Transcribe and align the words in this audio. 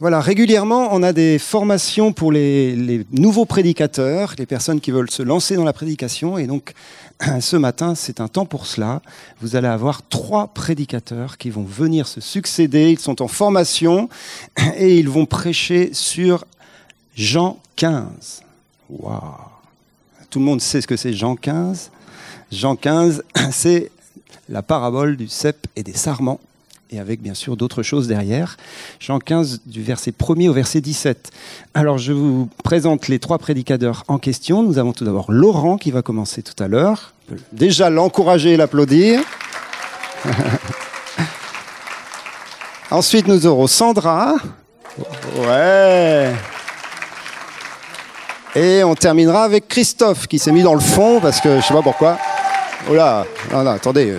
Voilà, 0.00 0.20
régulièrement, 0.20 0.90
on 0.92 1.02
a 1.02 1.12
des 1.12 1.40
formations 1.40 2.12
pour 2.12 2.30
les, 2.30 3.04
nouveaux 3.10 3.46
prédicateurs, 3.46 4.36
les 4.38 4.46
personnes 4.46 4.80
qui 4.80 4.92
veulent 4.92 5.10
se 5.10 5.24
lancer 5.24 5.56
dans 5.56 5.64
la 5.64 5.72
prédication. 5.72 6.38
Et 6.38 6.46
donc, 6.46 6.72
ce 7.40 7.56
matin, 7.56 7.96
c'est 7.96 8.20
un 8.20 8.28
temps 8.28 8.46
pour 8.46 8.66
cela. 8.66 9.02
Vous 9.40 9.56
allez 9.56 9.66
avoir 9.66 10.02
trois 10.08 10.46
prédicateurs 10.46 11.36
qui 11.36 11.50
vont 11.50 11.64
venir 11.64 12.06
se 12.06 12.20
succéder. 12.20 12.92
Ils 12.92 13.00
sont 13.00 13.20
en 13.22 13.26
formation 13.26 14.08
et 14.76 14.96
ils 14.96 15.08
vont 15.08 15.26
prêcher 15.26 15.90
sur 15.92 16.44
Jean 17.16 17.58
15. 17.74 18.42
Waouh 18.90 19.20
Tout 20.30 20.38
le 20.38 20.44
monde 20.44 20.60
sait 20.60 20.80
ce 20.80 20.86
que 20.86 20.96
c'est 20.96 21.12
Jean 21.12 21.34
15. 21.34 21.90
Jean 22.52 22.76
15, 22.76 23.24
c'est 23.50 23.90
la 24.48 24.62
parabole 24.62 25.16
du 25.16 25.26
cep 25.26 25.66
et 25.74 25.82
des 25.82 25.94
sarments 25.94 26.38
et 26.90 26.98
avec 26.98 27.20
bien 27.20 27.34
sûr 27.34 27.56
d'autres 27.56 27.82
choses 27.82 28.06
derrière. 28.08 28.56
Jean 29.00 29.18
15 29.18 29.62
du 29.66 29.82
verset 29.82 30.12
1er 30.12 30.48
au 30.48 30.52
verset 30.52 30.80
17. 30.80 31.30
Alors 31.74 31.98
je 31.98 32.12
vous 32.12 32.48
présente 32.64 33.08
les 33.08 33.18
trois 33.18 33.38
prédicateurs 33.38 34.04
en 34.08 34.18
question. 34.18 34.62
Nous 34.62 34.78
avons 34.78 34.92
tout 34.92 35.04
d'abord 35.04 35.30
Laurent 35.30 35.76
qui 35.76 35.90
va 35.90 36.02
commencer 36.02 36.42
tout 36.42 36.62
à 36.62 36.68
l'heure. 36.68 37.12
Déjà 37.52 37.90
l'encourager 37.90 38.54
et 38.54 38.56
l'applaudir. 38.56 39.20
Ensuite 42.90 43.28
nous 43.28 43.46
aurons 43.46 43.66
Sandra. 43.66 44.36
Ouais. 45.36 46.32
Et 48.56 48.82
on 48.82 48.94
terminera 48.94 49.44
avec 49.44 49.68
Christophe 49.68 50.26
qui 50.26 50.38
s'est 50.38 50.52
mis 50.52 50.62
dans 50.62 50.74
le 50.74 50.80
fond 50.80 51.20
parce 51.20 51.40
que 51.40 51.60
je 51.60 51.66
sais 51.66 51.74
pas 51.74 51.82
pourquoi. 51.82 52.18
Oh 52.90 52.94
là, 52.94 53.26
non, 53.52 53.62
non, 53.62 53.72
attendez. 53.72 54.14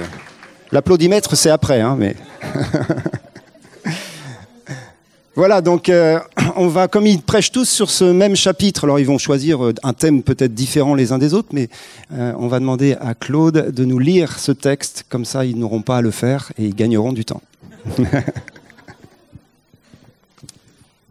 L'applaudimètre 0.71 1.35
c'est 1.35 1.49
après, 1.49 1.81
hein, 1.81 1.95
mais. 1.97 2.15
voilà, 5.35 5.61
donc 5.61 5.89
euh, 5.89 6.19
on 6.55 6.67
va, 6.67 6.87
comme 6.87 7.07
ils 7.07 7.21
prêchent 7.21 7.51
tous 7.51 7.69
sur 7.69 7.89
ce 7.89 8.05
même 8.05 8.35
chapitre, 8.35 8.85
alors 8.85 8.99
ils 8.99 9.05
vont 9.05 9.17
choisir 9.17 9.65
euh, 9.65 9.73
un 9.83 9.93
thème 9.93 10.23
peut-être 10.23 10.53
différent 10.53 10.95
les 10.95 11.11
uns 11.11 11.17
des 11.17 11.33
autres, 11.33 11.49
mais 11.51 11.69
euh, 12.13 12.33
on 12.37 12.47
va 12.47 12.59
demander 12.59 12.95
à 12.99 13.13
Claude 13.13 13.71
de 13.71 13.85
nous 13.85 13.99
lire 13.99 14.39
ce 14.39 14.51
texte, 14.51 15.05
comme 15.09 15.25
ça 15.25 15.45
ils 15.45 15.57
n'auront 15.57 15.81
pas 15.81 15.97
à 15.97 16.01
le 16.01 16.11
faire 16.11 16.51
et 16.57 16.65
ils 16.65 16.75
gagneront 16.75 17.13
du 17.13 17.25
temps. 17.25 17.41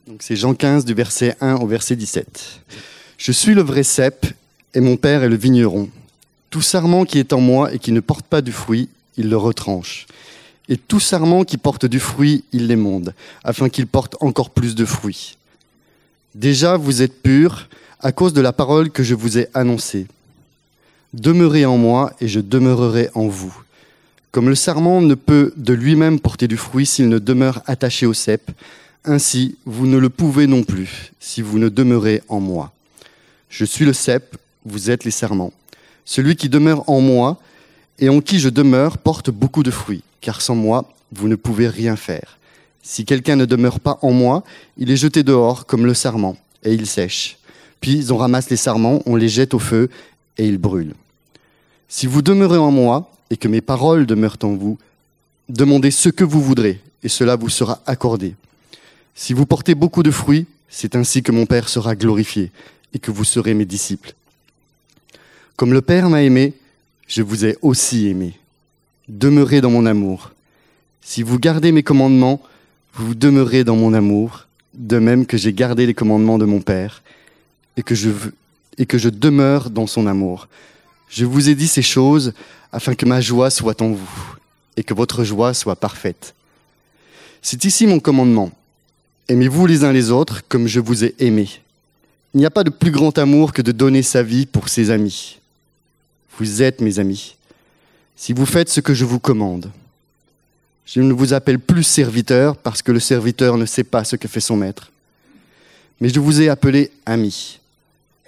donc 0.06 0.20
c'est 0.20 0.36
Jean 0.36 0.54
15 0.54 0.84
du 0.84 0.94
verset 0.94 1.36
1 1.40 1.56
au 1.56 1.66
verset 1.66 1.96
17. 1.96 2.60
Je 3.16 3.32
suis 3.32 3.54
le 3.54 3.62
vrai 3.62 3.82
cep 3.82 4.26
et 4.74 4.80
mon 4.80 4.96
père 4.96 5.22
est 5.22 5.28
le 5.28 5.36
vigneron. 5.36 5.88
Tout 6.50 6.62
sarment 6.62 7.04
qui 7.04 7.18
est 7.18 7.32
en 7.32 7.40
moi 7.40 7.74
et 7.74 7.78
qui 7.78 7.92
ne 7.92 8.00
porte 8.00 8.24
pas 8.24 8.40
de 8.40 8.50
fruit, 8.50 8.88
il 9.16 9.28
le 9.28 9.36
retranche 9.36 10.06
et 10.68 10.76
tout 10.76 11.00
sarment 11.00 11.44
qui 11.44 11.56
porte 11.56 11.86
du 11.86 12.00
fruit, 12.00 12.44
il 12.52 12.66
l'émonde, 12.66 13.14
afin 13.42 13.68
qu'il 13.68 13.86
porte 13.86 14.16
encore 14.20 14.50
plus 14.50 14.74
de 14.74 14.84
fruits. 14.84 15.36
Déjà, 16.34 16.76
vous 16.76 17.02
êtes 17.02 17.22
purs 17.22 17.68
à 18.00 18.12
cause 18.12 18.32
de 18.32 18.40
la 18.40 18.52
parole 18.52 18.90
que 18.90 19.02
je 19.02 19.14
vous 19.14 19.38
ai 19.38 19.48
annoncée. 19.54 20.06
Demeurez 21.14 21.64
en 21.64 21.78
moi 21.78 22.12
et 22.20 22.28
je 22.28 22.40
demeurerai 22.40 23.08
en 23.14 23.28
vous. 23.28 23.56
Comme 24.30 24.48
le 24.48 24.54
sarment 24.54 25.00
ne 25.00 25.14
peut 25.14 25.52
de 25.56 25.72
lui-même 25.72 26.20
porter 26.20 26.48
du 26.48 26.58
fruit 26.58 26.84
s'il 26.84 27.08
ne 27.08 27.18
demeure 27.18 27.62
attaché 27.66 28.04
au 28.04 28.12
cep, 28.12 28.50
ainsi 29.04 29.56
vous 29.64 29.86
ne 29.86 29.96
le 29.96 30.10
pouvez 30.10 30.46
non 30.46 30.62
plus 30.62 31.12
si 31.18 31.40
vous 31.40 31.58
ne 31.58 31.70
demeurez 31.70 32.22
en 32.28 32.40
moi. 32.40 32.72
Je 33.48 33.64
suis 33.64 33.86
le 33.86 33.94
cep, 33.94 34.36
vous 34.66 34.90
êtes 34.90 35.04
les 35.04 35.10
sarments. 35.10 35.52
Celui 36.04 36.36
qui 36.36 36.50
demeure 36.50 36.88
en 36.90 37.00
moi 37.00 37.40
et 37.98 38.08
en 38.08 38.20
qui 38.20 38.38
je 38.38 38.48
demeure 38.48 38.98
porte 38.98 39.30
beaucoup 39.30 39.62
de 39.62 39.70
fruits 39.70 40.02
car 40.20 40.40
sans 40.40 40.54
moi, 40.54 40.92
vous 41.12 41.28
ne 41.28 41.36
pouvez 41.36 41.68
rien 41.68 41.96
faire. 41.96 42.38
Si 42.82 43.04
quelqu'un 43.04 43.36
ne 43.36 43.44
demeure 43.44 43.80
pas 43.80 43.98
en 44.02 44.12
moi, 44.12 44.44
il 44.76 44.90
est 44.90 44.96
jeté 44.96 45.22
dehors 45.22 45.66
comme 45.66 45.86
le 45.86 45.94
sarment, 45.94 46.36
et 46.64 46.72
il 46.72 46.86
sèche. 46.86 47.38
Puis 47.80 48.06
on 48.10 48.16
ramasse 48.16 48.50
les 48.50 48.56
sarments, 48.56 49.02
on 49.06 49.16
les 49.16 49.28
jette 49.28 49.54
au 49.54 49.58
feu, 49.58 49.90
et 50.36 50.46
ils 50.46 50.58
brûlent. 50.58 50.94
Si 51.88 52.06
vous 52.06 52.22
demeurez 52.22 52.58
en 52.58 52.70
moi, 52.70 53.10
et 53.30 53.36
que 53.36 53.48
mes 53.48 53.60
paroles 53.60 54.06
demeurent 54.06 54.38
en 54.42 54.54
vous, 54.54 54.78
demandez 55.48 55.90
ce 55.90 56.08
que 56.08 56.24
vous 56.24 56.42
voudrez, 56.42 56.80
et 57.02 57.08
cela 57.08 57.36
vous 57.36 57.48
sera 57.48 57.80
accordé. 57.86 58.34
Si 59.14 59.32
vous 59.32 59.46
portez 59.46 59.74
beaucoup 59.74 60.02
de 60.02 60.10
fruits, 60.10 60.46
c'est 60.68 60.96
ainsi 60.96 61.22
que 61.22 61.32
mon 61.32 61.46
Père 61.46 61.68
sera 61.68 61.94
glorifié, 61.94 62.50
et 62.94 62.98
que 62.98 63.10
vous 63.10 63.24
serez 63.24 63.54
mes 63.54 63.64
disciples. 63.64 64.14
Comme 65.56 65.72
le 65.72 65.82
Père 65.82 66.08
m'a 66.08 66.22
aimé, 66.22 66.54
je 67.08 67.22
vous 67.22 67.44
ai 67.44 67.56
aussi 67.62 68.06
aimé 68.06 68.38
demeurez 69.08 69.60
dans 69.60 69.70
mon 69.70 69.86
amour. 69.86 70.32
Si 71.00 71.22
vous 71.22 71.38
gardez 71.38 71.72
mes 71.72 71.82
commandements, 71.82 72.40
vous 72.94 73.14
demeurez 73.14 73.64
dans 73.64 73.76
mon 73.76 73.94
amour, 73.94 74.46
de 74.74 74.98
même 74.98 75.26
que 75.26 75.36
j'ai 75.36 75.52
gardé 75.52 75.86
les 75.86 75.94
commandements 75.94 76.38
de 76.38 76.44
mon 76.44 76.60
Père, 76.60 77.02
et 77.76 77.82
que 77.82 77.94
je, 77.94 78.10
et 78.76 78.86
que 78.86 78.98
je 78.98 79.08
demeure 79.08 79.70
dans 79.70 79.86
son 79.86 80.06
amour. 80.06 80.48
Je 81.08 81.24
vous 81.24 81.48
ai 81.48 81.54
dit 81.54 81.68
ces 81.68 81.82
choses 81.82 82.34
afin 82.70 82.94
que 82.94 83.06
ma 83.06 83.20
joie 83.20 83.50
soit 83.50 83.80
en 83.80 83.92
vous, 83.92 84.36
et 84.76 84.84
que 84.84 84.94
votre 84.94 85.24
joie 85.24 85.54
soit 85.54 85.76
parfaite. 85.76 86.34
C'est 87.40 87.64
ici 87.64 87.86
mon 87.86 88.00
commandement. 88.00 88.50
Aimez-vous 89.28 89.66
les 89.66 89.84
uns 89.84 89.92
les 89.92 90.10
autres 90.10 90.42
comme 90.48 90.66
je 90.66 90.80
vous 90.80 91.04
ai 91.04 91.14
aimés. 91.18 91.48
Il 92.34 92.40
n'y 92.40 92.46
a 92.46 92.50
pas 92.50 92.64
de 92.64 92.70
plus 92.70 92.90
grand 92.90 93.16
amour 93.16 93.52
que 93.52 93.62
de 93.62 93.72
donner 93.72 94.02
sa 94.02 94.22
vie 94.22 94.44
pour 94.44 94.68
ses 94.68 94.90
amis. 94.90 95.37
Vous 96.38 96.62
êtes 96.62 96.80
mes 96.80 96.98
amis 96.98 97.36
si 98.16 98.32
vous 98.32 98.46
faites 98.46 98.68
ce 98.68 98.80
que 98.80 98.94
je 98.94 99.04
vous 99.04 99.20
commande. 99.20 99.70
Je 100.86 101.00
ne 101.00 101.12
vous 101.12 101.34
appelle 101.34 101.60
plus 101.60 101.84
serviteur 101.84 102.56
parce 102.56 102.82
que 102.82 102.90
le 102.90 102.98
serviteur 102.98 103.56
ne 103.56 103.66
sait 103.66 103.84
pas 103.84 104.02
ce 104.04 104.16
que 104.16 104.26
fait 104.26 104.40
son 104.40 104.56
maître. 104.56 104.90
Mais 106.00 106.08
je 106.08 106.18
vous 106.18 106.40
ai 106.40 106.48
appelé 106.48 106.90
ami 107.06 107.60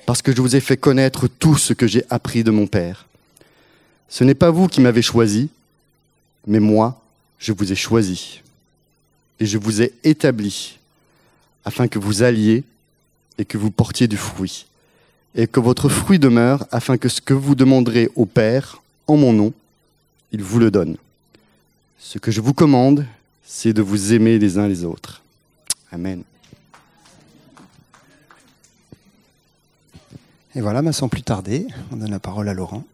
parce 0.07 0.23
que 0.23 0.35
je 0.35 0.41
vous 0.41 0.55
ai 0.55 0.61
fait 0.61 0.77
connaître 0.77 1.27
tout 1.27 1.57
ce 1.57 1.73
que 1.73 1.87
j'ai 1.87 2.05
appris 2.11 2.45
de 2.45 2.51
mon 2.51 2.67
Père. 2.67 3.07
Ce 4.09 4.25
n'est 4.25 4.35
pas 4.35 4.51
vous 4.51 4.69
qui 4.69 4.81
m'avez 4.81 5.03
choisi, 5.03 5.49
mais 6.47 6.61
moi, 6.61 7.01
je 7.39 7.53
vous 7.53 7.73
ai 7.73 7.77
choisi. 7.77 8.43
Et 9.39 9.47
je 9.47 9.57
vous 9.59 9.83
ai 9.83 9.93
établi 10.05 10.79
afin 11.65 11.89
que 11.89 11.99
vous 11.99 12.23
alliez 12.23 12.65
et 13.39 13.45
que 13.45 13.57
vous 13.57 13.71
portiez 13.71 14.07
du 14.07 14.17
fruit, 14.17 14.67
et 15.35 15.47
que 15.47 15.61
votre 15.61 15.89
fruit 15.89 16.19
demeure 16.19 16.67
afin 16.71 16.97
que 16.99 17.09
ce 17.09 17.21
que 17.21 17.35
vous 17.35 17.55
demanderez 17.55 18.11
au 18.17 18.27
Père 18.27 18.83
en 19.07 19.17
mon 19.17 19.33
nom, 19.33 19.53
il 20.33 20.43
vous 20.43 20.59
le 20.59 20.71
donne. 20.71 20.97
Ce 21.99 22.19
que 22.19 22.31
je 22.31 22.41
vous 22.41 22.55
commande, 22.55 23.07
c'est 23.45 23.73
de 23.73 23.83
vous 23.83 24.13
aimer 24.13 24.39
les 24.39 24.59
uns 24.59 24.69
les 24.69 24.85
autres. 24.85 25.23
Amen. 25.93 26.23
Et 30.55 30.61
voilà, 30.61 30.83
mais 30.83 30.93
sans 30.93 31.09
plus 31.09 31.23
tarder, 31.23 31.67
on 31.93 31.97
donne 31.97 32.11
la 32.11 32.19
parole 32.19 32.49
à 32.49 32.55
Laurent. 32.55 32.85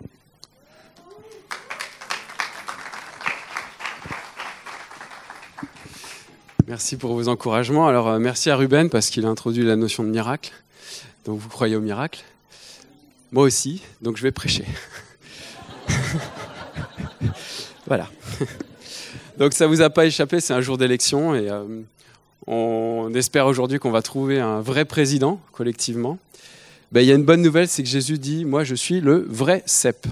Merci 6.69 6.97
pour 6.97 7.15
vos 7.15 7.29
encouragements. 7.29 7.87
Alors, 7.87 8.09
euh, 8.09 8.19
merci 8.19 8.51
à 8.51 8.57
Ruben 8.57 8.91
parce 8.91 9.09
qu'il 9.09 9.25
a 9.25 9.29
introduit 9.29 9.65
la 9.65 9.77
notion 9.77 10.03
de 10.03 10.09
miracle. 10.09 10.53
Donc, 11.27 11.39
vous 11.39 11.49
croyez 11.49 11.77
au 11.77 11.81
miracle? 11.81 12.25
Moi 13.33 13.43
aussi, 13.45 13.83
donc 14.01 14.17
je 14.17 14.23
vais 14.23 14.33
prêcher. 14.33 14.65
Voilà. 17.87 18.09
Donc 19.39 19.53
ça 19.53 19.67
vous 19.67 19.81
a 19.81 19.91
pas 19.91 20.07
échappé, 20.07 20.41
c'est 20.41 20.55
un 20.55 20.61
jour 20.61 20.77
d'élection 20.77 21.35
et 21.37 21.49
euh, 21.49 21.63
on 22.47 23.13
espère 23.15 23.47
aujourd'hui 23.47 23.79
qu'on 23.79 23.91
va 23.91 24.03
trouver 24.03 24.41
un 24.41 24.61
vrai 24.61 24.85
président 24.85 25.41
collectivement. 25.53 26.19
Ben, 26.91 27.01
il 27.01 27.07
y 27.07 27.13
a 27.13 27.15
une 27.15 27.25
bonne 27.25 27.43
nouvelle, 27.43 27.69
c'est 27.69 27.83
que 27.83 27.89
Jésus 27.89 28.19
dit 28.19 28.45
Moi, 28.45 28.65
je 28.65 28.75
suis 28.75 29.01
le 29.01 29.25
vrai 29.29 29.63
cep. 29.67 30.07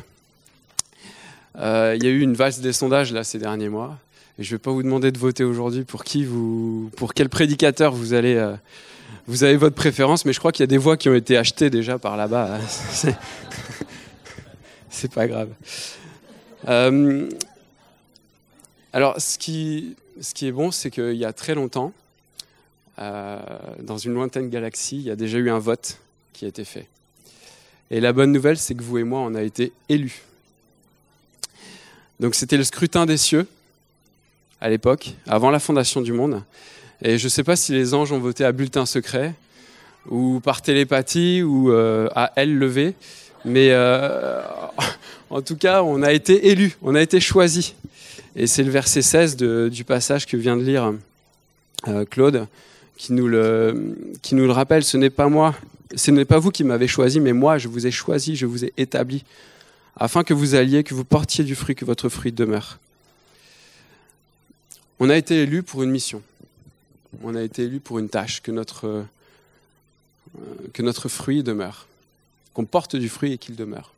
Euh, 1.57 1.95
il 1.97 2.05
y 2.05 2.07
a 2.07 2.11
eu 2.11 2.21
une 2.21 2.35
valse 2.35 2.61
des 2.61 2.73
sondages 2.73 3.13
là 3.13 3.25
ces 3.25 3.39
derniers 3.39 3.69
mois. 3.69 3.99
Je 4.39 4.43
ne 4.43 4.57
vais 4.57 4.59
pas 4.59 4.73
vous 4.73 4.83
demander 4.83 5.13
de 5.13 5.19
voter 5.19 5.45
aujourd'hui 5.45 5.85
pour 5.85 6.03
qui 6.03 6.25
vous, 6.25 6.91
pour 6.97 7.15
quel 7.15 7.29
prédicateur 7.29 7.95
vous 7.95 8.15
allez, 8.15 8.35
euh, 8.35 8.57
vous 9.29 9.45
avez 9.45 9.57
votre 9.57 9.77
préférence, 9.77 10.25
mais 10.25 10.33
je 10.33 10.41
crois 10.41 10.51
qu'il 10.51 10.65
y 10.65 10.65
a 10.65 10.69
des 10.69 10.79
voix 10.79 10.97
qui 10.97 11.09
ont 11.09 11.15
été 11.15 11.37
achetées 11.37 11.71
déjà 11.71 12.01
par 12.01 12.17
là-bas. 12.17 12.59
C'est 14.91 15.13
pas 15.13 15.29
grave. 15.29 15.51
Euh, 16.67 17.29
alors, 18.93 19.21
ce 19.21 19.39
qui, 19.39 19.95
ce 20.21 20.35
qui 20.35 20.49
est 20.49 20.53
bon, 20.53 20.73
c'est 20.73 20.91
qu'il 20.91 21.15
y 21.15 21.25
a 21.25 21.33
très 21.33 21.55
longtemps, 21.55 21.93
euh, 22.99 23.39
dans 23.83 23.99
une 23.99 24.15
lointaine 24.15 24.51
galaxie, 24.51 24.97
il 24.97 25.03
y 25.03 25.11
a 25.11 25.17
déjà 25.17 25.39
eu 25.39 25.49
un 25.49 25.61
vote 25.61 25.99
qui 26.33 26.45
a 26.45 26.49
été 26.49 26.65
fait. 26.65 26.89
Et 27.91 28.01
la 28.01 28.13
bonne 28.13 28.33
nouvelle, 28.33 28.59
c'est 28.59 28.75
que 28.75 28.83
vous 28.83 28.99
et 28.99 29.05
moi, 29.05 29.21
on 29.21 29.37
a 29.37 29.43
été 29.43 29.73
élus. 29.89 30.23
Donc 32.19 32.35
c'était 32.35 32.57
le 32.57 32.65
scrutin 32.65 33.07
des 33.07 33.17
cieux 33.17 33.47
à 34.61 34.69
l'époque, 34.69 35.15
avant 35.27 35.51
la 35.51 35.59
fondation 35.59 36.01
du 36.01 36.13
monde. 36.13 36.43
Et 37.03 37.19
je 37.19 37.25
ne 37.25 37.29
sais 37.29 37.45
pas 37.45 37.57
si 37.57 37.73
les 37.73 37.95
anges 37.95 38.13
ont 38.13 38.19
voté 38.19 38.45
à 38.45 38.53
bulletin 38.53 38.87
secret, 38.87 39.35
ou 40.09 40.41
par 40.41 40.63
télépathie, 40.63 41.43
ou 41.43 41.71
euh, 41.71 42.09
à 42.15 42.33
aile 42.37 42.57
levée, 42.57 42.95
mais 43.45 43.69
euh, 43.71 44.41
en 45.31 45.43
tout 45.43 45.57
cas, 45.57 45.83
on 45.83 46.03
a 46.03 46.13
été 46.13 46.49
élus, 46.49 46.77
on 46.83 46.95
a 46.95 47.03
été 47.03 47.21
choisis. 47.21 47.75
Et 48.37 48.47
c'est 48.47 48.63
le 48.63 48.71
verset 48.71 49.03
16 49.03 49.37
du 49.37 49.85
passage 49.85 50.27
que 50.27 50.37
vient 50.37 50.57
de 50.57 50.63
lire 50.63 50.93
euh, 51.89 52.05
Claude 52.05 52.47
qui 52.97 53.13
nous 53.13 53.29
le, 53.29 53.97
qui 54.23 54.35
nous 54.35 54.45
le 54.45 54.53
rappelle. 54.53 54.85
Ce 54.85 54.97
n'est 54.97 55.11
pas 55.11 55.29
moi, 55.29 55.55
ce 55.95 56.11
n'est 56.11 56.25
pas 56.25 56.39
vous 56.39 56.51
qui 56.51 56.65
m'avez 56.65 56.89
choisi, 56.89 57.21
mais 57.21 57.33
moi, 57.33 57.59
je 57.59 57.69
vous 57.69 57.87
ai 57.87 57.91
choisi, 57.91 58.37
je 58.37 58.47
vous 58.47 58.65
ai 58.65 58.73
établi, 58.77 59.25
afin 59.97 60.25
que 60.25 60.35
vous 60.35 60.55
alliez, 60.55 60.85
que 60.85 60.95
vous 60.95 61.05
portiez 61.05 61.45
du 61.45 61.55
fruit, 61.55 61.75
que 61.75 61.85
votre 61.85 62.09
fruit 62.09 62.33
demeure. 62.33 62.79
On 65.01 65.11
a 65.11 65.17
été 65.17 65.43
élu 65.43 65.63
pour 65.63 65.83
une 65.83 65.91
mission. 65.91 66.23
On 67.23 67.35
a 67.35 67.43
été 67.43 67.65
élu 67.65 67.81
pour 67.81 67.99
une 67.99 68.09
tâche, 68.09 68.43
que 68.43 68.51
notre, 68.51 68.87
euh, 68.87 69.05
que 70.73 70.83
notre 70.83 71.09
fruit 71.09 71.43
demeure, 71.43 71.87
qu'on 72.53 72.65
porte 72.65 72.97
du 72.97 73.09
fruit 73.09 73.33
et 73.33 73.39
qu'il 73.39 73.57
demeure. 73.57 73.93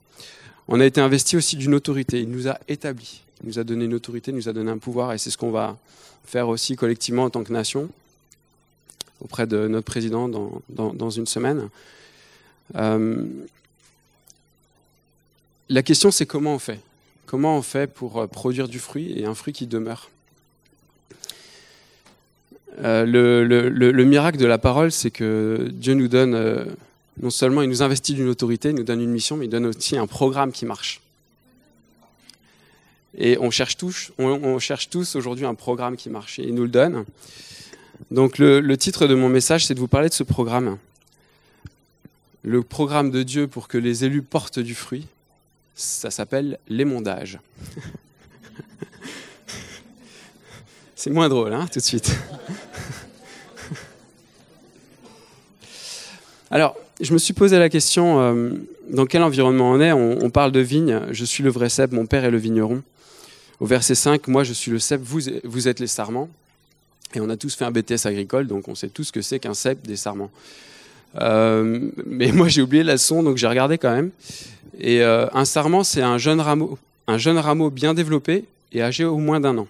On 0.68 0.80
a 0.80 0.86
été 0.86 1.00
investi 1.00 1.36
aussi 1.36 1.56
d'une 1.56 1.74
autorité. 1.74 2.20
Il 2.20 2.30
nous 2.30 2.48
a 2.48 2.58
établi. 2.68 3.22
Il 3.42 3.48
nous 3.48 3.58
a 3.58 3.64
donné 3.64 3.84
une 3.84 3.94
autorité, 3.94 4.30
il 4.30 4.34
nous 4.34 4.48
a 4.48 4.52
donné 4.52 4.70
un 4.70 4.78
pouvoir, 4.78 5.12
et 5.12 5.18
c'est 5.18 5.30
ce 5.30 5.36
qu'on 5.36 5.50
va 5.50 5.76
faire 6.24 6.48
aussi 6.48 6.76
collectivement 6.76 7.24
en 7.24 7.30
tant 7.30 7.44
que 7.44 7.52
nation 7.52 7.88
auprès 9.20 9.46
de 9.46 9.68
notre 9.68 9.86
président 9.86 10.28
dans, 10.28 10.62
dans, 10.68 11.10
une 11.10 11.26
semaine. 11.26 11.68
Euh, 12.74 13.24
la 15.68 15.82
question, 15.82 16.10
c'est 16.10 16.26
comment 16.26 16.54
on 16.54 16.58
fait? 16.58 16.80
Comment 17.24 17.56
on 17.56 17.62
fait 17.62 17.86
pour 17.86 18.18
euh, 18.18 18.26
produire 18.26 18.68
du 18.68 18.78
fruit 18.78 19.18
et 19.18 19.24
un 19.24 19.34
fruit 19.34 19.52
qui 19.52 19.66
demeure? 19.66 20.10
Euh, 22.82 23.04
le, 23.04 23.44
le, 23.44 23.68
le, 23.68 24.04
miracle 24.04 24.38
de 24.38 24.46
la 24.46 24.58
parole, 24.58 24.92
c'est 24.92 25.10
que 25.10 25.68
Dieu 25.72 25.94
nous 25.94 26.08
donne, 26.08 26.66
non 27.22 27.30
seulement 27.30 27.62
il 27.62 27.68
nous 27.68 27.82
investit 27.82 28.14
d'une 28.14 28.28
autorité, 28.28 28.70
il 28.70 28.74
nous 28.74 28.84
donne 28.84 29.00
une 29.00 29.10
mission, 29.10 29.36
mais 29.36 29.46
il 29.46 29.50
donne 29.50 29.66
aussi 29.66 29.96
un 29.96 30.06
programme 30.06 30.52
qui 30.52 30.66
marche. 30.66 31.00
Et 33.18 33.38
on 33.40 33.50
cherche 33.50 33.76
tous, 33.76 34.12
on, 34.18 34.26
on 34.26 34.58
cherche 34.58 34.90
tous 34.90 35.16
aujourd'hui 35.16 35.46
un 35.46 35.54
programme 35.54 35.96
qui 35.96 36.10
marche, 36.10 36.38
et 36.38 36.42
il 36.42 36.54
nous 36.54 36.64
le 36.64 36.68
donne. 36.68 37.04
Donc 38.10 38.38
le, 38.38 38.76
titre 38.76 39.06
de 39.06 39.14
mon 39.14 39.28
message, 39.28 39.66
c'est 39.66 39.74
de 39.74 39.80
vous 39.80 39.88
parler 39.88 40.08
de 40.08 40.14
ce 40.14 40.22
programme. 40.22 40.78
Le 42.42 42.62
programme 42.62 43.10
de 43.10 43.22
Dieu 43.22 43.48
pour 43.48 43.68
que 43.68 43.78
les 43.78 44.04
élus 44.04 44.22
portent 44.22 44.58
du 44.58 44.74
fruit, 44.74 45.06
ça 45.74 46.10
s'appelle 46.10 46.58
l'émondage. 46.68 47.40
c'est 50.94 51.10
moins 51.10 51.28
drôle, 51.28 51.52
hein, 51.52 51.66
tout 51.72 51.80
de 51.80 51.84
suite. 51.84 52.16
Alors, 56.50 56.76
je 57.00 57.12
me 57.12 57.18
suis 57.18 57.34
posé 57.34 57.58
la 57.58 57.68
question, 57.68 58.20
euh, 58.20 58.50
dans 58.88 59.06
quel 59.06 59.22
environnement 59.22 59.70
on 59.72 59.80
est 59.80 59.92
on, 59.92 60.30
parle 60.30 60.52
de 60.52 60.60
vigne, 60.60 61.00
je 61.10 61.24
suis 61.24 61.42
le 61.42 61.50
vrai 61.50 61.68
cep, 61.68 61.92
mon 61.92 62.06
père 62.06 62.24
est 62.24 62.30
le 62.30 62.38
vigneron. 62.38 62.82
Au 63.58 63.66
verset 63.66 63.94
5, 63.94 64.28
moi 64.28 64.44
je 64.44 64.52
suis 64.52 64.70
le 64.70 64.78
cep, 64.78 65.00
vous, 65.02 65.20
vous 65.44 65.68
êtes 65.68 65.80
les 65.80 65.86
sarments. 65.86 66.28
Et 67.14 67.20
on 67.20 67.28
a 67.30 67.36
tous 67.36 67.54
fait 67.54 67.64
un 67.64 67.70
BTS 67.70 68.06
agricole, 68.06 68.46
donc 68.46 68.68
on 68.68 68.74
sait 68.74 68.88
tous 68.88 69.04
ce 69.04 69.12
que 69.12 69.22
c'est 69.22 69.38
qu'un 69.38 69.54
cep 69.54 69.84
des 69.86 69.96
sarments. 69.96 70.30
Euh, 71.20 71.90
mais 72.04 72.30
moi 72.32 72.48
j'ai 72.48 72.62
oublié 72.62 72.82
la 72.82 72.92
leçon, 72.92 73.22
donc 73.22 73.38
j'ai 73.38 73.46
regardé 73.46 73.78
quand 73.78 73.92
même. 73.92 74.10
Et 74.78 75.02
euh, 75.02 75.26
un 75.32 75.44
sarment, 75.44 75.82
c'est 75.82 76.02
un 76.02 76.18
jeune 76.18 76.40
rameau, 76.40 76.78
un 77.06 77.18
jeune 77.18 77.38
rameau 77.38 77.70
bien 77.70 77.94
développé 77.94 78.44
et 78.72 78.82
âgé 78.82 79.04
au 79.04 79.18
moins 79.18 79.40
d'un 79.40 79.56
an. 79.58 79.66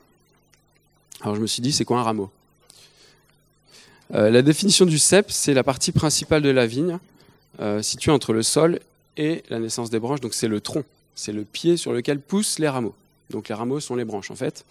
Alors 1.23 1.37
je 1.37 1.41
me 1.41 1.47
suis 1.47 1.63
dit, 1.63 1.73
c'est 1.73 1.85
quoi 1.85 2.01
un 2.01 2.03
rameau? 2.03 2.31
Euh, 4.15 4.31
La 4.31 4.43
définition 4.43 4.87
du 4.87 4.99
cep, 4.99 5.31
c'est 5.31 5.55
la 5.55 5.63
partie 5.63 5.93
principale 5.93 6.43
de 6.43 6.51
la 6.51 6.67
vigne, 6.67 6.99
située 7.81 8.13
entre 8.13 8.35
le 8.35 8.43
sol 8.43 8.81
et 9.17 9.43
la 9.49 9.59
naissance 9.59 9.89
des 9.89 9.99
branches. 9.99 10.21
Donc 10.21 10.35
c'est 10.35 10.49
le 10.49 10.61
tronc, 10.61 10.85
c'est 11.15 11.33
le 11.33 11.45
pied 11.45 11.79
sur 11.79 11.95
lequel 11.95 12.21
poussent 12.21 12.59
les 12.59 12.69
rameaux. 12.69 12.95
Donc 13.31 13.49
les 13.49 13.55
rameaux 13.55 13.81
sont 13.81 13.97
les 13.97 14.05
branches 14.05 14.31
en 14.31 14.37
fait. 14.37 14.67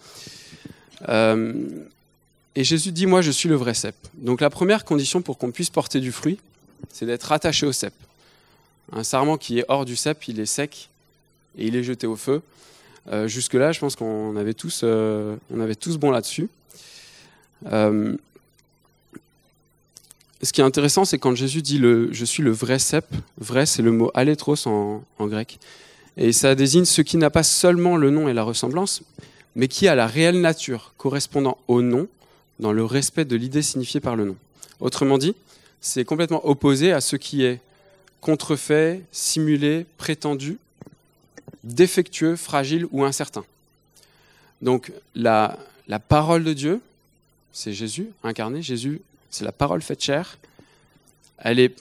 Et 2.56 2.64
Jésus 2.64 2.92
dit, 2.92 3.06
moi 3.06 3.22
je 3.22 3.32
suis 3.32 3.48
le 3.48 3.56
vrai 3.56 3.74
cep. 3.74 3.96
Donc 4.14 4.40
la 4.40 4.50
première 4.50 4.84
condition 4.84 5.20
pour 5.20 5.36
qu'on 5.36 5.50
puisse 5.50 5.68
porter 5.68 5.98
du 5.98 6.12
fruit, 6.12 6.38
c'est 6.92 7.06
d'être 7.06 7.32
attaché 7.32 7.66
au 7.66 7.72
cep. 7.72 7.92
Un 8.92 9.02
sarment 9.02 9.36
qui 9.36 9.58
est 9.58 9.64
hors 9.66 9.84
du 9.84 9.96
cep, 9.96 10.28
il 10.28 10.38
est 10.38 10.46
sec 10.46 10.88
et 11.58 11.66
il 11.66 11.74
est 11.74 11.82
jeté 11.82 12.06
au 12.06 12.14
feu. 12.14 12.40
Euh, 13.12 13.28
jusque-là, 13.28 13.72
je 13.72 13.80
pense 13.80 13.94
qu'on 13.94 14.34
euh, 14.36 15.36
avait 15.52 15.74
tous 15.74 15.96
bon 15.96 16.10
là-dessus. 16.10 16.48
Ce 20.46 20.52
qui 20.52 20.60
est 20.60 20.64
intéressant, 20.64 21.04
c'est 21.04 21.18
quand 21.18 21.34
Jésus 21.34 21.60
dit 21.60 21.80
je 21.80 22.24
suis 22.24 22.40
le 22.40 22.52
vrai 22.52 22.78
cep, 22.78 23.04
vrai 23.36 23.66
c'est 23.66 23.82
le 23.82 23.90
mot 23.90 24.12
alétros 24.14 24.68
en, 24.68 25.02
grec. 25.22 25.58
Et 26.16 26.30
ça 26.30 26.54
désigne 26.54 26.84
ce 26.84 27.02
qui 27.02 27.16
n'a 27.16 27.30
pas 27.30 27.42
seulement 27.42 27.96
le 27.96 28.10
nom 28.10 28.28
et 28.28 28.32
la 28.32 28.44
ressemblance, 28.44 29.02
mais 29.56 29.66
qui 29.66 29.88
a 29.88 29.96
la 29.96 30.06
réelle 30.06 30.40
nature 30.40 30.94
correspondant 30.98 31.58
au 31.66 31.82
nom 31.82 32.06
dans 32.60 32.72
le 32.72 32.84
respect 32.84 33.24
de 33.24 33.34
l'idée 33.34 33.60
signifiée 33.60 33.98
par 33.98 34.14
le 34.14 34.24
nom. 34.24 34.36
Autrement 34.78 35.18
dit, 35.18 35.34
c'est 35.80 36.04
complètement 36.04 36.46
opposé 36.46 36.92
à 36.92 37.00
ce 37.00 37.16
qui 37.16 37.42
est 37.42 37.60
contrefait, 38.20 39.02
simulé, 39.10 39.84
prétendu, 39.98 40.58
défectueux, 41.64 42.36
fragile 42.36 42.86
ou 42.92 43.02
incertain. 43.02 43.44
Donc 44.62 44.92
la 45.16 45.58
parole 46.08 46.44
de 46.44 46.52
Dieu, 46.52 46.80
c'est 47.52 47.72
Jésus 47.72 48.10
incarné, 48.22 48.62
Jésus, 48.62 49.00
c'est 49.30 49.44
la 49.44 49.52
parole 49.52 49.82
faite 49.82 50.02
chair, 50.02 50.38
elle 51.38 51.56
n'est 51.58 51.74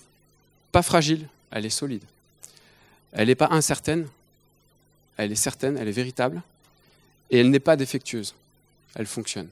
pas 0.71 0.81
fragile, 0.81 1.27
elle 1.51 1.65
est 1.65 1.69
solide. 1.69 2.03
Elle 3.11 3.27
n'est 3.27 3.35
pas 3.35 3.47
incertaine, 3.51 4.07
elle 5.17 5.31
est 5.31 5.35
certaine, 5.35 5.77
elle 5.77 5.87
est 5.87 5.93
véritable, 5.93 6.41
et 7.29 7.39
elle 7.39 7.49
n'est 7.49 7.59
pas 7.59 7.75
défectueuse, 7.75 8.35
elle 8.95 9.05
fonctionne. 9.05 9.47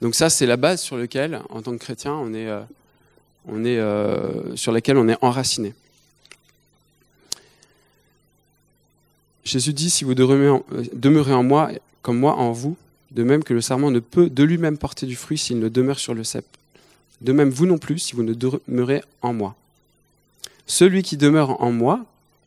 Donc 0.00 0.14
ça, 0.14 0.30
c'est 0.30 0.46
la 0.46 0.56
base 0.56 0.80
sur 0.80 0.96
laquelle, 0.96 1.42
en 1.50 1.60
tant 1.60 1.72
que 1.72 1.78
chrétien, 1.78 2.14
on 2.14 2.32
est, 2.32 2.48
euh, 2.48 2.62
euh, 3.48 4.56
sur 4.56 4.72
laquelle 4.72 4.96
on 4.96 5.08
est 5.08 5.18
enraciné. 5.20 5.74
Jésus 9.44 9.72
dit, 9.72 9.90
si 9.90 10.04
vous 10.04 10.14
demeurez 10.14 11.32
en, 11.34 11.42
moi, 11.42 11.70
comme 12.02 12.18
moi 12.18 12.36
en 12.36 12.52
vous, 12.52 12.76
de 13.10 13.22
même 13.22 13.42
que 13.42 13.54
le 13.54 13.60
serment 13.60 13.90
ne 13.90 13.98
peut 13.98 14.30
de 14.30 14.42
lui-même 14.42 14.78
porter 14.78 15.06
du 15.06 15.16
fruit 15.16 15.38
s'il 15.38 15.58
ne 15.58 15.68
demeure 15.68 15.98
sur 15.98 16.14
le 16.14 16.24
cep. 16.24 16.44
De 17.20 17.32
même, 17.32 17.50
vous 17.50 17.66
non 17.66 17.78
plus, 17.78 17.98
si 17.98 18.14
vous 18.14 18.22
ne 18.22 18.34
demeurez 18.34 19.02
en 19.20 19.32
moi. 19.32 19.54
Celui 20.66 21.02
qui 21.02 21.16
demeure 21.16 21.60
en 21.60 21.72
moi, 21.72 22.04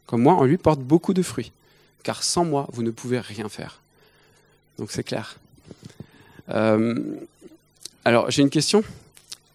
comme 0.07 0.21
moi, 0.21 0.33
en 0.33 0.45
lui 0.45 0.57
porte 0.57 0.79
beaucoup 0.79 1.13
de 1.13 1.21
fruits, 1.21 1.51
car 2.03 2.23
sans 2.23 2.45
moi, 2.45 2.67
vous 2.71 2.81
ne 2.81 2.91
pouvez 2.91 3.19
rien 3.19 3.49
faire. 3.49 3.81
Donc 4.77 4.91
c'est 4.91 5.03
clair. 5.03 5.37
Euh, 6.49 7.17
alors, 8.05 8.31
j'ai 8.31 8.41
une 8.41 8.49
question 8.49 8.83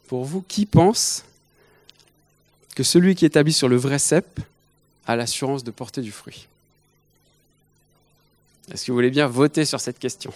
pour 0.06 0.25
vous. 0.25 0.43
Qui 0.43 0.66
pense 0.66 1.25
que 2.75 2.83
celui 2.83 3.14
qui 3.14 3.25
est 3.25 3.28
établi 3.28 3.52
sur 3.52 3.68
le 3.68 3.76
vrai 3.76 3.99
cep 3.99 4.40
a 5.06 5.16
l'assurance 5.16 5.64
de 5.64 5.71
porter 5.71 6.00
du 6.00 6.12
fruit? 6.12 6.47
Est-ce 8.71 8.85
que 8.85 8.92
vous 8.92 8.97
voulez 8.97 9.11
bien 9.11 9.26
voter 9.26 9.64
sur 9.64 9.80
cette 9.80 9.99
question? 9.99 10.33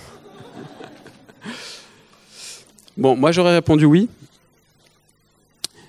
Bon, 2.96 3.16
moi 3.16 3.32
j'aurais 3.32 3.54
répondu 3.54 3.84
oui. 3.84 4.08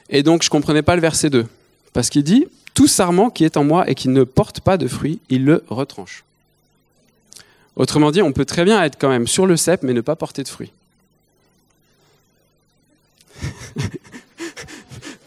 Et 0.09 0.23
donc 0.23 0.43
je 0.43 0.47
ne 0.47 0.51
comprenais 0.51 0.81
pas 0.81 0.95
le 0.95 1.01
verset 1.01 1.29
2. 1.29 1.45
Parce 1.93 2.09
qu'il 2.09 2.23
dit, 2.23 2.47
tout 2.73 2.87
sarment 2.87 3.29
qui 3.29 3.45
est 3.45 3.57
en 3.57 3.63
moi 3.63 3.89
et 3.89 3.95
qui 3.95 4.09
ne 4.09 4.23
porte 4.23 4.61
pas 4.61 4.77
de 4.77 4.87
fruit, 4.87 5.19
il 5.29 5.45
le 5.45 5.63
retranche. 5.69 6.23
Autrement 7.75 8.11
dit, 8.11 8.21
on 8.21 8.31
peut 8.31 8.45
très 8.45 8.63
bien 8.65 8.83
être 8.83 8.97
quand 8.99 9.09
même 9.09 9.27
sur 9.27 9.47
le 9.47 9.57
cep, 9.57 9.81
mais 9.83 9.93
ne 9.93 10.01
pas 10.01 10.15
porter 10.15 10.43
de 10.43 10.47
fruit. 10.47 10.71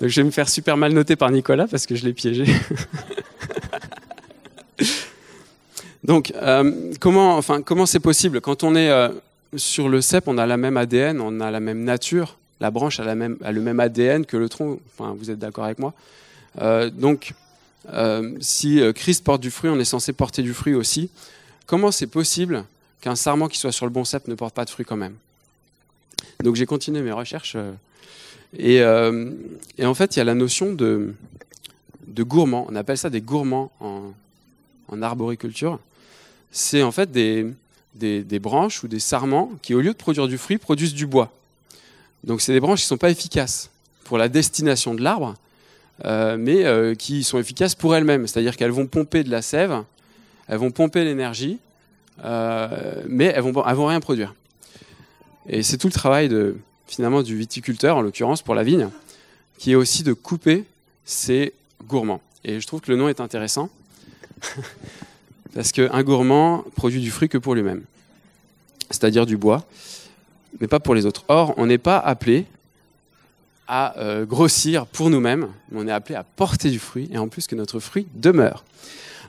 Donc 0.00 0.10
je 0.10 0.20
vais 0.20 0.24
me 0.24 0.30
faire 0.30 0.48
super 0.48 0.76
mal 0.76 0.92
noter 0.92 1.16
par 1.16 1.30
Nicolas 1.30 1.66
parce 1.66 1.86
que 1.86 1.96
je 1.96 2.04
l'ai 2.04 2.12
piégé. 2.12 2.44
Donc 6.04 6.32
euh, 6.36 6.92
comment, 7.00 7.36
enfin, 7.36 7.62
comment 7.62 7.86
c'est 7.86 8.00
possible 8.00 8.40
Quand 8.40 8.62
on 8.62 8.76
est 8.76 8.90
euh, 8.90 9.08
sur 9.54 9.88
le 9.88 10.00
cep, 10.00 10.28
on 10.28 10.38
a 10.38 10.46
la 10.46 10.56
même 10.56 10.76
ADN, 10.76 11.20
on 11.20 11.40
a 11.40 11.50
la 11.50 11.60
même 11.60 11.84
nature. 11.84 12.38
La 12.60 12.70
branche 12.70 13.00
a, 13.00 13.14
le 13.14 13.60
même 13.60 13.80
ADN 13.80 14.24
que 14.24 14.36
le 14.36 14.48
tronc. 14.48 14.80
Enfin, 14.92 15.14
vous 15.16 15.30
êtes 15.30 15.38
d'accord 15.38 15.64
avec 15.64 15.78
moi 15.78 15.92
euh, 16.60 16.90
Donc, 16.90 17.34
si 18.40 18.80
Christ 18.94 19.24
porte 19.24 19.42
du 19.42 19.50
fruit, 19.50 19.70
on 19.70 19.78
est 19.78 19.84
censé 19.84 20.12
porter 20.12 20.42
du 20.42 20.54
fruit 20.54 20.74
aussi. 20.74 21.10
Comment 21.66 21.92
c'est 21.92 22.06
possible 22.06 22.64
qu'un 23.00 23.14
sarment 23.14 23.48
qui 23.48 23.58
soit 23.58 23.72
sur 23.72 23.86
le 23.86 23.92
bon 23.92 24.04
cep 24.04 24.26
ne 24.26 24.34
porte 24.34 24.54
pas 24.54 24.64
de 24.64 24.70
fruit 24.70 24.86
quand 24.86 24.96
même? 24.96 25.14
Donc 26.42 26.56
j'ai 26.56 26.66
continué 26.66 27.02
mes 27.02 27.12
recherches 27.12 27.56
euh, 28.60 29.34
et, 29.78 29.84
en 29.84 29.94
fait, 29.94 30.16
il 30.16 30.18
y 30.18 30.22
a 30.22 30.24
la 30.24 30.34
notion 30.34 30.72
de, 30.72 31.14
de 32.06 32.22
gourmand. 32.22 32.66
On 32.70 32.76
appelle 32.76 32.98
ça 32.98 33.10
des 33.10 33.20
gourmands 33.20 33.70
en, 33.80 35.02
arboriculture. 35.02 35.78
C'est 36.52 36.82
en 36.82 36.92
fait 36.92 37.10
des, 37.10 37.46
des, 37.96 38.38
branches 38.38 38.82
ou 38.82 38.88
des 38.88 39.00
sarments 39.00 39.52
qui, 39.62 39.74
au 39.74 39.80
lieu 39.80 39.92
de 39.92 39.96
produire 39.96 40.28
du 40.28 40.38
fruit, 40.38 40.58
produisent 40.58 40.94
du 40.94 41.06
bois. 41.06 41.32
Donc 42.24 42.40
c'est 42.40 42.52
des 42.52 42.60
branches 42.60 42.80
qui 42.80 42.86
ne 42.86 42.88
sont 42.88 42.98
pas 42.98 43.10
efficaces 43.10 43.70
pour 44.04 44.18
la 44.18 44.28
destination 44.28 44.94
de 44.94 45.02
l'arbre, 45.02 45.34
euh, 46.04 46.36
mais 46.38 46.64
euh, 46.64 46.94
qui 46.94 47.24
sont 47.24 47.38
efficaces 47.38 47.74
pour 47.74 47.94
elles-mêmes. 47.94 48.26
C'est-à-dire 48.26 48.56
qu'elles 48.56 48.70
vont 48.70 48.86
pomper 48.86 49.24
de 49.24 49.30
la 49.30 49.42
sève, 49.42 49.82
elles 50.48 50.58
vont 50.58 50.70
pomper 50.70 51.04
l'énergie, 51.04 51.58
mais 52.22 53.26
elles 53.26 53.42
vont, 53.42 53.52
vont 53.52 53.86
rien 53.86 54.00
produire. 54.00 54.34
Et 55.48 55.62
c'est 55.62 55.78
tout 55.78 55.86
le 55.86 55.92
travail 55.92 56.28
de, 56.28 56.56
finalement 56.86 57.22
du 57.22 57.36
viticulteur, 57.36 57.96
en 57.96 58.02
l'occurrence 58.02 58.42
pour 58.42 58.54
la 58.54 58.62
vigne, 58.62 58.88
qui 59.58 59.72
est 59.72 59.74
aussi 59.74 60.02
de 60.02 60.12
couper 60.12 60.64
ses 61.04 61.52
gourmands. 61.86 62.20
Et 62.44 62.60
je 62.60 62.66
trouve 62.66 62.80
que 62.80 62.90
le 62.90 62.96
nom 62.96 63.08
est 63.08 63.20
intéressant, 63.20 63.70
parce 65.56 65.72
qu'un 65.72 66.02
gourmand 66.02 66.64
produit 66.74 67.00
du 67.00 67.10
fruit 67.10 67.30
que 67.30 67.38
pour 67.38 67.54
lui-même, 67.54 67.82
c'est-à-dire 68.90 69.24
du 69.24 69.38
bois, 69.38 69.64
mais 70.60 70.66
pas 70.66 70.80
pour 70.80 70.94
les 70.94 71.06
autres. 71.06 71.24
Or, 71.28 71.54
on 71.56 71.64
n'est 71.64 71.78
pas 71.78 71.96
appelé 71.96 72.44
à 73.66 73.98
euh, 73.98 74.26
grossir 74.26 74.84
pour 74.84 75.08
nous-mêmes, 75.08 75.48
mais 75.70 75.80
on 75.80 75.88
est 75.88 75.92
appelé 75.92 76.14
à 76.14 76.24
porter 76.24 76.70
du 76.70 76.78
fruit, 76.78 77.08
et 77.10 77.16
en 77.16 77.28
plus 77.28 77.46
que 77.46 77.54
notre 77.54 77.80
fruit 77.80 78.06
demeure. 78.16 78.64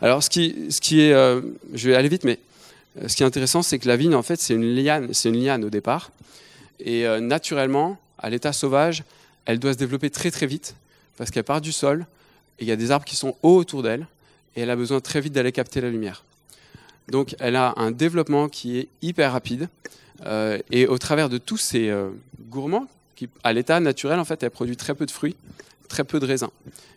Alors, 0.01 0.21
ce 0.21 0.29
qui, 0.29 0.99
est, 0.99 1.13
euh, 1.13 1.39
je 1.73 1.89
vais 1.89 1.95
aller 1.95 2.09
vite, 2.09 2.25
mais 2.25 2.39
euh, 3.01 3.07
ce 3.07 3.15
qui 3.15 3.23
est 3.23 3.25
intéressant, 3.25 3.61
c'est 3.61 3.79
que 3.79 3.87
la 3.87 3.95
vigne, 3.95 4.13
en 4.13 4.21
fait, 4.21 4.41
c'est 4.41 4.53
une 4.53 4.75
liane, 4.75 5.13
c'est 5.13 5.29
une 5.29 5.41
liane 5.41 5.63
au 5.63 5.69
départ, 5.69 6.11
et 6.81 7.05
naturellement, 7.21 7.97
à 8.19 8.29
l'état 8.29 8.51
sauvage, 8.51 9.05
elle 9.45 9.59
doit 9.59 9.71
se 9.71 9.77
développer 9.77 10.09
très 10.09 10.29
très 10.29 10.45
vite, 10.45 10.75
parce 11.15 11.31
qu'elle 11.31 11.45
part 11.45 11.61
du 11.61 11.71
sol, 11.71 12.05
et 12.59 12.65
il 12.65 12.67
y 12.67 12.71
a 12.73 12.75
des 12.75 12.91
arbres 12.91 13.05
qui 13.05 13.15
sont 13.15 13.37
hauts 13.43 13.55
autour 13.55 13.81
d'elle, 13.81 14.07
et 14.57 14.61
elle 14.61 14.69
a 14.69 14.75
besoin 14.75 14.99
très 14.99 15.21
vite 15.21 15.31
d'aller 15.31 15.53
capter 15.53 15.79
la 15.79 15.89
lumière. 15.89 16.25
Donc, 17.07 17.37
elle 17.39 17.55
a 17.55 17.73
un 17.77 17.91
développement 17.91 18.49
qui 18.49 18.79
est 18.79 18.87
hyper 19.01 19.31
rapide, 19.31 19.69
et 20.71 20.87
au 20.87 20.97
travers 20.97 21.29
de 21.29 21.37
tous 21.37 21.57
ces 21.57 21.93
gourmands 22.49 22.87
à 23.43 23.53
l'état 23.53 23.79
naturel, 23.79 24.19
en 24.19 24.25
fait, 24.25 24.43
elle 24.43 24.51
produit 24.51 24.77
très 24.77 24.93
peu 24.93 25.05
de 25.05 25.11
fruits, 25.11 25.35
très 25.87 26.03
peu 26.03 26.19
de 26.19 26.25
raisins. 26.25 26.49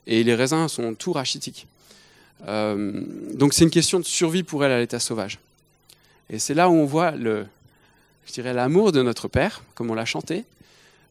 Et 0.06 0.24
les 0.24 0.34
raisins 0.34 0.68
sont 0.68 0.94
tout 0.94 1.12
rachitiques. 1.12 1.66
Euh, 2.48 3.02
donc 3.34 3.52
c'est 3.52 3.64
une 3.64 3.70
question 3.70 4.00
de 4.00 4.04
survie 4.04 4.42
pour 4.42 4.64
elle 4.64 4.72
à 4.72 4.78
l'état 4.78 4.98
sauvage. 4.98 5.38
Et 6.30 6.38
c'est 6.38 6.54
là 6.54 6.68
où 6.68 6.72
on 6.72 6.86
voit 6.86 7.10
le, 7.12 7.46
je 8.26 8.32
dirais, 8.32 8.54
l'amour 8.54 8.92
de 8.92 9.02
notre 9.02 9.28
Père, 9.28 9.62
comme 9.74 9.90
on 9.90 9.94
l'a 9.94 10.04
chanté, 10.04 10.44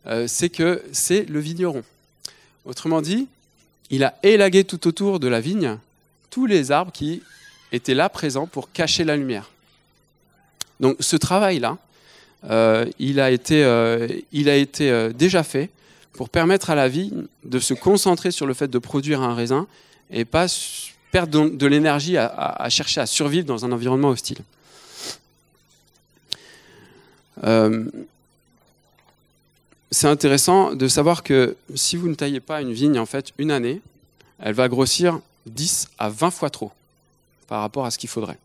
euh, 0.07 0.27
c'est 0.27 0.49
que 0.49 0.83
c'est 0.91 1.25
le 1.25 1.39
vigneron. 1.39 1.83
Autrement 2.65 3.01
dit, 3.01 3.27
il 3.89 4.03
a 4.03 4.17
élagué 4.23 4.63
tout 4.63 4.87
autour 4.87 5.19
de 5.19 5.27
la 5.27 5.39
vigne 5.39 5.77
tous 6.29 6.45
les 6.45 6.71
arbres 6.71 6.91
qui 6.91 7.21
étaient 7.71 7.93
là 7.93 8.09
présents 8.09 8.47
pour 8.47 8.71
cacher 8.71 9.03
la 9.03 9.15
lumière. 9.15 9.49
Donc 10.79 10.97
ce 10.99 11.15
travail-là, 11.15 11.77
euh, 12.49 12.85
il 12.99 13.19
a 13.19 13.31
été, 13.31 13.63
euh, 13.63 14.07
euh, 14.81 15.13
déjà 15.13 15.43
fait 15.43 15.69
pour 16.13 16.29
permettre 16.29 16.69
à 16.69 16.75
la 16.75 16.87
vie 16.87 17.11
de 17.43 17.59
se 17.59 17.73
concentrer 17.73 18.31
sur 18.31 18.45
le 18.45 18.53
fait 18.53 18.67
de 18.67 18.79
produire 18.79 19.21
un 19.21 19.33
raisin 19.35 19.67
et 20.11 20.25
pas 20.25 20.47
perdre 21.11 21.49
de 21.49 21.67
l'énergie 21.67 22.17
à, 22.17 22.67
chercher 22.69 23.01
à 23.01 23.05
survivre 23.05 23.45
dans 23.45 23.65
un 23.65 23.71
environnement 23.71 24.09
hostile. 24.09 24.37
c'est 29.91 30.07
intéressant 30.07 30.75
de 30.75 30.87
savoir 30.87 31.23
que 31.23 31.55
si 31.73 31.95
vous 31.95 32.09
ne 32.09 32.13
taillez 32.13 32.41
pas 32.41 32.61
une 32.61 32.73
vigne 32.73 32.99
en 32.99 33.07
fait 33.07 33.31
une 33.37 33.49
année, 33.49 33.81
elle 34.39 34.53
va 34.53 34.67
grossir 34.67 35.19
10 35.49 35.89
à 35.97 36.09
20 36.09 36.31
fois 36.31 36.49
trop 36.49 36.71
par 37.47 37.61
rapport 37.61 37.85
à 37.85 37.91
ce 37.91 37.97
qu'il 37.97 38.09
faudrait. 38.09 38.37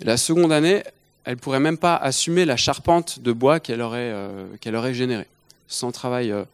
la 0.00 0.16
seconde 0.16 0.52
année, 0.52 0.82
elle 1.24 1.36
pourrait 1.36 1.60
même 1.60 1.76
pas 1.76 1.96
assumer 1.96 2.46
la 2.46 2.56
charpente 2.56 3.20
de 3.20 3.32
bois 3.32 3.60
qu'elle 3.60 3.82
aurait, 3.82 4.12
euh, 4.12 4.46
qu'elle 4.60 4.76
aurait 4.76 4.94
générée. 4.94 5.26
Sans 5.66 5.92
travail 5.92 6.32
euh, 6.32 6.44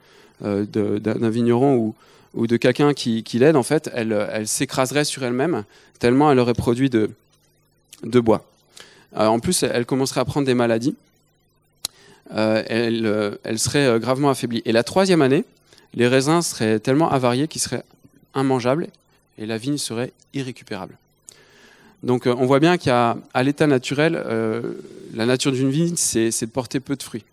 euh, 0.42 0.64
d'un 0.98 1.30
vigneron 1.30 1.76
ou, 1.76 1.94
ou 2.34 2.46
de 2.48 2.56
quelqu'un 2.56 2.92
qui, 2.92 3.22
qui 3.22 3.38
l'aide, 3.38 3.54
en 3.54 3.62
fait, 3.62 3.88
elle, 3.94 4.12
elle 4.32 4.48
s'écraserait 4.48 5.04
sur 5.04 5.22
elle-même 5.22 5.62
tellement 6.00 6.32
elle 6.32 6.40
aurait 6.40 6.54
produit 6.54 6.90
de, 6.90 7.10
de 8.02 8.20
bois. 8.20 8.44
en 9.14 9.38
plus, 9.38 9.62
elle 9.62 9.86
commencerait 9.86 10.20
à 10.20 10.24
prendre 10.24 10.44
des 10.44 10.54
maladies. 10.54 10.96
elle, 12.30 13.38
elle 13.44 13.58
serait 13.60 14.00
gravement 14.00 14.30
affaiblie. 14.30 14.60
Et 14.64 14.72
la 14.72 14.82
troisième 14.82 15.22
année, 15.22 15.44
les 15.94 16.08
raisins 16.08 16.42
seraient 16.42 16.80
tellement 16.80 17.10
avariés 17.10 17.46
qu'ils 17.46 17.62
seraient 17.62 17.84
immangeables 18.34 18.88
et 19.38 19.46
la 19.46 19.58
vigne 19.58 19.78
serait 19.78 20.12
irrécupérable. 20.32 20.96
Donc 22.04 22.26
euh, 22.26 22.34
on 22.38 22.46
voit 22.46 22.60
bien 22.60 22.76
qu'à 22.76 23.16
l'état 23.42 23.66
naturel, 23.66 24.14
euh, 24.14 24.74
la 25.14 25.26
nature 25.26 25.52
d'une 25.52 25.70
vigne, 25.70 25.96
c'est 25.96 26.28
de 26.28 26.50
porter 26.50 26.78
peu 26.78 26.96
de 26.96 27.02
fruits. 27.02 27.24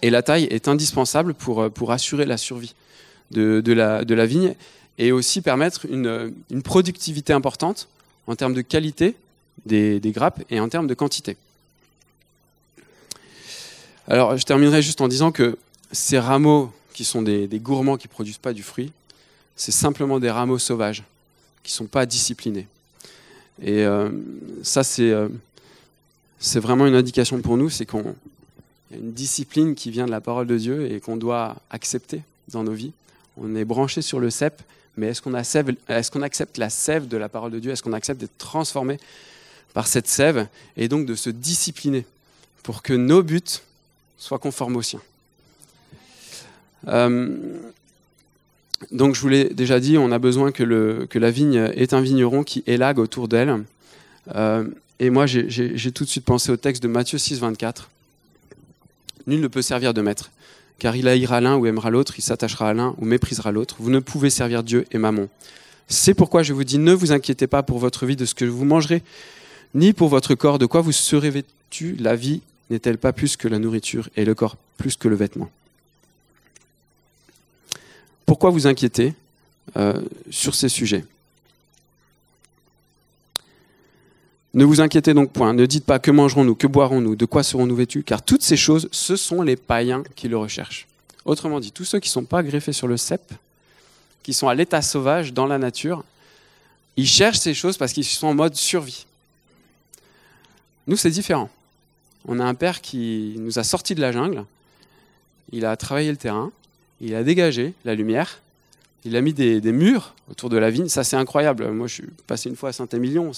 Et 0.00 0.10
la 0.10 0.22
taille 0.22 0.44
est 0.44 0.68
indispensable 0.68 1.34
pour, 1.34 1.62
euh, 1.62 1.68
pour 1.68 1.90
assurer 1.90 2.24
la 2.24 2.36
survie 2.36 2.74
de, 3.32 3.60
de, 3.60 3.72
la, 3.72 4.04
de 4.04 4.14
la, 4.14 4.26
vigne 4.26 4.54
et 4.96 5.10
aussi 5.10 5.40
permettre 5.42 5.86
une, 5.90 6.32
une, 6.50 6.62
productivité 6.62 7.32
importante 7.32 7.88
en 8.28 8.36
termes 8.36 8.54
de 8.54 8.62
qualité 8.62 9.16
des, 9.66 9.98
des, 9.98 10.12
grappes 10.12 10.42
et 10.50 10.60
en 10.60 10.68
termes 10.68 10.86
de 10.86 10.94
quantité. 10.94 11.36
Alors 14.06 14.36
je 14.36 14.44
terminerai 14.44 14.82
juste 14.82 15.00
en 15.00 15.08
disant 15.08 15.32
que 15.32 15.58
ces 15.90 16.18
rameaux 16.18 16.72
qui 16.94 17.04
sont 17.04 17.22
des, 17.22 17.48
des 17.48 17.58
gourmands 17.58 17.96
qui 17.96 18.06
ne 18.06 18.12
produisent 18.12 18.38
pas 18.38 18.52
du 18.52 18.62
fruit, 18.62 18.92
c'est 19.58 19.72
simplement 19.72 20.20
des 20.20 20.30
rameaux 20.30 20.58
sauvages 20.58 21.02
qui 21.64 21.72
ne 21.72 21.76
sont 21.76 21.86
pas 21.86 22.06
disciplinés. 22.06 22.68
Et 23.60 23.84
euh, 23.84 24.08
ça, 24.62 24.82
euh, 25.00 25.28
c'est 26.38 26.60
vraiment 26.60 26.86
une 26.86 26.94
indication 26.94 27.40
pour 27.40 27.56
nous, 27.56 27.68
c'est 27.68 27.84
qu'on 27.84 28.14
y 28.92 28.94
a 28.94 28.98
une 28.98 29.12
discipline 29.12 29.74
qui 29.74 29.90
vient 29.90 30.06
de 30.06 30.12
la 30.12 30.20
parole 30.20 30.46
de 30.46 30.56
Dieu 30.56 30.90
et 30.90 31.00
qu'on 31.00 31.16
doit 31.16 31.56
accepter 31.70 32.22
dans 32.52 32.62
nos 32.62 32.72
vies. 32.72 32.92
On 33.36 33.56
est 33.56 33.64
branché 33.64 34.00
sur 34.00 34.20
le 34.20 34.30
cep, 34.30 34.62
mais 34.96 35.08
est-ce 35.08 35.20
qu'on 35.20 36.22
accepte 36.22 36.56
la 36.56 36.70
sève 36.70 37.08
de 37.08 37.16
la 37.16 37.28
parole 37.28 37.50
de 37.50 37.58
Dieu? 37.58 37.72
Est-ce 37.72 37.82
qu'on 37.82 37.92
accepte 37.92 38.20
d'être 38.20 38.38
transformé 38.38 38.98
par 39.74 39.88
cette 39.88 40.08
sève 40.08 40.46
et 40.76 40.86
donc 40.86 41.04
de 41.04 41.16
se 41.16 41.30
discipliner 41.30 42.06
pour 42.62 42.80
que 42.82 42.92
nos 42.92 43.24
buts 43.24 43.42
soient 44.18 44.38
conformes 44.38 44.76
aux 44.76 44.82
siens? 44.82 45.02
Euh, 46.86 47.58
donc 48.92 49.14
je 49.14 49.20
vous 49.20 49.28
l'ai 49.28 49.44
déjà 49.46 49.80
dit, 49.80 49.98
on 49.98 50.12
a 50.12 50.18
besoin 50.18 50.52
que, 50.52 51.18
la 51.18 51.30
vigne 51.30 51.70
ait 51.74 51.94
un 51.94 52.00
vigneron 52.00 52.44
qui 52.44 52.62
élague 52.66 52.98
autour 52.98 53.28
d'elle. 53.28 53.64
Euh, 54.34 54.64
et 55.00 55.10
moi, 55.10 55.26
j'ai 55.26 55.92
tout 55.92 56.04
de 56.04 56.08
suite 56.08 56.24
pensé 56.24 56.50
au 56.50 56.56
texte 56.56 56.82
de 56.82 56.88
Matthieu 56.88 57.18
6, 57.18 57.40
24. 57.40 57.90
Nul 59.26 59.40
ne 59.40 59.48
peut 59.48 59.62
servir 59.62 59.94
de 59.94 60.00
maître, 60.00 60.30
car 60.78 60.96
il 60.96 61.06
haïra 61.06 61.40
l'un 61.40 61.56
ou 61.56 61.66
aimera 61.66 61.90
l'autre, 61.90 62.14
il 62.18 62.22
s'attachera 62.22 62.70
à 62.70 62.74
l'un 62.74 62.94
ou 62.98 63.04
méprisera 63.04 63.52
l'autre. 63.52 63.76
Vous 63.78 63.90
ne 63.90 63.98
pouvez 63.98 64.30
servir 64.30 64.62
Dieu 64.62 64.86
et 64.90 64.98
Mammon. 64.98 65.28
C'est 65.86 66.14
pourquoi 66.14 66.42
je 66.42 66.52
vous 66.52 66.64
dis, 66.64 66.78
ne 66.78 66.92
vous 66.92 67.12
inquiétez 67.12 67.46
pas 67.46 67.62
pour 67.62 67.78
votre 67.78 68.06
vie 68.06 68.16
de 68.16 68.24
ce 68.24 68.34
que 68.34 68.44
vous 68.44 68.64
mangerez, 68.64 69.02
ni 69.74 69.92
pour 69.92 70.08
votre 70.08 70.34
corps 70.34 70.58
de 70.58 70.66
quoi 70.66 70.80
vous 70.80 70.92
serez 70.92 71.30
vêtu? 71.30 71.96
La 71.98 72.16
vie 72.16 72.40
n'est-elle 72.70 72.98
pas 72.98 73.12
plus 73.12 73.36
que 73.36 73.48
la 73.48 73.58
nourriture 73.58 74.08
et 74.16 74.24
le 74.24 74.34
corps 74.34 74.56
plus 74.76 74.96
que 74.96 75.08
le 75.08 75.16
vêtement? 75.16 75.50
Pourquoi 78.28 78.50
vous 78.50 78.66
inquiétez 78.66 79.14
euh, 79.78 80.02
sur 80.28 80.54
ces 80.54 80.68
sujets? 80.68 81.02
Ne 84.52 84.66
vous 84.66 84.82
inquiétez 84.82 85.14
donc 85.14 85.32
point, 85.32 85.54
ne 85.54 85.64
dites 85.64 85.86
pas 85.86 85.98
que 85.98 86.10
mangerons-nous, 86.10 86.54
que 86.54 86.66
boirons-nous, 86.66 87.16
de 87.16 87.24
quoi 87.24 87.42
serons-nous 87.42 87.74
vêtus, 87.74 88.02
car 88.02 88.20
toutes 88.20 88.42
ces 88.42 88.58
choses, 88.58 88.86
ce 88.92 89.16
sont 89.16 89.40
les 89.40 89.56
païens 89.56 90.02
qui 90.14 90.28
le 90.28 90.36
recherchent. 90.36 90.86
Autrement 91.24 91.58
dit, 91.58 91.72
tous 91.72 91.86
ceux 91.86 92.00
qui 92.00 92.10
ne 92.10 92.12
sont 92.12 92.24
pas 92.24 92.42
greffés 92.42 92.74
sur 92.74 92.86
le 92.86 92.98
cep, 92.98 93.22
qui 94.22 94.34
sont 94.34 94.48
à 94.48 94.54
l'état 94.54 94.82
sauvage 94.82 95.32
dans 95.32 95.46
la 95.46 95.56
nature, 95.56 96.04
ils 96.98 97.06
cherchent 97.08 97.38
ces 97.38 97.54
choses 97.54 97.78
parce 97.78 97.94
qu'ils 97.94 98.04
sont 98.04 98.26
en 98.26 98.34
mode 98.34 98.56
survie. 98.56 99.06
Nous, 100.86 100.98
c'est 100.98 101.10
différent. 101.10 101.48
On 102.26 102.40
a 102.40 102.44
un 102.44 102.54
père 102.54 102.82
qui 102.82 103.36
nous 103.38 103.58
a 103.58 103.64
sortis 103.64 103.94
de 103.94 104.02
la 104.02 104.12
jungle, 104.12 104.44
il 105.50 105.64
a 105.64 105.74
travaillé 105.78 106.10
le 106.10 106.18
terrain, 106.18 106.52
il 107.00 107.14
a 107.14 107.22
dégagé 107.22 107.74
la 107.84 107.94
lumière, 107.94 108.40
il 109.04 109.16
a 109.16 109.20
mis 109.20 109.32
des, 109.32 109.60
murs 109.72 110.14
autour 110.30 110.50
de 110.50 110.56
la 110.56 110.70
vigne. 110.70 110.88
Ça, 110.88 111.04
c'est 111.04 111.16
incroyable. 111.16 111.70
Moi, 111.70 111.86
je 111.86 111.94
suis 111.94 112.08
passé 112.26 112.48
une 112.48 112.56
fois 112.56 112.70
à 112.70 112.72
Saint-Émilion. 112.72 113.32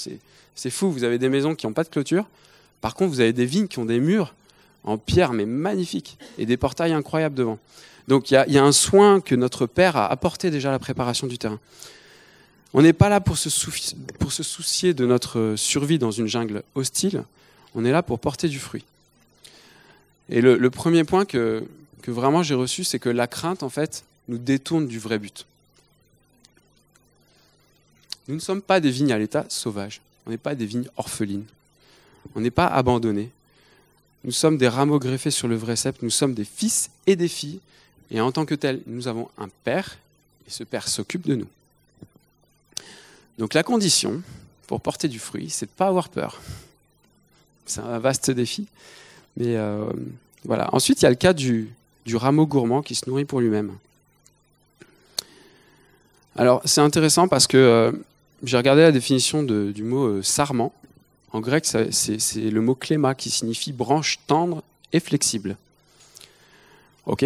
C'est 0.55 0.71
fou. 0.71 0.91
Vous 0.91 1.05
avez 1.05 1.19
des 1.19 1.29
maisons 1.29 1.55
qui 1.55 1.67
n'ont 1.67 1.73
pas 1.73 1.85
de 1.85 1.89
clôture. 1.89 2.27
Par 2.81 2.95
contre, 2.95 3.11
vous 3.11 3.21
avez 3.21 3.33
des 3.33 3.45
vignes 3.45 3.69
qui 3.69 3.79
ont 3.79 3.85
des 3.85 4.01
murs 4.01 4.35
en 4.85 4.97
pierre, 4.97 5.35
mais 5.35 5.45
magnifiques, 5.45 6.17
et 6.39 6.47
des 6.47 6.57
portails 6.57 6.93
incroyables 6.93 7.35
devant. 7.35 7.59
Donc, 8.09 8.31
il 8.31 8.45
y, 8.49 8.59
a 8.59 8.65
un 8.65 8.73
soin 8.73 9.21
que 9.21 9.35
notre 9.35 9.67
Père 9.67 9.97
a 9.97 10.11
apporté 10.11 10.51
déjà 10.51 10.71
à 10.71 10.73
la 10.73 10.79
préparation 10.79 11.27
du 11.27 11.37
terrain. 11.37 11.61
On 12.73 12.81
n'est 12.81 12.95
pas 12.95 13.11
là 13.11 13.21
pour 13.21 13.37
se, 13.37 13.51
soucier, 13.51 14.95
de 14.95 15.07
notre 15.07 15.55
survie 15.57 15.99
dans 15.99 16.11
une 16.11 16.27
jungle 16.27 16.63
hostile. 16.75 17.25
On 17.75 17.85
est 17.85 17.93
là 17.93 18.03
pour 18.03 18.19
porter 18.19 18.49
du 18.49 18.59
fruit. 18.59 18.85
Et 20.31 20.41
le 20.41 20.71
premier 20.71 21.05
point 21.05 21.25
que, 21.25 21.63
que 22.01 22.11
vraiment 22.11 22.43
j'ai 22.43 22.55
reçu, 22.55 22.85
c'est 22.85 22.99
que 22.99 23.09
la 23.09 23.27
crainte, 23.27 23.63
en 23.63 23.69
fait, 23.69 24.05
nous 24.29 24.39
détourne 24.39 24.87
du 24.87 24.99
vrai 24.99 25.19
but. 25.19 25.47
Nous 28.29 28.35
ne 28.37 28.41
sommes 28.41 28.63
pas 28.63 28.81
des 28.81 28.91
vignes 28.91 29.13
à 29.13 29.19
l'état 29.19 29.45
sauvage. 29.49 30.01
On 30.27 30.31
n'est 30.31 30.39
pas 30.39 30.55
des 30.55 30.67
vignes 30.67 30.89
orphelines. 30.97 31.47
On 32.35 32.41
n'est 32.41 32.51
pas 32.51 32.67
abandonnés. 32.67 33.31
Nous 34.23 34.33
sommes 34.33 34.59
des 34.59 34.69
rameaux 34.69 34.99
greffés 34.99 35.31
sur 35.31 35.49
le 35.49 35.57
vrai 35.57 35.77
cep. 35.77 36.01
Nous 36.03 36.11
sommes 36.11 36.35
des 36.35 36.45
fils 36.45 36.91
et 37.07 37.17
des 37.17 37.29
filles. 37.29 37.61
Et 38.11 38.21
en 38.21 38.31
tant 38.31 38.45
que 38.45 38.55
tels, 38.55 38.83
nous 38.87 39.09
avons 39.09 39.29
un 39.39 39.49
père. 39.65 39.99
Et 40.47 40.51
ce 40.51 40.63
père 40.63 40.87
s'occupe 40.87 41.27
de 41.27 41.35
nous. 41.35 41.49
Donc 43.39 43.55
la 43.55 43.63
condition 43.63 44.23
pour 44.67 44.81
porter 44.81 45.09
du 45.09 45.19
fruit, 45.19 45.51
c'est 45.51 45.67
de 45.67 45.71
ne 45.73 45.77
pas 45.77 45.89
avoir 45.89 46.09
peur. 46.09 46.41
C'est 47.67 47.81
un 47.81 47.99
vaste 47.99 48.31
défi. 48.31 48.67
Mais 49.37 49.57
euh, 49.57 49.91
Voilà. 50.45 50.73
Ensuite, 50.75 51.01
il 51.01 51.05
y 51.05 51.07
a 51.07 51.11
le 51.11 51.17
cas 51.17 51.33
du, 51.33 51.71
du 52.07 52.17
rameau 52.17 52.47
gourmand 52.47 52.83
qui 52.83 52.95
se 52.95 53.09
nourrit 53.09 53.25
pour 53.25 53.41
lui-même. 53.41 53.73
Alors, 56.37 56.63
c'est 56.65 56.81
intéressant 56.81 57.29
parce 57.29 57.47
que 57.47 57.57
euh, 57.57 57.93
j'ai 58.43 58.57
regardé 58.57 58.83
la 58.83 58.93
définition 58.93 59.43
du 59.43 59.83
mot 59.83 60.07
euh, 60.07 60.23
sarment. 60.23 60.73
En 61.33 61.41
grec, 61.41 61.65
c'est 61.67 62.19
le 62.37 62.61
mot 62.61 62.75
cléma 62.75 63.15
qui 63.15 63.31
signifie 63.31 63.73
branche 63.73 64.19
tendre 64.27 64.63
et 64.93 65.01
flexible. 65.01 65.57
Ok 67.07 67.25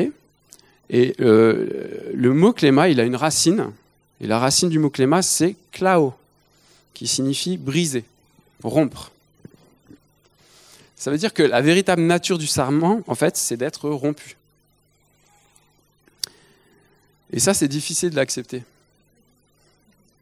Et 0.90 1.14
euh, 1.20 2.10
le 2.12 2.34
mot 2.34 2.52
cléma, 2.52 2.88
il 2.88 3.00
a 3.00 3.04
une 3.04 3.16
racine. 3.16 3.70
Et 4.20 4.26
la 4.26 4.38
racine 4.38 4.68
du 4.68 4.78
mot 4.78 4.90
cléma, 4.90 5.22
c'est 5.22 5.56
klao, 5.72 6.14
qui 6.92 7.06
signifie 7.06 7.56
briser, 7.56 8.04
rompre. 8.62 9.10
Ça 10.96 11.10
veut 11.10 11.18
dire 11.18 11.34
que 11.34 11.42
la 11.42 11.60
véritable 11.60 12.02
nature 12.02 12.38
du 12.38 12.46
sarment, 12.46 13.02
en 13.06 13.14
fait, 13.14 13.36
c'est 13.36 13.56
d'être 13.56 13.90
rompu. 13.90 14.36
Et 17.34 17.40
ça, 17.40 17.52
c'est 17.52 17.66
difficile 17.66 18.10
de 18.10 18.16
l'accepter. 18.16 18.62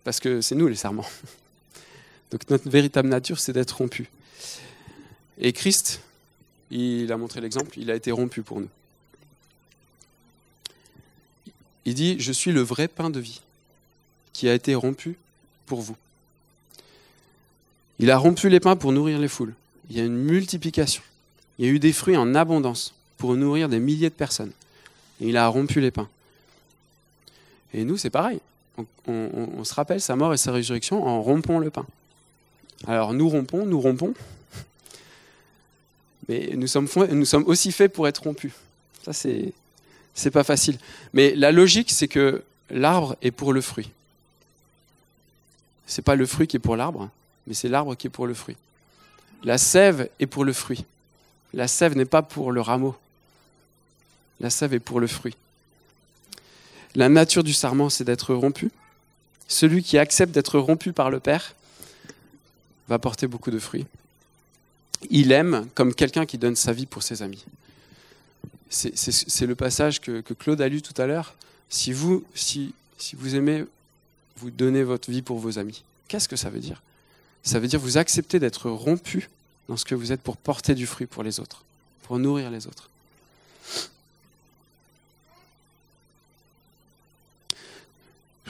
Parce 0.02 0.18
que 0.18 0.40
c'est 0.40 0.54
nous 0.54 0.66
les 0.66 0.76
sarments. 0.76 1.06
Donc 2.30 2.48
notre 2.48 2.70
véritable 2.70 3.08
nature, 3.10 3.38
c'est 3.38 3.52
d'être 3.52 3.76
rompu. 3.76 4.10
Et 5.36 5.52
Christ, 5.52 6.00
il 6.70 7.12
a 7.12 7.18
montré 7.18 7.42
l'exemple, 7.42 7.78
il 7.78 7.90
a 7.90 7.94
été 7.94 8.10
rompu 8.10 8.40
pour 8.40 8.60
nous. 8.60 8.68
Il 11.84 11.94
dit, 11.94 12.16
je 12.18 12.32
suis 12.32 12.50
le 12.50 12.62
vrai 12.62 12.88
pain 12.88 13.10
de 13.10 13.20
vie 13.20 13.42
qui 14.32 14.48
a 14.48 14.54
été 14.54 14.74
rompu 14.74 15.18
pour 15.66 15.82
vous. 15.82 15.96
Il 17.98 18.10
a 18.10 18.16
rompu 18.16 18.48
les 18.48 18.58
pains 18.58 18.76
pour 18.76 18.92
nourrir 18.92 19.18
les 19.18 19.28
foules. 19.28 19.54
Il 19.90 19.98
y 19.98 20.00
a 20.00 20.04
une 20.04 20.16
multiplication. 20.16 21.02
Il 21.58 21.66
y 21.66 21.68
a 21.68 21.72
eu 21.72 21.78
des 21.78 21.92
fruits 21.92 22.16
en 22.16 22.34
abondance 22.34 22.94
pour 23.18 23.34
nourrir 23.34 23.68
des 23.68 23.80
milliers 23.80 24.08
de 24.08 24.14
personnes. 24.14 24.52
Et 25.20 25.28
il 25.28 25.36
a 25.36 25.46
rompu 25.48 25.78
les 25.82 25.90
pains. 25.90 26.08
Et 27.72 27.84
nous, 27.84 27.96
c'est 27.96 28.10
pareil. 28.10 28.40
On, 29.06 29.64
se 29.64 29.74
rappelle 29.74 30.00
sa 30.00 30.16
mort 30.16 30.32
et 30.32 30.36
sa 30.36 30.52
résurrection 30.52 31.06
en 31.06 31.22
rompant 31.22 31.58
le 31.58 31.70
pain. 31.70 31.86
Alors 32.86 33.12
nous 33.12 33.28
rompons, 33.28 33.66
nous 33.66 33.80
rompons, 33.80 34.14
mais 36.28 36.50
nous 36.54 36.66
sommes, 36.66 36.88
nous 37.10 37.24
sommes 37.24 37.44
aussi 37.46 37.70
faits 37.70 37.92
pour 37.92 38.08
être 38.08 38.22
rompus. 38.22 38.52
Ça, 39.04 39.12
c'est, 39.12 39.52
c'est 40.14 40.30
pas 40.30 40.44
facile. 40.44 40.78
Mais 41.12 41.34
la 41.34 41.52
logique, 41.52 41.90
c'est 41.90 42.08
que 42.08 42.42
l'arbre 42.70 43.16
est 43.22 43.30
pour 43.30 43.52
le 43.52 43.60
fruit. 43.60 43.90
C'est 45.86 46.02
pas 46.02 46.16
le 46.16 46.26
fruit 46.26 46.46
qui 46.46 46.56
est 46.56 46.60
pour 46.60 46.76
l'arbre, 46.76 47.10
mais 47.46 47.54
c'est 47.54 47.68
l'arbre 47.68 47.94
qui 47.94 48.06
est 48.06 48.10
pour 48.10 48.26
le 48.26 48.34
fruit. 48.34 48.56
La 49.44 49.58
sève 49.58 50.08
est 50.20 50.26
pour 50.26 50.44
le 50.44 50.52
fruit. 50.52 50.84
La 51.52 51.68
sève 51.68 51.96
n'est 51.96 52.04
pas 52.04 52.22
pour 52.22 52.52
le 52.52 52.60
rameau. 52.60 52.96
La 54.40 54.50
sève 54.50 54.74
est 54.74 54.80
pour 54.80 55.00
le 55.00 55.06
fruit. 55.06 55.36
La 56.94 57.08
nature 57.08 57.42
du 57.44 57.52
sarment, 57.52 57.88
c'est 57.90 58.04
d'être 58.04 58.34
rompu. 58.34 58.70
Celui 59.48 59.82
qui 59.82 59.98
accepte 59.98 60.32
d'être 60.32 60.58
rompu 60.58 60.92
par 60.92 61.10
le 61.10 61.20
Père 61.20 61.54
va 62.88 62.98
porter 62.98 63.26
beaucoup 63.26 63.50
de 63.50 63.58
fruits. 63.58 63.86
Il 65.10 65.32
aime 65.32 65.68
comme 65.74 65.94
quelqu'un 65.94 66.26
qui 66.26 66.38
donne 66.38 66.56
sa 66.56 66.72
vie 66.72 66.86
pour 66.86 67.02
ses 67.02 67.22
amis. 67.22 67.44
C'est- 68.70 69.46
le 69.46 69.54
passage 69.54 70.00
que, 70.00 70.20
Claude 70.32 70.60
a 70.60 70.68
lu 70.68 70.80
tout 70.80 71.00
à 71.00 71.06
l'heure. 71.06 71.34
Si 71.68 71.92
vous, 71.92 72.24
si, 72.34 72.74
si 72.98 73.16
vous 73.16 73.34
aimez, 73.34 73.64
vous 74.36 74.50
donnez 74.50 74.82
votre 74.82 75.10
vie 75.10 75.22
pour 75.22 75.38
vos 75.38 75.58
amis. 75.58 75.82
Qu'est-ce 76.08 76.28
que 76.28 76.36
ça 76.36 76.50
veut 76.50 76.60
dire? 76.60 76.82
Ça 77.42 77.58
veut 77.58 77.68
dire 77.68 77.80
vous 77.80 77.98
acceptez 77.98 78.38
d'être 78.38 78.70
rompu 78.70 79.28
dans 79.68 79.76
ce 79.76 79.84
que 79.84 79.94
vous 79.94 80.12
êtes 80.12 80.20
pour 80.20 80.36
porter 80.36 80.74
du 80.74 80.86
fruit 80.86 81.06
pour 81.06 81.22
les 81.22 81.40
autres, 81.40 81.64
pour 82.02 82.18
nourrir 82.18 82.50
les 82.50 82.66
autres. 82.66 82.88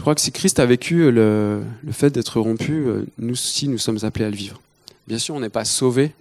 Crois 0.03 0.17
que 0.17 0.21
si 0.21 0.33
Christ 0.33 0.59
a 0.59 0.67
vécu 0.67 1.11
le, 1.13 1.63
le 1.85 1.93
fait 1.93 2.11
d'être 2.11 2.41
rompu, 2.41 2.73
euh, 2.73 3.07
nous 3.19 3.35
aussi 3.35 3.69
nous 3.69 3.79
sommes 3.79 4.01
appelés 4.03 4.25
à 4.25 4.31
le 4.31 4.37
vivre. 4.37 4.61
Bien 5.07 5.19
sûr, 5.19 5.35
on 5.35 5.41
n'est 5.41 5.49
pas 5.49 5.65
sauvé, 5.65 6.13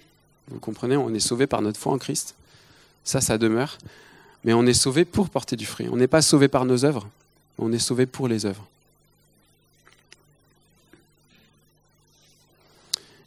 vous 0.50 0.60
comprenez, 0.60 0.96
on 0.98 1.12
est 1.14 1.20
sauvé 1.20 1.48
par 1.48 1.64
notre 1.64 1.80
foi 1.80 1.92
en 1.92 1.98
Christ. 1.98 2.36
Ça, 3.04 3.22
ça 3.22 3.40
demeure. 3.40 3.80
Mais 4.44 4.54
on 4.54 4.68
est 4.68 4.74
sauvé 4.74 5.04
pour 5.04 5.30
porter 5.30 5.56
du 5.56 5.66
fruit. 5.66 5.88
On 5.92 5.98
n'est 5.98 6.08
pas 6.08 6.22
sauvé 6.22 6.48
par 6.48 6.66
nos 6.66 6.86
œuvres, 6.86 7.10
on 7.58 7.74
est 7.74 7.80
sauvé 7.80 8.06
pour 8.06 8.28
les 8.28 8.46
œuvres. 8.46 8.68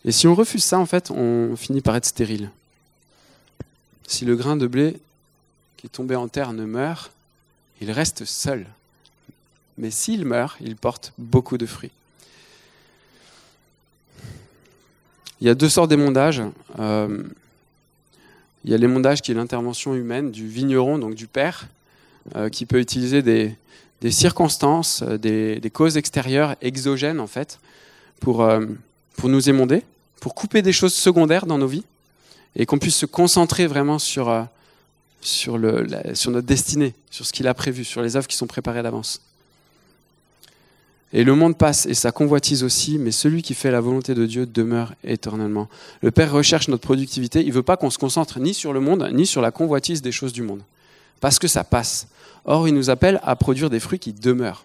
Et 0.04 0.12
si 0.12 0.28
on 0.28 0.36
refuse 0.36 0.62
ça, 0.62 0.78
en 0.78 0.86
fait, 0.86 1.10
on 1.10 1.56
finit 1.56 1.80
par 1.80 1.96
être 1.96 2.06
stérile. 2.06 2.50
Si 4.06 4.24
le 4.24 4.36
grain 4.36 4.56
de 4.56 4.68
blé 4.68 5.00
qui 5.78 5.86
est 5.86 5.90
tombé 5.90 6.14
en 6.14 6.28
terre 6.28 6.52
ne 6.52 6.64
meurt, 6.64 7.10
il 7.80 7.90
reste 7.90 8.24
seul. 8.24 8.66
Mais 9.78 9.90
s'il 9.90 10.24
meurt, 10.24 10.56
il 10.60 10.76
porte 10.76 11.12
beaucoup 11.18 11.58
de 11.58 11.66
fruits. 11.66 11.90
Il 15.40 15.46
y 15.46 15.50
a 15.50 15.54
deux 15.54 15.68
sortes 15.68 15.90
d'émondages. 15.90 16.42
Euh, 16.78 17.22
il 18.64 18.70
y 18.70 18.74
a 18.74 18.78
l'émondage 18.78 19.20
qui 19.20 19.32
est 19.32 19.34
l'intervention 19.34 19.94
humaine 19.94 20.30
du 20.30 20.46
vigneron, 20.48 20.98
donc 20.98 21.14
du 21.14 21.26
père, 21.26 21.68
euh, 22.34 22.48
qui 22.48 22.64
peut 22.64 22.80
utiliser 22.80 23.20
des, 23.22 23.56
circonstances, 24.10 25.02
euh, 25.02 25.18
des, 25.18 25.70
causes 25.70 25.96
extérieures, 25.96 26.56
exogènes 26.62 27.20
en 27.20 27.26
fait, 27.26 27.58
pour, 28.20 28.48
nous 29.24 29.48
émonder, 29.50 29.82
pour 30.20 30.34
couper 30.34 30.62
des 30.62 30.72
choses 30.72 30.94
secondaires 30.94 31.44
dans 31.44 31.58
nos 31.58 31.66
vies, 31.66 31.84
et 32.56 32.64
qu'on 32.64 32.78
puisse 32.78 32.96
se 32.96 33.06
concentrer 33.06 33.66
vraiment 33.66 33.98
sur, 33.98 34.46
sur 35.20 35.58
notre 35.58 36.40
destinée, 36.40 36.94
sur 37.10 37.26
ce 37.26 37.32
qu'il 37.34 37.48
a 37.48 37.52
prévu, 37.52 37.84
sur 37.84 38.00
les 38.00 38.16
œuvres 38.16 38.28
qui 38.28 38.36
sont 38.36 38.46
préparées 38.46 38.82
d'avance. 38.82 39.20
Et 41.16 41.22
le 41.22 41.36
monde 41.36 41.56
passe 41.56 41.86
et 41.86 41.94
sa 41.94 42.10
convoitise 42.10 42.64
aussi, 42.64 42.98
mais 42.98 43.12
celui 43.12 43.42
qui 43.42 43.54
fait 43.54 43.70
la 43.70 43.80
volonté 43.80 44.14
de 44.14 44.26
Dieu 44.26 44.46
demeure 44.46 44.94
éternellement. 45.04 45.68
Le 46.02 46.10
Père 46.10 46.32
recherche 46.32 46.66
notre 46.66 46.82
productivité. 46.82 47.40
Il 47.40 47.48
ne 47.48 47.52
veut 47.52 47.62
pas 47.62 47.76
qu'on 47.76 47.88
se 47.88 47.98
concentre 47.98 48.40
ni 48.40 48.52
sur 48.52 48.72
le 48.72 48.80
monde, 48.80 49.08
ni 49.12 49.24
sur 49.24 49.40
la 49.40 49.52
convoitise 49.52 50.02
des 50.02 50.10
choses 50.10 50.32
du 50.32 50.42
monde. 50.42 50.60
Parce 51.20 51.38
que 51.38 51.46
ça 51.46 51.62
passe. 51.62 52.08
Or, 52.44 52.66
il 52.66 52.74
nous 52.74 52.90
appelle 52.90 53.20
à 53.22 53.36
produire 53.36 53.70
des 53.70 53.78
fruits 53.78 54.00
qui 54.00 54.12
demeurent. 54.12 54.64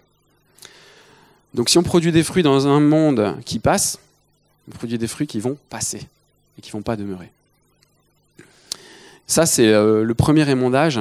Donc 1.53 1.69
si 1.69 1.77
on 1.77 1.83
produit 1.83 2.12
des 2.12 2.23
fruits 2.23 2.41
dans 2.41 2.65
un 2.65 2.79
monde 2.79 3.35
qui 3.45 3.59
passe, 3.59 3.99
on 4.67 4.71
produit 4.71 4.97
des 4.97 5.07
fruits 5.07 5.27
qui 5.27 5.39
vont 5.39 5.55
passer 5.69 6.07
et 6.57 6.62
qui 6.62 6.69
ne 6.69 6.73
vont 6.73 6.81
pas 6.81 6.95
demeurer. 6.95 7.29
Ça, 9.27 9.45
c'est 9.45 9.67
euh, 9.67 10.03
le 10.03 10.13
premier 10.15 10.49
émondage. 10.49 10.99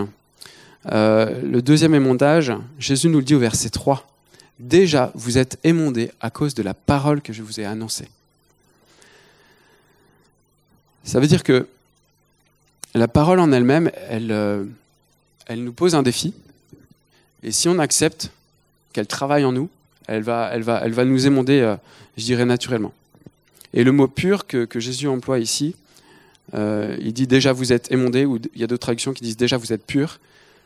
Euh, 0.92 1.40
le 1.42 1.62
deuxième 1.62 1.94
émondage, 1.94 2.52
Jésus 2.78 3.08
nous 3.08 3.18
le 3.18 3.24
dit 3.24 3.34
au 3.34 3.38
verset 3.38 3.70
3. 3.70 4.06
Déjà, 4.58 5.12
vous 5.14 5.38
êtes 5.38 5.58
émondés 5.62 6.10
à 6.20 6.30
cause 6.30 6.54
de 6.54 6.62
la 6.62 6.74
parole 6.74 7.22
que 7.22 7.32
je 7.32 7.42
vous 7.42 7.60
ai 7.60 7.64
annoncée. 7.64 8.08
Ça 11.04 11.20
veut 11.20 11.26
dire 11.26 11.42
que 11.42 11.66
la 12.94 13.08
parole 13.08 13.38
en 13.40 13.52
elle-même, 13.52 13.90
elle, 14.08 14.32
euh, 14.32 14.64
elle 15.46 15.62
nous 15.62 15.72
pose 15.72 15.94
un 15.94 16.02
défi. 16.02 16.34
Et 17.42 17.52
si 17.52 17.68
on 17.68 17.78
accepte 17.78 18.30
qu'elle 18.92 19.06
travaille 19.06 19.44
en 19.44 19.52
nous, 19.52 19.68
elle 20.06 20.22
va, 20.22 20.50
elle 20.52 20.62
va, 20.62 20.80
elle 20.84 20.92
va 20.92 21.04
nous 21.04 21.26
émonder, 21.26 21.60
euh, 21.60 21.76
je 22.16 22.24
dirais, 22.24 22.44
naturellement. 22.44 22.92
Et 23.74 23.84
le 23.84 23.92
mot 23.92 24.08
pur 24.08 24.46
que, 24.46 24.66
Jésus 24.80 25.06
emploie 25.06 25.38
ici, 25.38 25.76
euh, 26.54 26.96
il 27.00 27.12
dit 27.12 27.26
déjà 27.26 27.52
vous 27.52 27.72
êtes 27.72 27.92
émondés, 27.92 28.24
ou 28.24 28.38
il 28.54 28.60
y 28.60 28.64
a 28.64 28.66
d'autres 28.66 28.82
traductions 28.82 29.12
qui 29.12 29.22
disent 29.22 29.36
déjà 29.36 29.56
vous 29.56 29.72
êtes 29.72 29.84
purs. 29.86 30.18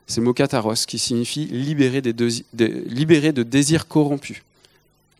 C'est 0.06 0.20
le 0.20 0.24
mot 0.24 0.34
kataros 0.34 0.86
qui 0.86 0.98
signifie 0.98 1.46
libérer, 1.46 2.02
de, 2.02 3.42
désirs 3.42 3.88
corrompus, 3.88 4.42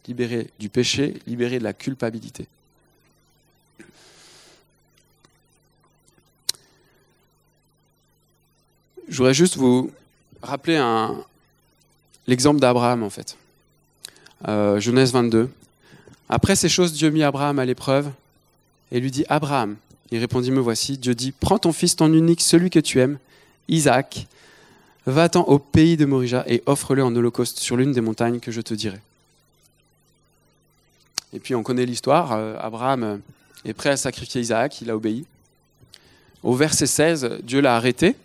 libérer 0.06 0.48
du 0.58 0.68
péché, 0.68 1.14
libérer 1.26 1.58
de 1.58 1.64
la 1.64 1.72
culpabilité. 1.72 2.46
Je 9.08 9.16
voudrais 9.16 9.34
juste 9.34 9.56
vous 9.56 9.90
rappeler 10.42 10.80
l'exemple 12.26 12.60
d'Abraham 12.60 13.02
en 13.02 13.10
fait. 13.10 13.36
Euh, 14.48 14.80
Genèse 14.80 15.12
22. 15.12 15.50
Après 16.28 16.56
ces 16.56 16.68
choses, 16.68 16.92
Dieu 16.92 17.10
mit 17.10 17.22
Abraham 17.22 17.58
à 17.58 17.64
l'épreuve 17.64 18.10
et 18.90 19.00
lui 19.00 19.10
dit 19.10 19.24
Abraham. 19.28 19.76
Il 20.10 20.18
répondit 20.18 20.50
Me 20.50 20.60
voici. 20.60 20.98
Dieu 20.98 21.14
dit 21.14 21.32
Prends 21.32 21.58
ton 21.58 21.72
fils, 21.72 21.96
ton 21.96 22.12
unique, 22.12 22.40
celui 22.40 22.70
que 22.70 22.78
tu 22.78 23.00
aimes, 23.00 23.18
Isaac, 23.68 24.26
va-t'en 25.06 25.42
au 25.42 25.58
pays 25.58 25.96
de 25.96 26.04
Morija 26.04 26.44
et 26.46 26.62
offre-le 26.66 27.02
en 27.04 27.14
holocauste 27.14 27.58
sur 27.58 27.76
l'une 27.76 27.92
des 27.92 28.00
montagnes 28.00 28.40
que 28.40 28.52
je 28.52 28.60
te 28.60 28.74
dirai. 28.74 29.00
Et 31.32 31.38
puis 31.38 31.54
on 31.54 31.62
connaît 31.62 31.86
l'histoire. 31.86 32.32
euh, 32.32 32.56
Abraham 32.60 33.02
euh, 33.02 33.16
est 33.64 33.72
prêt 33.72 33.90
à 33.90 33.96
sacrifier 33.96 34.40
Isaac, 34.40 34.80
il 34.80 34.90
a 34.90 34.96
obéi. 34.96 35.24
Au 36.42 36.54
verset 36.54 36.86
16, 36.86 37.38
Dieu 37.42 37.60
l'a 37.60 37.76
arrêté. 37.76 38.16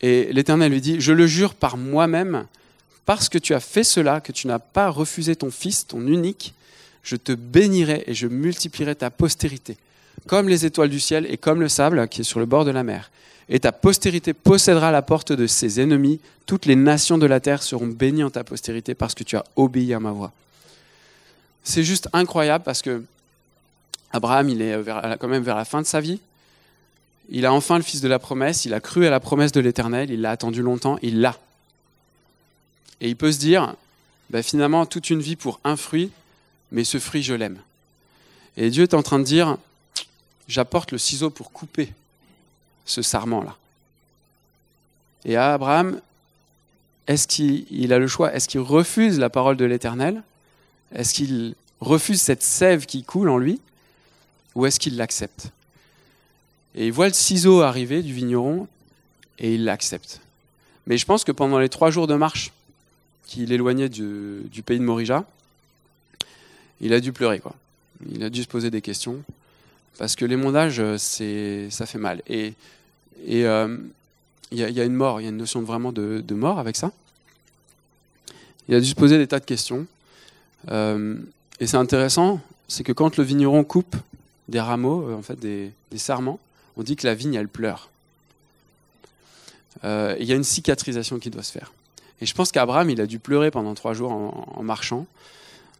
Et 0.00 0.32
l'Éternel 0.32 0.70
lui 0.70 0.80
dit, 0.80 1.00
je 1.00 1.12
le 1.12 1.26
jure 1.26 1.54
par 1.54 1.76
moi-même, 1.76 2.46
parce 3.04 3.28
que 3.28 3.38
tu 3.38 3.54
as 3.54 3.60
fait 3.60 3.84
cela, 3.84 4.20
que 4.20 4.32
tu 4.32 4.46
n'as 4.46 4.58
pas 4.58 4.90
refusé 4.90 5.34
ton 5.34 5.50
fils, 5.50 5.86
ton 5.86 6.06
unique, 6.06 6.54
je 7.02 7.16
te 7.16 7.32
bénirai 7.32 8.04
et 8.06 8.14
je 8.14 8.26
multiplierai 8.26 8.94
ta 8.94 9.10
postérité, 9.10 9.76
comme 10.28 10.48
les 10.48 10.64
étoiles 10.64 10.90
du 10.90 11.00
ciel 11.00 11.26
et 11.28 11.36
comme 11.36 11.60
le 11.60 11.68
sable 11.68 12.06
qui 12.06 12.20
est 12.20 12.24
sur 12.24 12.38
le 12.38 12.46
bord 12.46 12.64
de 12.64 12.70
la 12.70 12.84
mer. 12.84 13.10
et 13.48 13.58
ta 13.58 13.72
postérité 13.72 14.34
possédera 14.34 14.92
la 14.92 15.00
porte 15.00 15.32
de 15.32 15.46
ses 15.46 15.80
ennemis. 15.80 16.20
Toutes 16.44 16.66
les 16.66 16.76
nations 16.76 17.16
de 17.16 17.24
la 17.24 17.40
terre 17.40 17.62
seront 17.62 17.86
bénies 17.86 18.22
en 18.22 18.30
ta 18.30 18.44
postérité 18.44 18.94
parce 18.94 19.14
que 19.14 19.24
tu 19.24 19.36
as 19.36 19.44
obéi 19.56 19.94
à 19.94 20.00
ma 20.00 20.12
voix. 20.12 20.32
C'est 21.64 21.82
juste 21.82 22.08
incroyable 22.12 22.62
parce 22.62 22.82
que 22.82 23.02
Abraham, 24.12 24.50
il 24.50 24.60
est 24.60 24.76
quand 25.18 25.28
même 25.28 25.42
vers 25.42 25.56
la 25.56 25.64
fin 25.64 25.80
de 25.80 25.86
sa 25.86 26.00
vie. 26.00 26.20
Il 27.30 27.46
a 27.46 27.52
enfin 27.52 27.76
le 27.76 27.82
fils 27.82 28.00
de 28.00 28.08
la 28.08 28.18
promesse, 28.18 28.64
il 28.64 28.74
a 28.74 28.80
cru 28.80 29.06
à 29.06 29.10
la 29.10 29.20
promesse 29.20 29.52
de 29.52 29.60
l'Éternel, 29.60 30.10
il 30.10 30.20
l'a 30.20 30.30
attendu 30.30 30.62
longtemps, 30.62 30.98
il 31.02 31.20
l'a. 31.20 31.36
Et 33.00 33.08
il 33.08 33.16
peut 33.16 33.32
se 33.32 33.38
dire, 33.38 33.74
bah, 34.30 34.42
finalement, 34.42 34.86
toute 34.86 35.10
une 35.10 35.20
vie 35.20 35.36
pour 35.36 35.60
un 35.64 35.76
fruit, 35.76 36.10
mais 36.72 36.84
ce 36.84 36.98
fruit, 36.98 37.22
je 37.22 37.34
l'aime. 37.34 37.58
Et 38.56 38.70
Dieu 38.70 38.82
est 38.82 38.94
en 38.94 39.02
train 39.02 39.18
de 39.18 39.24
dire, 39.24 39.56
j'apporte 40.48 40.92
le 40.92 40.98
ciseau 40.98 41.30
pour 41.30 41.52
couper 41.52 41.92
ce 42.84 43.02
sarment-là. 43.02 43.56
Et 45.24 45.36
à 45.36 45.54
Abraham, 45.54 46.00
est-ce 47.06 47.28
qu'il 47.28 47.92
a 47.92 47.98
le 47.98 48.08
choix? 48.08 48.34
Est-ce 48.34 48.48
qu'il 48.48 48.60
refuse 48.60 49.18
la 49.18 49.30
parole 49.30 49.56
de 49.56 49.64
l'Éternel? 49.64 50.22
Est-ce 50.94 51.14
qu'il 51.14 51.54
refuse 51.80 52.20
cette 52.20 52.42
sève 52.42 52.86
qui 52.86 53.02
coule 53.04 53.28
en 53.28 53.38
lui? 53.38 53.60
Ou 54.54 54.66
est-ce 54.66 54.80
qu'il 54.80 54.96
l'accepte? 54.96 55.50
Et 56.74 56.86
il 56.86 56.92
voit 56.92 57.08
le 57.08 57.14
ciseau 57.14 57.62
arriver 57.62 58.02
du 58.02 58.12
vigneron 58.12 58.68
et 59.38 59.54
il 59.54 59.64
l'accepte. 59.64 60.20
Mais 60.86 60.96
je 60.96 61.06
pense 61.06 61.24
que 61.24 61.32
pendant 61.32 61.58
les 61.58 61.68
trois 61.68 61.90
jours 61.90 62.06
de 62.06 62.14
marche 62.14 62.52
qu'il 63.26 63.52
éloignait 63.52 63.88
du, 63.88 64.62
pays 64.64 64.78
de 64.78 64.84
Morija, 64.84 65.24
il 66.80 66.92
a 66.92 67.00
dû 67.00 67.12
pleurer. 67.12 67.40
Quoi. 67.40 67.54
Il 68.10 68.22
a 68.22 68.30
dû 68.30 68.42
se 68.42 68.48
poser 68.48 68.70
des 68.70 68.80
questions. 68.80 69.22
Parce 69.98 70.16
que 70.16 70.24
l'émondage, 70.24 70.82
ça 70.96 71.86
fait 71.86 71.98
mal. 71.98 72.22
Et 72.28 72.54
et 73.24 73.46
euh, 73.46 73.76
il 74.50 74.58
y, 74.58 74.80
a 74.80 74.84
une 74.84 74.94
mort, 74.94 75.20
il 75.20 75.24
y 75.24 75.26
a 75.26 75.30
une 75.30 75.36
notion 75.36 75.60
vraiment 75.60 75.92
de, 75.92 76.34
mort 76.34 76.58
avec 76.58 76.76
ça. 76.76 76.92
Il 78.68 78.74
a 78.74 78.80
dû 78.80 78.86
se 78.86 78.94
poser 78.94 79.18
des 79.18 79.26
tas 79.26 79.40
de 79.40 79.44
questions. 79.44 79.86
Euh, 80.70 81.16
et 81.60 81.66
c'est 81.66 81.76
intéressant, 81.76 82.40
c'est 82.66 82.84
que 82.84 82.92
quand 82.92 83.16
le 83.16 83.24
vigneron 83.24 83.64
coupe 83.64 83.96
des 84.48 84.60
rameaux, 84.60 85.08
euh, 85.08 85.14
en 85.14 85.22
fait 85.22 85.38
des, 85.38 85.72
sarments, 85.96 86.38
on 86.76 86.82
dit 86.82 86.96
que 86.96 87.06
la 87.06 87.14
vigne, 87.14 87.34
elle 87.34 87.48
pleure. 87.48 87.90
il 89.84 90.24
y 90.24 90.32
a 90.32 90.34
une 90.34 90.44
cicatrisation 90.44 91.18
qui 91.18 91.30
doit 91.30 91.42
se 91.42 91.52
faire. 91.52 91.72
Et 92.20 92.26
je 92.26 92.34
pense 92.34 92.50
qu'Abraham, 92.50 92.90
il 92.90 93.00
a 93.00 93.06
dû 93.06 93.18
pleurer 93.18 93.50
pendant 93.50 93.74
trois 93.74 93.94
jours 93.94 94.12
en, 94.12 94.62
marchant. 94.62 95.06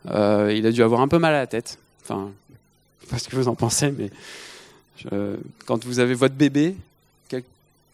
il 0.07 0.66
a 0.66 0.72
dû 0.72 0.83
avoir 0.83 1.00
un 1.00 1.09
peu 1.09 1.18
mal 1.18 1.35
à 1.35 1.38
la 1.38 1.46
tête. 1.46 1.78
Enfin, 2.02 2.31
pas 3.09 3.18
ce 3.18 3.29
que 3.29 3.37
vous 3.37 3.49
en 3.49 3.55
pensez, 3.55 3.92
mais 3.92 4.11
quand 5.66 5.85
vous 5.85 5.99
avez 6.01 6.14
votre 6.14 6.35
bébé 6.35 6.77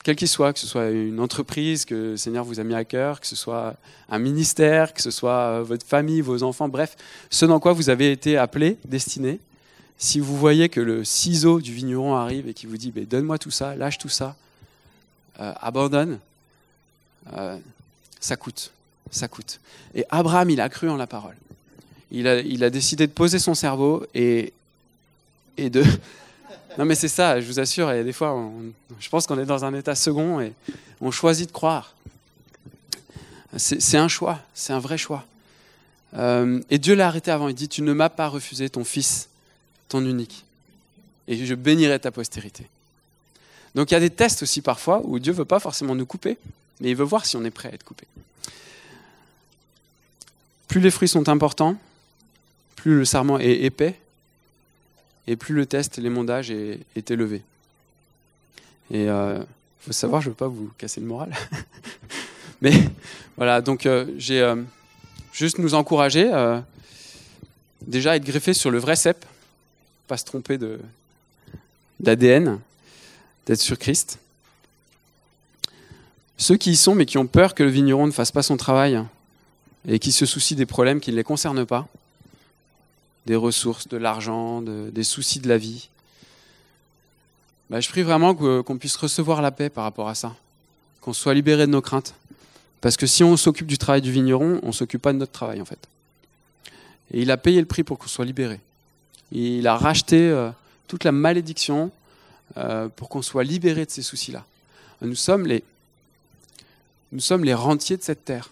quel 0.04 0.16
qu'il 0.16 0.28
soit, 0.28 0.52
que 0.52 0.58
ce 0.60 0.66
soit 0.66 0.90
une 0.90 1.18
entreprise 1.18 1.86
que 1.86 1.94
le 1.94 2.16
Seigneur 2.18 2.44
vous 2.44 2.60
a 2.60 2.62
mis 2.62 2.74
à 2.74 2.84
cœur, 2.84 3.20
que 3.20 3.26
ce 3.26 3.34
soit 3.34 3.74
un 4.10 4.18
ministère, 4.18 4.92
que 4.92 5.00
ce 5.00 5.10
soit 5.10 5.32
euh, 5.32 5.62
votre 5.62 5.86
famille, 5.86 6.20
vos 6.20 6.42
enfants, 6.42 6.68
bref, 6.68 6.94
ce 7.30 7.46
dans 7.46 7.58
quoi 7.58 7.72
vous 7.72 7.88
avez 7.88 8.12
été 8.12 8.36
appelé, 8.36 8.76
destiné. 8.84 9.40
Si 9.96 10.20
vous 10.20 10.36
voyez 10.36 10.68
que 10.68 10.80
le 10.80 11.04
ciseau 11.04 11.58
du 11.58 11.72
vigneron 11.72 12.14
arrive 12.14 12.46
et 12.48 12.52
qu'il 12.52 12.68
vous 12.68 12.76
dit 12.76 12.92
Donne-moi 12.92 13.38
tout 13.38 13.50
ça, 13.50 13.74
lâche 13.76 13.96
tout 13.96 14.10
ça, 14.10 14.36
euh, 15.40 15.54
abandonne, 15.58 16.18
euh, 17.32 17.56
ça 18.20 18.36
coûte. 18.36 18.72
Ça 19.10 19.26
coûte. 19.26 19.58
Et 19.94 20.04
Abraham, 20.10 20.50
il 20.50 20.60
a 20.60 20.68
cru 20.68 20.90
en 20.90 20.96
la 20.96 21.06
parole. 21.06 21.36
Il 22.10 22.26
a 22.28 22.70
décidé 22.70 23.06
de 23.06 23.12
poser 23.12 23.38
son 23.38 23.54
cerveau 23.54 24.06
et, 24.14 24.52
et 25.56 25.70
de, 25.70 25.84
non, 26.78 26.84
mais 26.84 26.94
c'est 26.94 27.08
ça, 27.08 27.40
je 27.40 27.46
vous 27.46 27.60
assure. 27.60 27.90
Et 27.92 28.04
des 28.04 28.12
fois, 28.12 28.50
je 28.98 29.08
pense 29.08 29.26
qu'on 29.26 29.38
est 29.38 29.46
dans 29.46 29.64
un 29.64 29.74
état 29.74 29.94
second 29.94 30.40
et 30.40 30.52
on 31.00 31.10
choisit 31.10 31.48
de 31.48 31.52
croire. 31.52 31.94
C'est 33.56 33.98
un 33.98 34.08
choix, 34.08 34.40
c'est 34.52 34.72
un 34.72 34.80
vrai 34.80 34.98
choix. 34.98 35.24
Euh, 36.16 36.60
et 36.70 36.78
Dieu 36.78 36.94
l'a 36.94 37.06
arrêté 37.06 37.30
avant. 37.30 37.48
Il 37.48 37.54
dit 37.54 37.68
Tu 37.68 37.82
ne 37.82 37.92
m'as 37.92 38.08
pas 38.08 38.28
refusé 38.28 38.68
ton 38.68 38.84
fils, 38.84 39.28
ton 39.88 40.04
unique. 40.04 40.44
Et 41.28 41.44
je 41.44 41.54
bénirai 41.54 41.98
ta 42.00 42.10
postérité. 42.10 42.66
Donc 43.74 43.90
il 43.90 43.94
y 43.94 43.96
a 43.96 44.00
des 44.00 44.10
tests 44.10 44.42
aussi 44.42 44.60
parfois 44.60 45.02
où 45.04 45.18
Dieu 45.18 45.32
ne 45.32 45.38
veut 45.38 45.44
pas 45.44 45.60
forcément 45.60 45.94
nous 45.94 46.06
couper, 46.06 46.38
mais 46.80 46.90
il 46.90 46.96
veut 46.96 47.04
voir 47.04 47.26
si 47.26 47.36
on 47.36 47.44
est 47.44 47.50
prêt 47.50 47.70
à 47.70 47.74
être 47.74 47.84
coupé. 47.84 48.06
Plus 50.68 50.80
les 50.80 50.90
fruits 50.90 51.08
sont 51.08 51.28
importants, 51.28 51.76
plus 52.76 52.96
le 52.96 53.04
sarment 53.04 53.38
est 53.38 53.64
épais, 53.64 53.98
et 55.26 55.36
plus 55.36 55.54
le 55.54 55.66
test, 55.66 55.98
l'émondage 55.98 56.50
est, 56.50 56.80
est 56.96 57.10
élevé. 57.10 57.42
Et 58.90 59.04
il 59.04 59.08
euh, 59.08 59.42
faut 59.80 59.92
savoir, 59.92 60.20
je 60.20 60.28
ne 60.28 60.32
veux 60.32 60.36
pas 60.36 60.48
vous 60.48 60.70
casser 60.76 61.00
le 61.00 61.06
moral. 61.06 61.34
Mais 62.60 62.72
voilà, 63.36 63.60
donc 63.60 63.86
euh, 63.86 64.06
j'ai 64.18 64.40
euh, 64.40 64.56
juste 65.32 65.58
nous 65.58 65.74
encourager 65.74 66.30
déjà 67.86 68.12
à 68.12 68.16
être 68.16 68.24
greffé 68.24 68.54
sur 68.54 68.70
le 68.70 68.78
vrai 68.78 68.96
cep, 68.96 69.24
pas 70.06 70.16
se 70.16 70.24
tromper 70.24 70.58
de, 70.58 70.78
d'ADN, 72.00 72.58
d'être 73.46 73.60
sur 73.60 73.78
Christ. 73.78 74.18
Ceux 76.36 76.56
qui 76.56 76.72
y 76.72 76.76
sont 76.76 76.94
mais 76.94 77.06
qui 77.06 77.18
ont 77.18 77.26
peur 77.26 77.54
que 77.54 77.62
le 77.62 77.70
vigneron 77.70 78.06
ne 78.06 78.12
fasse 78.12 78.32
pas 78.32 78.42
son 78.42 78.56
travail 78.56 79.02
et 79.86 79.98
qui 79.98 80.12
se 80.12 80.26
soucient 80.26 80.56
des 80.56 80.66
problèmes 80.66 81.00
qui 81.00 81.10
ne 81.10 81.16
les 81.16 81.24
concernent 81.24 81.66
pas, 81.66 81.86
des 83.26 83.36
ressources, 83.36 83.88
de 83.88 83.96
l'argent, 83.96 84.62
des 84.62 85.04
soucis 85.04 85.40
de 85.40 85.48
la 85.48 85.58
vie. 85.58 85.88
Bah, 87.70 87.80
je 87.80 87.88
prie 87.88 88.02
vraiment 88.02 88.34
qu'on 88.34 88.78
puisse 88.78 88.96
recevoir 88.96 89.42
la 89.42 89.50
paix 89.50 89.70
par 89.70 89.84
rapport 89.84 90.08
à 90.08 90.14
ça, 90.14 90.34
qu'on 91.00 91.12
soit 91.12 91.34
libéré 91.34 91.66
de 91.66 91.72
nos 91.72 91.80
craintes. 91.80 92.14
Parce 92.80 92.96
que 92.96 93.06
si 93.06 93.24
on 93.24 93.36
s'occupe 93.36 93.66
du 93.66 93.78
travail 93.78 94.02
du 94.02 94.12
vigneron, 94.12 94.60
on 94.62 94.68
ne 94.68 94.72
s'occupe 94.72 95.00
pas 95.00 95.12
de 95.12 95.18
notre 95.18 95.32
travail 95.32 95.60
en 95.60 95.64
fait. 95.64 95.88
Et 97.12 97.22
il 97.22 97.30
a 97.30 97.36
payé 97.36 97.58
le 97.60 97.66
prix 97.66 97.82
pour 97.82 97.98
qu'on 97.98 98.08
soit 98.08 98.26
libéré. 98.26 98.60
Il 99.32 99.66
a 99.66 99.76
racheté 99.76 100.18
euh, 100.18 100.50
toute 100.86 101.04
la 101.04 101.12
malédiction 101.12 101.90
euh, 102.58 102.88
pour 102.88 103.08
qu'on 103.08 103.22
soit 103.22 103.42
libéré 103.42 103.86
de 103.86 103.90
ces 103.90 104.02
soucis-là. 104.02 104.44
Nous 105.00 105.14
sommes 105.14 105.46
les, 105.46 105.64
nous 107.10 107.20
sommes 107.20 107.44
les 107.44 107.54
rentiers 107.54 107.96
de 107.96 108.02
cette 108.02 108.24
terre. 108.24 108.50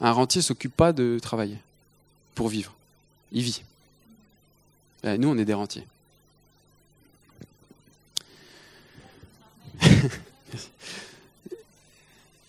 Un 0.00 0.12
rentier 0.12 0.40
ne 0.40 0.44
s'occupe 0.44 0.74
pas 0.76 0.92
de 0.92 1.18
travailler 1.20 1.58
pour 2.34 2.48
vivre. 2.48 2.74
Il 3.32 3.42
vit. 3.42 3.62
Nous, 5.04 5.28
on 5.28 5.38
est 5.38 5.44
des 5.44 5.54
rentiers. 5.54 5.86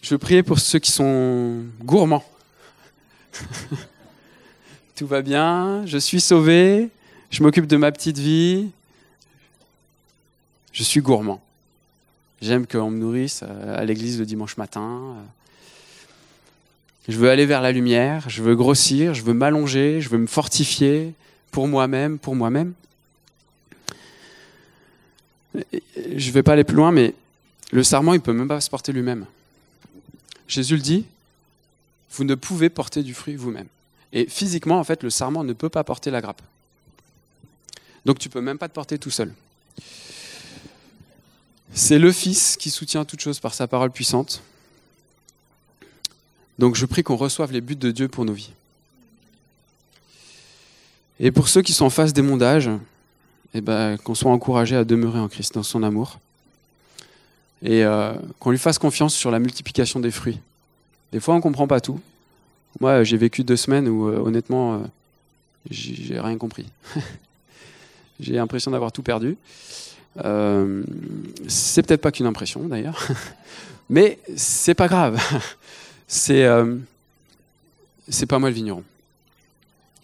Je 0.01 0.09
veux 0.09 0.17
prier 0.17 0.41
pour 0.43 0.59
ceux 0.59 0.79
qui 0.79 0.91
sont 0.91 1.63
gourmands. 1.83 2.23
Tout 4.95 5.07
va 5.07 5.21
bien, 5.21 5.85
je 5.85 5.97
suis 5.97 6.19
sauvé, 6.19 6.89
je 7.29 7.41
m'occupe 7.41 7.67
de 7.67 7.77
ma 7.77 7.89
petite 7.89 8.17
vie, 8.17 8.69
je 10.73 10.83
suis 10.83 10.99
gourmand. 10.99 11.41
J'aime 12.41 12.67
qu'on 12.67 12.89
me 12.89 12.97
nourrisse 12.97 13.43
à 13.43 13.85
l'église 13.85 14.19
le 14.19 14.25
dimanche 14.25 14.57
matin. 14.57 15.15
Je 17.07 17.17
veux 17.17 17.29
aller 17.29 17.45
vers 17.45 17.61
la 17.61 17.71
lumière, 17.71 18.29
je 18.29 18.43
veux 18.43 18.55
grossir, 18.55 19.13
je 19.13 19.23
veux 19.23 19.33
m'allonger, 19.33 20.01
je 20.01 20.09
veux 20.09 20.17
me 20.17 20.27
fortifier 20.27 21.13
pour 21.51 21.67
moi-même, 21.67 22.19
pour 22.19 22.35
moi-même. 22.35 22.73
Je 25.55 26.27
ne 26.27 26.31
vais 26.31 26.43
pas 26.43 26.53
aller 26.53 26.63
plus 26.63 26.75
loin, 26.75 26.91
mais 26.91 27.15
le 27.71 27.83
sarment, 27.83 28.13
il 28.13 28.17
ne 28.17 28.23
peut 28.23 28.33
même 28.33 28.47
pas 28.47 28.61
se 28.61 28.69
porter 28.69 28.91
lui-même. 28.91 29.25
Jésus 30.47 30.75
le 30.75 30.81
dit, 30.81 31.05
vous 32.11 32.23
ne 32.23 32.35
pouvez 32.35 32.69
porter 32.69 33.03
du 33.03 33.13
fruit 33.13 33.35
vous-même. 33.35 33.67
Et 34.13 34.25
physiquement, 34.27 34.79
en 34.79 34.83
fait, 34.83 35.03
le 35.03 35.09
sarment 35.09 35.43
ne 35.43 35.53
peut 35.53 35.69
pas 35.69 35.83
porter 35.83 36.09
la 36.11 36.21
grappe. 36.21 36.41
Donc 38.05 38.19
tu 38.19 38.27
ne 38.27 38.33
peux 38.33 38.41
même 38.41 38.57
pas 38.57 38.67
te 38.67 38.73
porter 38.73 38.97
tout 38.97 39.11
seul. 39.11 39.33
C'est 41.73 41.99
le 41.99 42.11
Fils 42.11 42.57
qui 42.57 42.71
soutient 42.71 43.05
toute 43.05 43.21
chose 43.21 43.39
par 43.39 43.53
sa 43.53 43.67
parole 43.67 43.91
puissante. 43.91 44.41
Donc 46.57 46.75
je 46.75 46.85
prie 46.85 47.03
qu'on 47.03 47.15
reçoive 47.15 47.51
les 47.51 47.61
buts 47.61 47.75
de 47.75 47.91
Dieu 47.91 48.07
pour 48.07 48.25
nos 48.25 48.33
vies. 48.33 48.51
Et 51.19 51.31
pour 51.31 51.47
ceux 51.47 51.61
qui 51.61 51.73
sont 51.73 51.85
en 51.85 51.89
face 51.89 52.13
des 52.13 52.21
mondages, 52.21 52.69
eh 53.53 53.61
ben, 53.61 53.97
qu'on 53.97 54.15
soit 54.15 54.31
encouragés 54.31 54.75
à 54.75 54.83
demeurer 54.83 55.19
en 55.19 55.27
Christ, 55.27 55.55
dans 55.55 55.63
son 55.63 55.83
amour. 55.83 56.19
Et 57.61 57.83
euh, 57.83 58.13
qu'on 58.39 58.51
lui 58.51 58.57
fasse 58.57 58.77
confiance 58.77 59.13
sur 59.13 59.31
la 59.31 59.39
multiplication 59.39 59.99
des 59.99 60.11
fruits. 60.11 60.39
Des 61.11 61.19
fois, 61.19 61.33
on 61.33 61.37
ne 61.37 61.41
comprend 61.43 61.67
pas 61.67 61.81
tout. 61.81 61.99
Moi, 62.79 63.03
j'ai 63.03 63.17
vécu 63.17 63.43
deux 63.43 63.57
semaines 63.57 63.87
où, 63.87 64.07
euh, 64.07 64.17
honnêtement, 64.19 64.75
euh, 64.75 64.77
j'ai 65.69 66.19
rien 66.19 66.37
compris. 66.37 66.67
j'ai 68.19 68.33
l'impression 68.33 68.71
d'avoir 68.71 68.91
tout 68.91 69.03
perdu. 69.03 69.35
c'est 71.47 71.83
peut-être 71.83 72.01
pas 72.01 72.11
qu'une 72.11 72.27
impression, 72.27 72.61
d'ailleurs. 72.61 73.05
Mais 73.89 74.19
c'est 74.35 74.75
pas 74.75 74.87
grave 74.87 75.19
c'est 76.09 76.43
euh, 76.43 76.75
c'est 78.09 78.25
pas 78.25 78.39
moi 78.39 78.49
le 78.49 78.55
vigneron. 78.55 78.83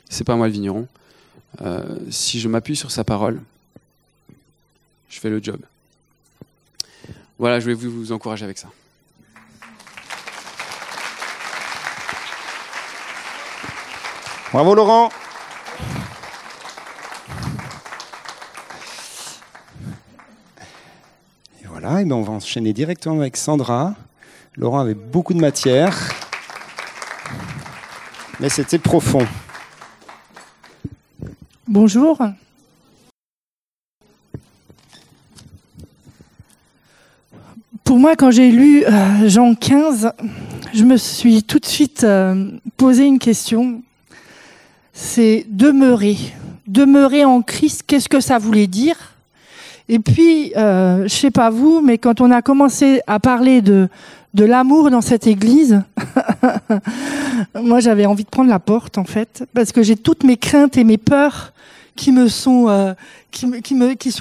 C'est 0.08 0.24
pas 0.24 0.36
moi 0.36 0.48
le 0.48 0.54
vigneron. 0.54 0.88
Euh, 1.62 1.98
si 2.10 2.40
je 2.40 2.48
m'appuie 2.48 2.76
sur 2.76 2.92
sa 2.92 3.04
parole, 3.04 3.42
je 5.10 5.20
fais 5.20 5.30
le 5.30 5.42
job. 5.42 5.60
Voilà, 7.38 7.60
je 7.60 7.68
vais 7.68 7.74
vous 7.74 8.12
encourager 8.12 8.44
avec 8.44 8.58
ça. 8.58 8.70
Bravo 14.52 14.74
Laurent. 14.74 15.10
Et 21.62 21.68
voilà, 21.68 22.02
et 22.02 22.06
ben 22.06 22.16
on 22.16 22.22
va 22.22 22.34
enchaîner 22.34 22.72
directement 22.72 23.20
avec 23.20 23.36
Sandra. 23.36 23.96
Laurent 24.56 24.80
avait 24.80 24.94
beaucoup 24.94 25.34
de 25.34 25.42
matière, 25.42 25.98
mais 28.40 28.48
c'était 28.48 28.80
profond. 28.80 29.28
Bonjour. 31.76 32.18
Pour 37.84 38.00
moi, 38.00 38.16
quand 38.16 38.32
j'ai 38.32 38.50
lu 38.50 38.86
euh, 38.86 39.28
Jean 39.28 39.56
15, 39.56 40.14
je 40.74 40.86
me 40.86 40.96
suis 40.96 41.44
tout 41.44 41.60
de 41.60 41.66
suite 41.66 42.06
euh, 42.06 42.50
posé 42.78 43.04
une 43.04 43.20
question. 43.20 43.82
C'est 44.94 45.46
demeurer. 45.50 46.16
Demeurer 46.66 47.26
en 47.26 47.42
Christ, 47.42 47.84
qu'est-ce 47.86 48.08
que 48.08 48.22
ça 48.22 48.38
voulait 48.38 48.68
dire? 48.68 48.96
Et 49.90 50.00
puis, 50.00 50.54
euh, 50.56 51.04
je 51.04 51.14
sais 51.14 51.30
pas 51.30 51.50
vous, 51.50 51.82
mais 51.82 51.98
quand 51.98 52.22
on 52.22 52.32
a 52.32 52.42
commencé 52.42 53.02
à 53.06 53.20
parler 53.20 53.62
de, 53.62 53.90
de 54.34 54.46
l'amour 54.46 54.92
dans 54.92 55.02
cette 55.02 55.28
église, 55.28 55.84
moi 57.62 57.80
j'avais 57.80 58.06
envie 58.06 58.24
de 58.24 58.30
prendre 58.30 58.50
la 58.50 58.60
porte 58.60 58.98
en 58.98 59.06
fait, 59.06 59.44
parce 59.54 59.72
que 59.72 59.84
j'ai 59.84 59.96
toutes 59.96 60.24
mes 60.24 60.38
craintes 60.38 60.78
et 60.78 60.84
mes 60.84 60.98
peurs 60.98 61.54
qui 61.96 62.12
me 62.12 62.28
sont 62.28 62.68
euh, 62.68 62.94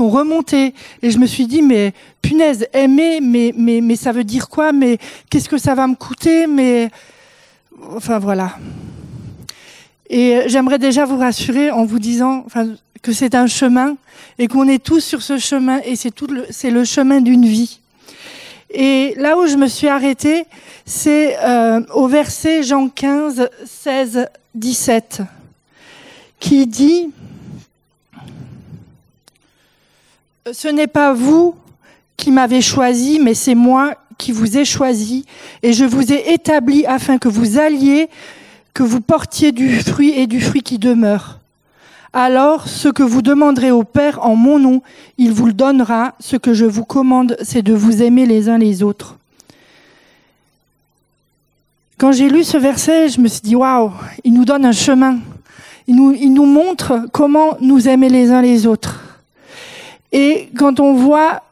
remontées. 0.08 0.74
Et 1.02 1.10
je 1.10 1.18
me 1.18 1.26
suis 1.26 1.46
dit 1.46 1.62
mais 1.62 1.92
punaise 2.22 2.66
aimer 2.72 3.20
mais 3.20 3.96
ça 3.96 4.12
veut 4.12 4.24
dire 4.24 4.48
quoi? 4.48 4.72
Mais 4.72 4.98
qu'est-ce 5.30 5.48
que 5.48 5.58
ça 5.58 5.74
va 5.74 5.86
me 5.86 5.94
coûter? 5.94 6.46
Mais 6.46 6.90
enfin 7.96 8.18
voilà. 8.18 8.56
Et 10.08 10.42
j'aimerais 10.46 10.78
déjà 10.78 11.04
vous 11.04 11.18
rassurer 11.18 11.70
en 11.70 11.84
vous 11.84 11.98
disant 11.98 12.46
que 13.02 13.12
c'est 13.12 13.34
un 13.34 13.46
chemin 13.46 13.96
et 14.38 14.48
qu'on 14.48 14.68
est 14.68 14.82
tous 14.82 15.00
sur 15.00 15.22
ce 15.22 15.38
chemin 15.38 15.80
et 15.84 15.96
c'est 15.96 16.10
tout 16.10 16.28
c'est 16.50 16.70
le 16.70 16.84
chemin 16.84 17.20
d'une 17.20 17.46
vie 17.46 17.80
et 18.74 19.14
là 19.16 19.38
où 19.38 19.46
je 19.46 19.56
me 19.56 19.68
suis 19.68 19.88
arrêtée 19.88 20.44
c'est 20.84 21.36
euh, 21.38 21.80
au 21.94 22.08
verset 22.08 22.62
Jean 22.62 22.88
15 22.88 23.48
16 23.64 24.28
17 24.54 25.22
qui 26.40 26.66
dit 26.66 27.10
Ce 30.52 30.68
n'est 30.68 30.86
pas 30.86 31.14
vous 31.14 31.54
qui 32.16 32.30
m'avez 32.30 32.60
choisi, 32.60 33.18
mais 33.18 33.34
c'est 33.34 33.54
moi 33.54 33.94
qui 34.18 34.30
vous 34.30 34.58
ai 34.58 34.64
choisi, 34.64 35.24
et 35.62 35.72
je 35.72 35.84
vous 35.84 36.12
ai 36.12 36.32
établi 36.32 36.86
afin 36.86 37.18
que 37.18 37.28
vous 37.28 37.58
alliez, 37.58 38.08
que 38.72 38.82
vous 38.82 39.00
portiez 39.00 39.52
du 39.52 39.80
fruit 39.80 40.10
et 40.10 40.26
du 40.26 40.40
fruit 40.40 40.62
qui 40.62 40.78
demeure. 40.78 41.40
Alors, 42.16 42.68
ce 42.68 42.88
que 42.88 43.02
vous 43.02 43.22
demanderez 43.22 43.72
au 43.72 43.82
Père 43.82 44.24
en 44.24 44.36
mon 44.36 44.60
nom, 44.60 44.82
il 45.18 45.32
vous 45.32 45.46
le 45.46 45.52
donnera. 45.52 46.14
Ce 46.20 46.36
que 46.36 46.54
je 46.54 46.64
vous 46.64 46.84
commande, 46.84 47.36
c'est 47.42 47.62
de 47.62 47.74
vous 47.74 48.04
aimer 48.04 48.24
les 48.24 48.48
uns 48.48 48.56
les 48.56 48.84
autres. 48.84 49.16
Quand 51.98 52.12
j'ai 52.12 52.28
lu 52.28 52.44
ce 52.44 52.56
verset, 52.56 53.08
je 53.08 53.20
me 53.20 53.26
suis 53.26 53.40
dit, 53.40 53.56
waouh, 53.56 53.90
il 54.22 54.32
nous 54.32 54.44
donne 54.44 54.64
un 54.64 54.70
chemin. 54.70 55.18
Il 55.88 55.96
nous, 55.96 56.46
montre 56.46 57.00
comment 57.12 57.56
nous 57.60 57.88
aimer 57.88 58.08
les 58.08 58.30
uns 58.30 58.42
les 58.42 58.64
autres. 58.64 59.18
Et 60.12 60.50
quand 60.56 60.78
on 60.78 60.94
voit, 60.94 61.42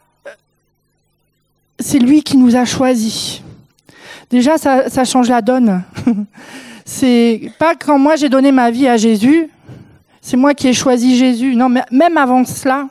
c'est 1.80 1.98
lui 1.98 2.22
qui 2.22 2.36
nous 2.36 2.54
a 2.54 2.64
choisis. 2.64 3.42
Déjà, 4.30 4.58
ça 4.58 5.04
change 5.04 5.28
la 5.28 5.42
donne. 5.42 5.82
c'est 6.84 7.50
pas 7.58 7.74
quand 7.74 7.98
moi 7.98 8.14
j'ai 8.14 8.28
donné 8.28 8.52
ma 8.52 8.70
vie 8.70 8.86
à 8.86 8.96
Jésus, 8.96 9.50
c'est 10.22 10.36
moi 10.36 10.54
qui 10.54 10.68
ai 10.68 10.72
choisi 10.72 11.16
Jésus. 11.16 11.56
Non, 11.56 11.68
mais 11.68 11.82
même 11.90 12.16
avant 12.16 12.44
cela, 12.44 12.88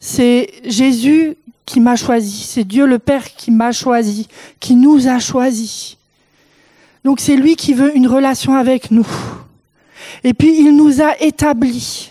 c'est 0.00 0.50
Jésus 0.64 1.36
qui 1.66 1.78
m'a 1.78 1.94
choisi. 1.94 2.44
C'est 2.48 2.64
Dieu 2.64 2.86
le 2.86 2.98
Père 2.98 3.34
qui 3.34 3.50
m'a 3.50 3.70
choisi, 3.70 4.26
qui 4.58 4.74
nous 4.74 5.06
a 5.06 5.18
choisis. 5.18 5.98
Donc 7.04 7.20
c'est 7.20 7.36
lui 7.36 7.54
qui 7.54 7.74
veut 7.74 7.94
une 7.94 8.06
relation 8.08 8.54
avec 8.54 8.90
nous. 8.90 9.06
Et 10.24 10.32
puis 10.32 10.58
il 10.58 10.74
nous 10.74 11.02
a 11.02 11.20
établis. 11.20 12.10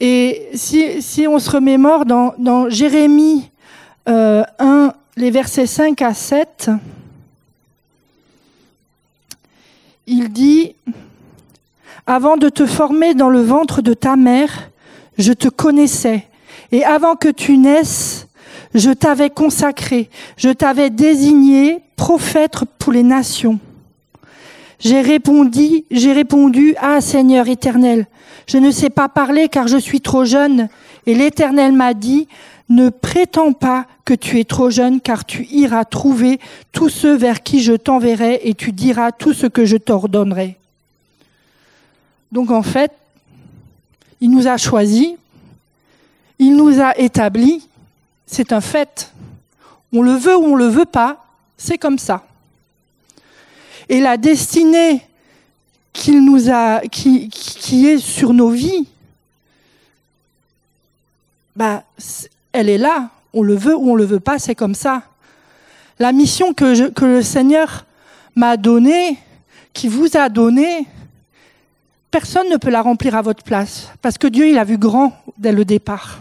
Et 0.00 0.48
si, 0.54 1.26
on 1.28 1.40
se 1.40 1.50
remémore 1.50 2.04
dans, 2.06 2.70
Jérémie 2.70 3.50
euh, 4.08 4.44
1, 4.60 4.92
les 5.16 5.32
versets 5.32 5.66
5 5.66 6.00
à 6.02 6.14
7, 6.14 6.70
il 10.06 10.28
dit, 10.28 10.74
Avant 12.10 12.38
de 12.38 12.48
te 12.48 12.64
former 12.64 13.12
dans 13.12 13.28
le 13.28 13.42
ventre 13.42 13.82
de 13.82 13.92
ta 13.92 14.16
mère, 14.16 14.70
je 15.18 15.34
te 15.34 15.48
connaissais, 15.48 16.24
et 16.72 16.82
avant 16.82 17.16
que 17.16 17.28
tu 17.28 17.58
naisses, 17.58 18.28
je 18.74 18.90
t'avais 18.90 19.28
consacré, 19.28 20.08
je 20.38 20.48
t'avais 20.48 20.88
désigné 20.88 21.82
prophète 21.96 22.54
pour 22.78 22.94
les 22.94 23.02
nations. 23.02 23.58
J'ai 24.78 25.02
répondu, 25.02 25.84
j'ai 25.90 26.14
répondu, 26.14 26.74
Ah 26.80 27.02
Seigneur 27.02 27.46
éternel, 27.46 28.06
je 28.46 28.56
ne 28.56 28.70
sais 28.70 28.88
pas 28.88 29.10
parler 29.10 29.50
car 29.50 29.68
je 29.68 29.76
suis 29.76 30.00
trop 30.00 30.24
jeune. 30.24 30.70
Et 31.04 31.14
l'Éternel 31.14 31.72
m'a 31.72 31.92
dit, 31.92 32.26
ne 32.70 32.88
prétends 32.88 33.52
pas 33.52 33.84
que 34.06 34.14
tu 34.14 34.40
es 34.40 34.44
trop 34.44 34.70
jeune 34.70 35.02
car 35.02 35.26
tu 35.26 35.44
iras 35.50 35.84
trouver 35.84 36.40
tous 36.72 36.88
ceux 36.88 37.14
vers 37.14 37.42
qui 37.42 37.60
je 37.60 37.74
t'enverrai 37.74 38.40
et 38.44 38.54
tu 38.54 38.72
diras 38.72 39.12
tout 39.12 39.34
ce 39.34 39.46
que 39.46 39.66
je 39.66 39.76
t'ordonnerai. 39.76 40.57
Donc 42.30 42.50
en 42.50 42.62
fait, 42.62 42.92
il 44.20 44.30
nous 44.30 44.46
a 44.46 44.56
choisis, 44.56 45.14
il 46.38 46.56
nous 46.56 46.80
a 46.80 46.96
établis, 46.98 47.66
c'est 48.26 48.52
un 48.52 48.60
fait. 48.60 49.12
On 49.92 50.02
le 50.02 50.12
veut 50.12 50.36
ou 50.36 50.44
on 50.44 50.54
le 50.54 50.66
veut 50.66 50.84
pas, 50.84 51.24
c'est 51.56 51.78
comme 51.78 51.98
ça. 51.98 52.24
Et 53.88 54.00
la 54.00 54.16
destinée 54.16 55.02
qui, 55.92 56.16
est 57.86 57.98
sur 57.98 58.32
nos 58.32 58.50
vies, 58.50 58.86
bah, 61.56 61.82
elle 62.52 62.68
est 62.68 62.78
là. 62.78 63.10
On 63.32 63.42
le 63.42 63.56
veut 63.56 63.76
ou 63.76 63.90
on 63.90 63.94
le 63.94 64.04
veut 64.04 64.20
pas, 64.20 64.38
c'est 64.38 64.54
comme 64.54 64.74
ça. 64.74 65.02
La 65.98 66.12
mission 66.12 66.54
que 66.54 67.04
le 67.04 67.22
Seigneur 67.22 67.86
m'a 68.36 68.56
donnée, 68.56 69.18
qui 69.72 69.88
vous 69.88 70.16
a 70.16 70.28
donnée, 70.28 70.86
personne 72.10 72.48
ne 72.48 72.56
peut 72.56 72.70
la 72.70 72.82
remplir 72.82 73.14
à 73.14 73.22
votre 73.22 73.42
place, 73.42 73.88
parce 74.02 74.18
que 74.18 74.26
Dieu, 74.26 74.48
il 74.48 74.58
a 74.58 74.64
vu 74.64 74.78
grand 74.78 75.16
dès 75.36 75.52
le 75.52 75.64
départ. 75.64 76.20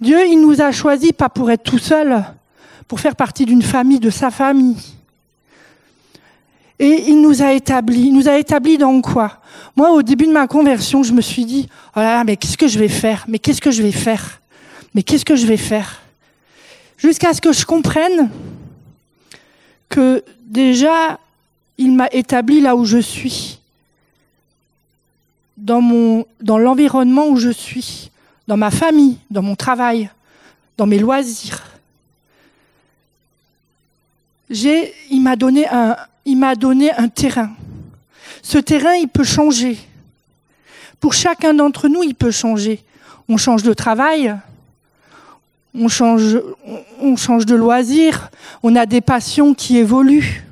Dieu, 0.00 0.26
il 0.26 0.40
nous 0.40 0.62
a 0.62 0.72
choisis 0.72 1.12
pas 1.12 1.28
pour 1.28 1.50
être 1.50 1.62
tout 1.62 1.78
seul, 1.78 2.24
pour 2.88 3.00
faire 3.00 3.16
partie 3.16 3.44
d'une 3.44 3.62
famille, 3.62 4.00
de 4.00 4.10
sa 4.10 4.30
famille. 4.30 4.78
Et 6.78 7.10
il 7.10 7.20
nous 7.20 7.42
a 7.42 7.52
établis. 7.52 8.06
Il 8.06 8.14
nous 8.14 8.26
a 8.26 8.38
établis 8.38 8.78
dans 8.78 8.98
quoi? 9.02 9.38
Moi, 9.76 9.92
au 9.92 10.02
début 10.02 10.26
de 10.26 10.32
ma 10.32 10.46
conversion, 10.46 11.02
je 11.02 11.12
me 11.12 11.20
suis 11.20 11.44
dit, 11.44 11.68
oh 11.94 12.00
là 12.00 12.16
là, 12.16 12.24
mais 12.24 12.38
qu'est-ce 12.38 12.56
que 12.56 12.68
je 12.68 12.78
vais 12.78 12.88
faire? 12.88 13.26
Mais 13.28 13.38
qu'est-ce 13.38 13.60
que 13.60 13.70
je 13.70 13.82
vais 13.82 13.92
faire? 13.92 14.40
Mais 14.94 15.02
qu'est-ce 15.02 15.26
que 15.26 15.36
je 15.36 15.46
vais 15.46 15.58
faire 15.58 16.00
Jusqu'à 16.96 17.34
ce 17.34 17.40
que 17.40 17.52
je 17.52 17.66
comprenne 17.66 18.30
que 19.90 20.24
déjà, 20.46 21.18
il 21.76 21.92
m'a 21.92 22.08
établi 22.12 22.60
là 22.60 22.74
où 22.76 22.84
je 22.86 22.98
suis, 22.98 23.59
dans 25.60 26.24
dans 26.40 26.58
l'environnement 26.58 27.28
où 27.28 27.36
je 27.36 27.50
suis, 27.50 28.10
dans 28.48 28.56
ma 28.56 28.70
famille, 28.70 29.18
dans 29.30 29.42
mon 29.42 29.56
travail, 29.56 30.10
dans 30.76 30.86
mes 30.86 30.98
loisirs. 30.98 31.62
J'ai, 34.48 34.92
il 35.10 35.22
m'a 35.22 35.36
donné 35.36 35.68
un, 35.68 35.96
il 36.24 36.36
m'a 36.36 36.54
donné 36.56 36.92
un 36.92 37.08
terrain. 37.08 37.50
Ce 38.42 38.58
terrain, 38.58 38.94
il 38.94 39.08
peut 39.08 39.24
changer. 39.24 39.78
Pour 40.98 41.14
chacun 41.14 41.54
d'entre 41.54 41.88
nous, 41.88 42.02
il 42.02 42.14
peut 42.14 42.30
changer. 42.30 42.82
On 43.28 43.36
change 43.36 43.62
de 43.62 43.72
travail, 43.72 44.36
on 45.74 45.88
change, 45.88 46.38
on 47.00 47.16
change 47.16 47.46
de 47.46 47.54
loisir, 47.54 48.30
on 48.62 48.74
a 48.74 48.86
des 48.86 49.00
passions 49.00 49.54
qui 49.54 49.76
évoluent. 49.76 50.44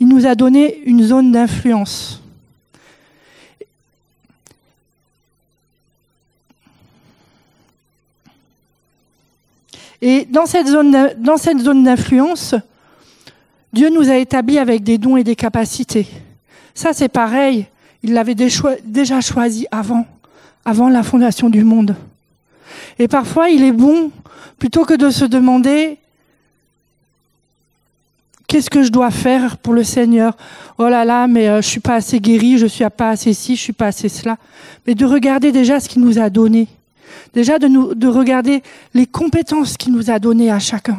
Il 0.00 0.08
nous 0.08 0.26
a 0.26 0.34
donné 0.34 0.80
une 0.84 1.02
zone 1.02 1.32
d'influence. 1.32 2.20
Et 10.06 10.26
dans 10.26 10.44
cette 10.44 10.66
zone, 10.68 11.82
d'influence, 11.82 12.54
Dieu 13.72 13.88
nous 13.88 14.10
a 14.10 14.16
établis 14.16 14.58
avec 14.58 14.82
des 14.82 14.98
dons 14.98 15.16
et 15.16 15.24
des 15.24 15.34
capacités. 15.34 16.06
Ça, 16.74 16.92
c'est 16.92 17.08
pareil. 17.08 17.66
Il 18.02 18.12
l'avait 18.12 18.34
déjà 18.34 19.22
choisi 19.22 19.66
avant, 19.70 20.06
avant 20.66 20.90
la 20.90 21.02
fondation 21.02 21.48
du 21.48 21.64
monde. 21.64 21.96
Et 22.98 23.08
parfois, 23.08 23.48
il 23.48 23.62
est 23.62 23.72
bon, 23.72 24.10
plutôt 24.58 24.84
que 24.84 24.92
de 24.92 25.08
se 25.08 25.24
demander 25.24 25.96
qu'est-ce 28.46 28.70
que 28.70 28.82
je 28.82 28.90
dois 28.90 29.10
faire 29.10 29.58
pour 29.58 29.74
le 29.74 29.84
Seigneur? 29.84 30.36
Oh 30.78 30.88
là 30.88 31.04
là, 31.04 31.26
mais 31.26 31.48
euh, 31.48 31.62
je 31.62 31.68
suis 31.68 31.80
pas 31.80 31.96
assez 31.96 32.20
guéri, 32.20 32.58
je 32.58 32.66
suis 32.66 32.84
pas 32.90 33.10
assez 33.10 33.32
ci, 33.32 33.56
je 33.56 33.60
suis 33.60 33.72
pas 33.72 33.86
assez 33.86 34.08
cela. 34.08 34.36
Mais 34.86 34.94
de 34.94 35.04
regarder 35.04 35.52
déjà 35.52 35.80
ce 35.80 35.88
qu'il 35.88 36.02
nous 36.02 36.18
a 36.18 36.30
donné. 36.30 36.68
Déjà 37.32 37.58
de, 37.58 38.06
regarder 38.06 38.62
les 38.92 39.06
compétences 39.06 39.76
qu'il 39.76 39.92
nous 39.92 40.10
a 40.10 40.18
données 40.18 40.50
à 40.50 40.58
chacun. 40.58 40.98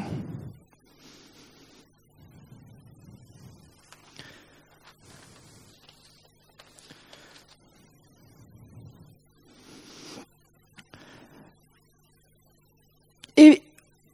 Et 13.38 13.62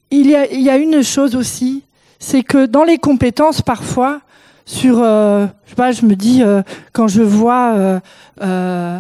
il 0.10 0.28
y 0.28 0.70
a 0.70 0.78
une 0.78 1.04
chose 1.04 1.36
aussi, 1.36 1.84
c'est 2.22 2.44
que 2.44 2.68
dans 2.68 2.84
les 2.84 3.00
compétences, 3.00 3.64
parfois, 3.64 4.22
sur, 4.64 5.02
euh, 5.02 5.48
je 5.66 5.70
sais 5.72 5.76
pas, 5.76 5.92
je 5.92 6.06
me 6.06 6.16
dis, 6.16 6.44
euh, 6.44 6.62
quand 6.94 7.08
je 7.08 7.24
vois, 7.24 7.74
euh, 7.74 8.00
euh, 8.44 9.00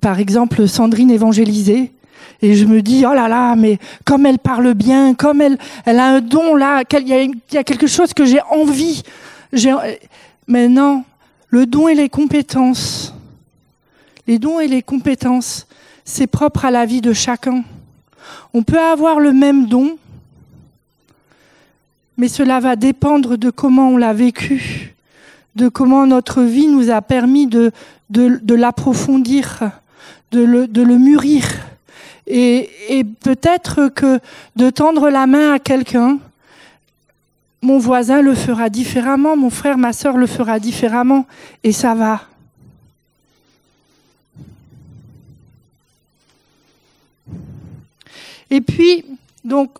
par 0.00 0.20
exemple, 0.20 0.68
Sandrine 0.68 1.10
évangéliser, 1.10 1.92
et 2.40 2.54
je 2.54 2.64
me 2.64 2.80
dis, 2.80 3.04
oh 3.04 3.12
là 3.12 3.26
là, 3.26 3.56
mais 3.56 3.78
comme 4.04 4.26
elle 4.26 4.38
parle 4.38 4.74
bien, 4.74 5.14
comme 5.14 5.40
elle, 5.40 5.58
elle 5.84 5.98
a 5.98 6.06
un 6.06 6.20
don 6.20 6.54
là, 6.54 6.84
il 6.92 7.08
y, 7.52 7.58
a, 7.58 7.64
quelque 7.64 7.88
chose 7.88 8.14
que 8.14 8.24
j'ai 8.24 8.40
envie. 8.50 9.02
Mais 10.46 10.68
non, 10.68 11.04
le 11.48 11.66
don 11.66 11.88
et 11.88 11.94
les 11.94 12.08
compétences, 12.08 13.12
les 14.28 14.38
dons 14.38 14.60
et 14.60 14.68
les 14.68 14.82
compétences, 14.82 15.66
c'est 16.04 16.28
propre 16.28 16.64
à 16.64 16.70
la 16.70 16.86
vie 16.86 17.00
de 17.00 17.12
chacun. 17.12 17.64
On 18.54 18.62
peut 18.62 18.80
avoir 18.80 19.18
le 19.18 19.32
même 19.32 19.66
don, 19.66 19.96
mais 22.16 22.28
cela 22.28 22.60
va 22.60 22.76
dépendre 22.76 23.36
de 23.36 23.50
comment 23.50 23.90
on 23.90 23.96
l'a 23.96 24.12
vécu, 24.12 24.94
de 25.56 25.68
comment 25.68 26.06
notre 26.06 26.42
vie 26.42 26.68
nous 26.68 26.90
a 26.90 27.02
permis 27.02 27.46
de, 27.46 27.72
l'approfondir, 28.48 29.70
de 30.30 30.40
le, 30.40 30.66
de 30.66 30.82
le 30.82 30.98
mûrir. 30.98 31.44
Et, 32.26 32.70
et 32.88 33.04
peut-être 33.04 33.88
que 33.88 34.20
de 34.56 34.70
tendre 34.70 35.10
la 35.10 35.26
main 35.26 35.54
à 35.54 35.58
quelqu'un, 35.58 36.18
mon 37.62 37.78
voisin 37.78 38.20
le 38.20 38.34
fera 38.34 38.68
différemment, 38.68 39.36
mon 39.36 39.50
frère, 39.50 39.78
ma 39.78 39.92
sœur 39.92 40.16
le 40.16 40.26
fera 40.26 40.58
différemment, 40.58 41.26
et 41.62 41.72
ça 41.72 41.94
va. 41.94 42.22
Et 48.50 48.60
puis, 48.60 49.04
donc, 49.44 49.70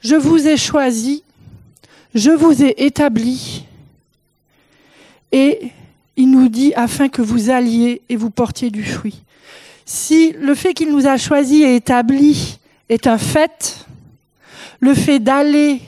je 0.00 0.16
vous 0.16 0.48
ai 0.48 0.56
choisi, 0.56 1.22
je 2.14 2.30
vous 2.30 2.62
ai 2.62 2.84
établi, 2.84 3.66
et 5.32 5.72
il 6.16 6.30
nous 6.30 6.48
dit 6.48 6.74
afin 6.74 7.08
que 7.08 7.22
vous 7.22 7.50
alliez 7.50 8.02
et 8.08 8.16
vous 8.16 8.30
portiez 8.30 8.70
du 8.70 8.84
fruit. 8.84 9.22
Si 9.86 10.32
le 10.32 10.54
fait 10.54 10.74
qu'il 10.74 10.90
nous 10.90 11.06
a 11.06 11.16
choisi 11.16 11.62
et 11.62 11.76
établi 11.76 12.58
est 12.88 13.06
un 13.06 13.18
fait, 13.18 13.86
le 14.80 14.94
fait 14.94 15.18
d'aller 15.18 15.80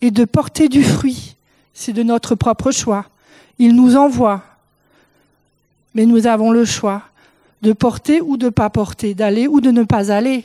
et 0.00 0.10
de 0.10 0.24
porter 0.24 0.68
du 0.68 0.82
fruit, 0.82 1.36
c'est 1.74 1.92
de 1.92 2.02
notre 2.02 2.34
propre 2.34 2.70
choix. 2.70 3.06
Il 3.58 3.74
nous 3.74 3.96
envoie, 3.96 4.42
mais 5.94 6.06
nous 6.06 6.26
avons 6.26 6.50
le 6.50 6.64
choix 6.64 7.02
de 7.62 7.72
porter 7.72 8.20
ou 8.20 8.36
de 8.36 8.46
ne 8.46 8.50
pas 8.50 8.70
porter, 8.70 9.14
d'aller 9.14 9.48
ou 9.48 9.60
de 9.60 9.70
ne 9.70 9.82
pas 9.82 10.12
aller. 10.12 10.44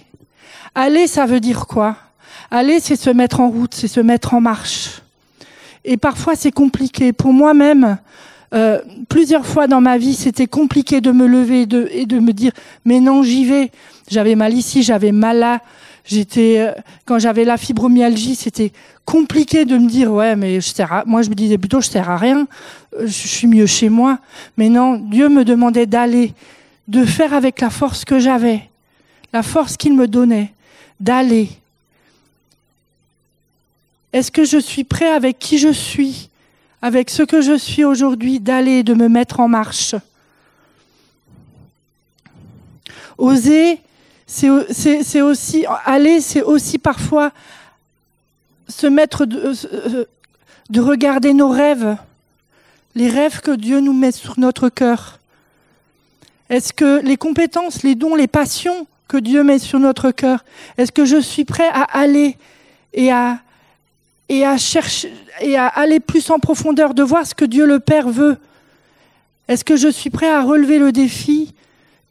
Aller, 0.73 1.05
ça 1.05 1.25
veut 1.27 1.39
dire 1.39 1.67
quoi? 1.67 1.95
Aller, 2.49 2.79
c'est 2.79 2.95
se 2.95 3.11
mettre 3.11 3.39
en 3.39 3.49
route, 3.49 3.75
c'est 3.75 3.87
se 3.87 3.99
mettre 3.99 4.33
en 4.33 4.41
marche. 4.41 5.02
Et 5.85 5.97
parfois, 5.97 6.35
c'est 6.35 6.51
compliqué. 6.51 7.13
Pour 7.13 7.33
moi-même, 7.33 7.97
euh, 8.53 8.79
plusieurs 9.09 9.45
fois 9.45 9.67
dans 9.67 9.81
ma 9.81 9.97
vie, 9.97 10.13
c'était 10.13 10.47
compliqué 10.47 11.01
de 11.01 11.11
me 11.11 11.27
lever 11.27 11.61
et 11.61 12.05
de, 12.05 12.19
me 12.19 12.31
dire, 12.31 12.51
mais 12.85 12.99
non, 12.99 13.23
j'y 13.23 13.45
vais. 13.45 13.71
J'avais 14.09 14.35
mal 14.35 14.53
ici, 14.53 14.83
j'avais 14.83 15.11
mal 15.11 15.39
là. 15.39 15.61
J'étais, 16.05 16.59
euh, 16.59 16.71
quand 17.05 17.17
j'avais 17.17 17.45
la 17.45 17.57
fibromyalgie, 17.57 18.35
c'était 18.35 18.71
compliqué 19.05 19.65
de 19.65 19.77
me 19.77 19.87
dire, 19.87 20.11
ouais, 20.11 20.35
mais 20.35 20.61
je 20.61 20.67
sers 20.67 20.91
à, 20.91 21.03
moi, 21.05 21.21
je 21.21 21.29
me 21.29 21.35
disais 21.35 21.57
plutôt, 21.57 21.81
je 21.81 21.89
sers 21.89 22.09
à 22.09 22.17
rien. 22.17 22.47
Je 22.99 23.07
suis 23.07 23.47
mieux 23.47 23.65
chez 23.65 23.89
moi. 23.89 24.19
Mais 24.57 24.69
non, 24.69 24.97
Dieu 24.97 25.29
me 25.29 25.43
demandait 25.43 25.87
d'aller, 25.87 26.33
de 26.87 27.05
faire 27.05 27.33
avec 27.33 27.59
la 27.59 27.69
force 27.69 28.05
que 28.05 28.19
j'avais, 28.19 28.69
la 29.31 29.41
force 29.41 29.77
qu'il 29.77 29.95
me 29.95 30.07
donnait, 30.07 30.53
d'aller. 30.99 31.49
Est-ce 34.13 34.31
que 34.31 34.45
je 34.45 34.59
suis 34.59 34.83
prêt 34.83 35.09
avec 35.09 35.39
qui 35.39 35.57
je 35.57 35.69
suis, 35.69 36.29
avec 36.83 37.09
ce 37.09 37.23
que 37.23 37.41
je 37.41 37.57
suis 37.57 37.83
aujourd'hui, 37.83 38.39
d'aller, 38.39 38.83
de 38.83 38.93
me 38.93 39.09
mettre 39.09 39.39
en 39.39 39.47
marche? 39.47 39.95
Oser, 43.17 43.81
c'est 44.27 45.21
aussi, 45.21 45.65
aller, 45.85 46.21
c'est 46.21 46.43
aussi 46.43 46.77
parfois 46.77 47.31
se 48.67 48.85
mettre, 48.85 49.25
de, 49.25 50.07
de 50.69 50.79
regarder 50.79 51.33
nos 51.33 51.49
rêves, 51.49 51.97
les 52.95 53.09
rêves 53.09 53.41
que 53.41 53.51
Dieu 53.51 53.79
nous 53.79 53.93
met 53.93 54.11
sur 54.11 54.39
notre 54.39 54.69
cœur. 54.69 55.19
Est-ce 56.49 56.71
que 56.71 57.01
les 57.01 57.17
compétences, 57.17 57.81
les 57.81 57.95
dons, 57.95 58.15
les 58.15 58.27
passions 58.27 58.85
que 59.07 59.17
Dieu 59.17 59.43
met 59.43 59.59
sur 59.59 59.79
notre 59.79 60.11
cœur, 60.11 60.45
est-ce 60.77 60.91
que 60.91 61.05
je 61.05 61.19
suis 61.19 61.45
prêt 61.45 61.69
à 61.69 61.83
aller 61.83 62.37
et 62.93 63.11
à, 63.11 63.39
et 64.29 64.45
à 64.45 65.67
aller 65.67 65.99
plus 65.99 66.29
en 66.29 66.39
profondeur, 66.39 66.93
de 66.93 67.03
voir 67.03 67.25
ce 67.25 67.35
que 67.35 67.45
Dieu 67.45 67.65
le 67.65 67.79
Père 67.79 68.09
veut. 68.09 68.37
Est-ce 69.47 69.63
que 69.65 69.75
je 69.75 69.89
suis 69.89 70.09
prêt 70.09 70.29
à 70.29 70.41
relever 70.41 70.79
le 70.79 70.91
défi 70.91 71.53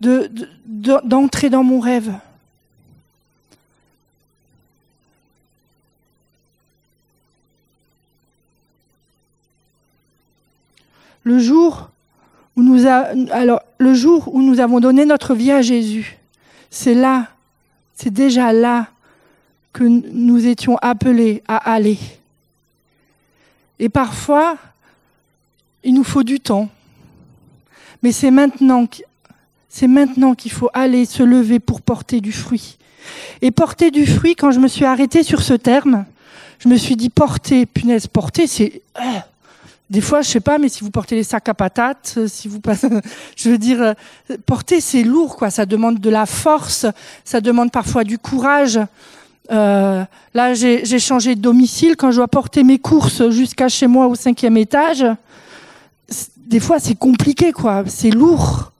de, 0.01 0.31
de, 0.66 0.98
d'entrer 1.05 1.48
dans 1.51 1.62
mon 1.62 1.81
rêve? 1.81 2.12
Le 11.25 11.38
jour 11.38 11.88
où 12.57 12.62
nous 12.62 12.87
avons 14.61 14.81
donné 14.81 15.05
notre 15.05 15.35
vie 15.35 15.53
à 15.53 15.62
Jésus, 15.62 16.18
c'est 16.68 16.94
là, 16.94 17.29
c'est 17.94 18.12
déjà 18.12 18.53
là 18.53 18.88
que 19.72 19.85
nous 19.85 20.46
étions 20.46 20.76
appelés 20.82 21.42
à 21.48 21.56
aller. 21.72 21.98
Et 23.78 23.88
parfois, 23.88 24.56
il 25.82 25.94
nous 25.94 26.04
faut 26.04 26.22
du 26.22 26.40
temps. 26.40 26.68
Mais 28.02 28.12
c'est 28.12 28.30
maintenant, 28.30 28.87
qu'il 28.87 30.52
faut 30.52 30.70
aller 30.74 31.04
se 31.04 31.22
lever 31.22 31.58
pour 31.58 31.80
porter 31.80 32.20
du 32.20 32.32
fruit. 32.32 32.76
Et 33.40 33.50
porter 33.50 33.90
du 33.90 34.06
fruit, 34.06 34.37
quand 34.37 34.50
je 34.50 34.61
me 34.61 34.68
suis 34.68 34.85
arrêtée 34.85 35.22
sur 35.22 35.42
ce 35.42 35.54
terme, 35.54 36.04
je 36.58 36.68
me 36.68 36.76
suis 36.76 36.96
dit 36.96 37.11
porter, 37.11 37.66
punaise, 37.66 38.06
porter, 38.06 38.46
c'est 38.46 38.82
des 39.90 40.00
fois, 40.00 40.22
je 40.22 40.28
sais 40.28 40.40
pas, 40.40 40.56
mais 40.56 40.70
si 40.70 40.82
vous 40.82 40.90
portez 40.90 41.16
les 41.16 41.22
sacs 41.22 41.50
à 41.50 41.54
patates, 41.54 42.18
si 42.26 42.48
vous 42.48 42.61
passez, 42.61 42.88
je 43.37 43.50
veux 43.50 43.58
dire, 43.58 43.94
porter 44.46 44.80
c'est 44.80 45.02
lourd, 45.02 45.37
quoi. 45.37 45.50
Ça 45.50 45.66
demande 45.66 45.98
de 45.98 46.08
la 46.08 46.24
force, 46.24 46.87
ça 47.24 47.42
demande 47.42 47.70
parfois 47.70 48.02
du 48.02 48.16
courage. 48.16 48.80
Euh, 49.50 50.05
là, 50.35 50.55
j'ai 50.55 50.98
changé 50.98 51.35
de 51.35 51.40
domicile. 51.40 51.96
Quand 51.96 52.11
je 52.11 52.16
dois 52.16 52.28
porter 52.28 52.62
mes 52.62 52.78
courses 52.78 53.28
jusqu'à 53.31 53.68
chez 53.68 53.87
moi 53.87 54.07
au 54.07 54.14
cinquième 54.14 54.57
étage, 54.57 55.05
des 56.37 56.61
fois 56.61 56.78
c'est 56.78 56.94
compliqué, 56.94 57.52
quoi. 57.52 57.85
C'est 57.87 58.11
lourd. 58.11 58.72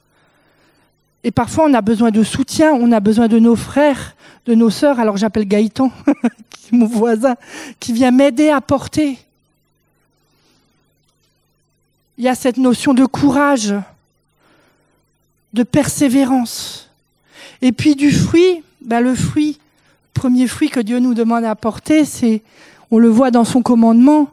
Et 1.25 1.31
parfois, 1.31 1.67
on 1.69 1.75
a 1.75 1.81
besoin 1.81 2.11
de 2.11 2.23
soutien. 2.23 2.73
On 2.73 2.91
a 2.93 3.01
besoin 3.01 3.29
de 3.29 3.39
nos 3.39 3.57
frères, 3.57 4.17
de 4.47 4.55
nos 4.55 4.71
sœurs. 4.71 4.99
Alors, 4.99 5.17
j'appelle 5.17 5.47
Gaëtan, 5.47 5.91
mon 6.73 6.87
voisin, 6.87 7.37
qui 7.79 7.93
vient 7.93 8.11
m'aider 8.11 8.49
à 8.49 8.61
porter 8.61 9.19
il 12.19 12.25
y 12.25 12.29
a 12.29 12.35
cette 12.35 12.57
notion 12.57 12.95
de 12.95 13.05
courage, 13.05 13.75
de 15.53 15.63
persévérance. 15.63 16.89
Et 17.63 17.73
puis 17.73 17.97
du 17.97 18.13
fruit, 18.13 18.63
ben 18.81 19.01
le 19.01 19.15
fruit, 19.15 19.59
premier 20.15 20.47
fruit 20.47 20.71
que 20.71 20.81
Dieu 20.81 20.99
nous 20.99 21.15
demande 21.15 21.45
à 21.45 21.55
porter, 21.55 22.05
c'est, 22.05 22.43
on 22.91 22.99
le 22.99 23.09
voit 23.09 23.31
dans 23.31 23.45
son 23.45 23.63
commandement, 23.63 24.29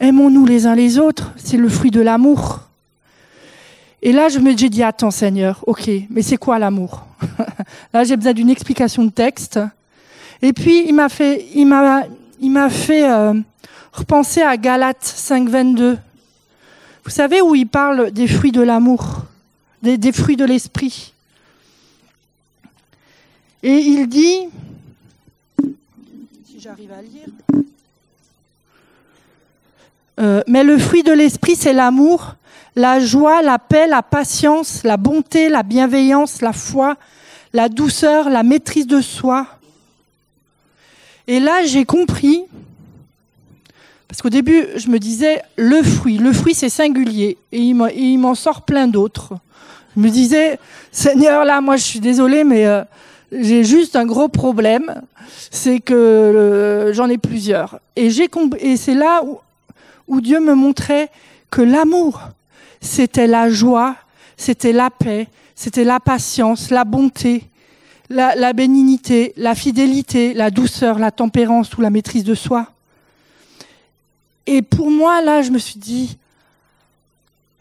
aimons-nous 0.00 0.46
les 0.46 0.66
uns 0.66 0.74
les 0.74 0.98
autres, 0.98 1.32
c'est 1.36 1.56
le 1.56 1.68
fruit 1.68 1.90
de 1.90 2.00
l'amour. 2.00 2.60
Et 4.00 4.12
là, 4.12 4.28
je 4.28 4.38
me 4.38 4.56
j'ai 4.56 4.68
dit, 4.68 4.82
attends 4.82 5.10
Seigneur, 5.10 5.64
ok, 5.66 5.90
mais 6.10 6.22
c'est 6.22 6.36
quoi 6.36 6.58
l'amour? 6.58 7.04
Là, 7.92 8.04
j'ai 8.04 8.16
besoin 8.16 8.32
d'une 8.32 8.50
explication 8.50 9.04
de 9.04 9.10
texte. 9.10 9.58
Et 10.40 10.52
puis, 10.52 10.84
il 10.86 10.94
m'a 10.94 11.08
fait, 11.08 11.46
il 11.54 11.66
m'a, 11.66 12.04
il 12.40 12.50
m'a 12.50 12.70
fait 12.70 13.10
euh, 13.10 13.34
repenser 13.92 14.42
à 14.42 14.56
Galates 14.56 15.02
5, 15.02 15.48
22. 15.48 15.98
Vous 17.04 17.10
savez 17.10 17.40
où 17.40 17.56
il 17.56 17.66
parle 17.66 18.12
des 18.12 18.28
fruits 18.28 18.52
de 18.52 18.60
l'amour, 18.60 19.24
des, 19.82 19.98
des, 19.98 20.12
fruits 20.12 20.36
de 20.36 20.44
l'esprit. 20.44 21.12
Et 23.64 23.78
il 23.78 24.06
dit, 24.06 24.48
j'arrive 26.60 26.90
à 26.92 27.02
lire. 27.02 27.28
Euh, 30.18 30.42
mais 30.48 30.64
le 30.64 30.76
fruit 30.76 31.04
de 31.04 31.12
l'esprit, 31.12 31.54
c'est 31.54 31.72
l'amour, 31.72 32.34
la 32.74 32.98
joie, 32.98 33.42
la 33.42 33.60
paix, 33.60 33.86
la 33.86 34.02
patience, 34.02 34.82
la 34.82 34.96
bonté, 34.96 35.48
la 35.48 35.62
bienveillance, 35.62 36.40
la 36.42 36.52
foi, 36.52 36.96
la 37.52 37.68
douceur, 37.68 38.28
la 38.28 38.42
maîtrise 38.42 38.88
de 38.88 39.00
soi. 39.00 39.46
Et 41.28 41.38
là, 41.38 41.64
j'ai 41.64 41.84
compris, 41.84 42.42
parce 44.08 44.20
qu'au 44.20 44.30
début, 44.30 44.66
je 44.74 44.88
me 44.88 44.98
disais, 44.98 45.42
le 45.56 45.80
fruit, 45.84 46.18
le 46.18 46.32
fruit, 46.32 46.54
c'est 46.54 46.70
singulier, 46.70 47.38
et 47.52 47.60
il 47.60 48.18
m'en 48.18 48.34
sort 48.34 48.62
plein 48.62 48.88
d'autres. 48.88 49.34
Je 49.96 50.00
me 50.00 50.08
disais, 50.08 50.58
Seigneur, 50.90 51.44
là, 51.44 51.60
moi, 51.60 51.76
je 51.76 51.84
suis 51.84 52.00
désolée, 52.00 52.42
mais 52.42 52.66
euh, 52.66 52.82
j'ai 53.32 53.64
juste 53.64 53.96
un 53.96 54.06
gros 54.06 54.28
problème, 54.28 55.02
c'est 55.50 55.80
que 55.80 56.90
j'en 56.94 57.08
ai 57.08 57.18
plusieurs. 57.18 57.80
Et, 57.96 58.10
c'est 58.76 58.94
là 58.94 59.22
où, 59.24 59.38
où 60.06 60.20
Dieu 60.20 60.40
me 60.40 60.54
montrait 60.54 61.10
que 61.50 61.62
l'amour, 61.62 62.20
c'était 62.80 63.26
la 63.26 63.50
joie, 63.50 63.96
c'était 64.36 64.72
la 64.72 64.90
paix, 64.90 65.28
c'était 65.54 65.84
la 65.84 66.00
patience, 66.00 66.70
la 66.70 66.84
bonté, 66.84 67.44
la, 68.10 68.52
bénignité, 68.52 69.32
la 69.36 69.54
fidélité, 69.54 70.34
la 70.34 70.50
douceur, 70.50 70.98
la 70.98 71.10
tempérance 71.10 71.76
ou 71.76 71.80
la 71.80 71.90
maîtrise 71.90 72.24
de 72.24 72.34
soi. 72.34 72.68
Et 74.46 74.62
pour 74.62 74.90
moi, 74.90 75.20
là, 75.20 75.42
je 75.42 75.50
me 75.50 75.58
suis 75.58 75.78
dit, 75.78 76.16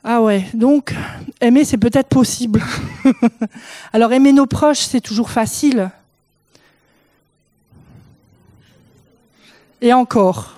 ah 0.09 0.21
ouais, 0.21 0.45
donc 0.53 0.95
aimer, 1.41 1.65
c'est 1.65 1.77
peut-être 1.77 2.07
possible. 2.07 2.63
Alors 3.93 4.13
aimer 4.13 4.31
nos 4.31 4.45
proches, 4.45 4.79
c'est 4.79 5.01
toujours 5.01 5.29
facile. 5.29 5.91
Et 9.81 9.91
encore 9.91 10.53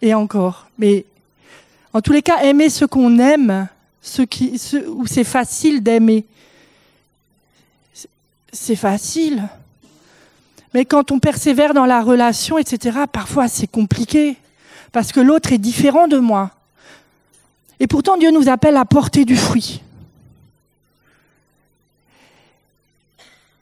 et 0.00 0.14
encore. 0.14 0.68
Mais 0.78 1.04
en 1.92 2.00
tous 2.00 2.12
les 2.12 2.22
cas, 2.22 2.42
aimer 2.42 2.70
ce 2.70 2.86
qu'on 2.86 3.18
aime, 3.18 3.68
ce 4.00 4.22
qui, 4.22 4.58
où 4.88 5.06
c'est 5.06 5.22
facile 5.22 5.82
d'aimer, 5.82 6.24
c'est 8.50 8.76
facile. 8.76 9.42
Mais 10.72 10.86
quand 10.86 11.12
on 11.12 11.18
persévère 11.18 11.74
dans 11.74 11.84
la 11.84 12.00
relation, 12.00 12.56
etc., 12.56 13.00
parfois 13.12 13.46
c'est 13.48 13.66
compliqué, 13.66 14.38
parce 14.90 15.12
que 15.12 15.20
l'autre 15.20 15.52
est 15.52 15.58
différent 15.58 16.08
de 16.08 16.16
moi. 16.16 16.55
Et 17.78 17.86
pourtant, 17.86 18.16
Dieu 18.16 18.30
nous 18.30 18.48
appelle 18.48 18.76
à 18.76 18.84
porter 18.84 19.24
du 19.24 19.36
fruit. 19.36 19.82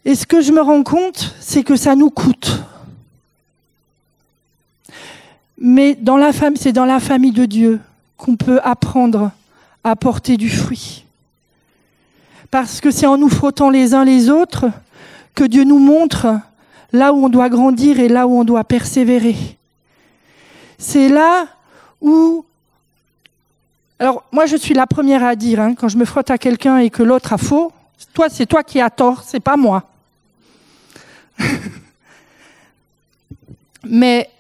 Et 0.05 0.15
ce 0.15 0.27
que 0.27 0.41
je 0.41 0.53
me 0.53 0.61
rends 0.61 0.83
compte, 0.83 1.35
c'est 1.41 1.65
que 1.65 1.77
ça 1.77 1.97
nous 1.97 2.11
coûte. 2.11 2.63
Mais 5.59 5.95
dans 5.95 6.17
la 6.17 6.33
famille, 6.33 6.61
c'est 6.61 6.73
dans 6.73 6.85
la 6.85 7.01
famille 7.01 7.33
de 7.33 7.47
Dieu 7.47 7.81
qu'on 8.17 8.37
peut 8.37 8.61
apprendre 8.63 9.31
à 9.83 9.97
porter 9.97 10.37
du 10.37 10.51
fruit. 10.51 11.05
Parce 12.51 12.81
que 12.81 12.91
c'est 12.91 13.07
en 13.07 13.17
nous 13.17 13.29
frottant 13.29 13.71
les 13.71 13.95
uns 13.95 14.05
les 14.05 14.31
autres 14.31 14.67
que 15.35 15.45
Dieu 15.45 15.65
nous 15.65 15.79
montre 15.79 16.39
là 16.93 17.13
où 17.13 17.25
on 17.25 17.29
doit 17.29 17.49
grandir 17.49 17.99
et 17.99 18.09
là 18.09 18.27
où 18.27 18.39
on 18.39 18.45
doit 18.45 18.65
persévérer. 18.65 19.37
C'est 20.79 21.09
là 21.09 21.47
où... 22.01 22.45
Alors 23.99 24.25
moi 24.33 24.47
je 24.47 24.57
suis 24.57 24.75
la 24.75 24.87
première 24.87 25.25
à 25.25 25.37
dire, 25.37 25.61
hein, 25.61 25.75
quand 25.75 25.89
je 25.89 25.97
me 25.97 26.05
frotte 26.05 26.31
à 26.31 26.39
quelqu'un 26.39 26.79
et 26.79 26.91
que 26.91 27.03
l'autre 27.03 27.33
a 27.33 27.39
faux, 27.39 27.73
toi 28.13 28.29
c'est 28.29 28.47
toi 28.47 28.63
qui 28.63 28.81
as 28.81 28.91
tort, 28.91 29.23
c'est 29.23 29.41
pas 29.41 29.57
moi. 29.57 29.85
Mais 33.85 34.31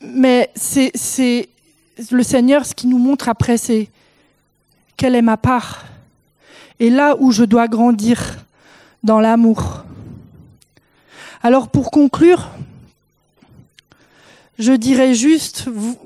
Mais 0.00 0.50
c'est 0.54 1.48
le 2.10 2.22
Seigneur, 2.22 2.64
ce 2.64 2.74
qui 2.74 2.86
nous 2.86 2.98
montre 2.98 3.28
après, 3.28 3.58
c'est 3.58 3.88
quelle 4.96 5.14
est 5.14 5.22
ma 5.22 5.36
part. 5.36 5.84
Et 6.80 6.90
là 6.90 7.16
où 7.18 7.32
je 7.32 7.44
dois 7.44 7.66
grandir 7.66 8.36
dans 9.02 9.20
l'amour. 9.20 9.84
Alors 11.42 11.68
pour 11.68 11.90
conclure, 11.90 12.50
je 14.58 14.72
dirais 14.72 15.14
juste, 15.14 15.68
vous 15.68 15.96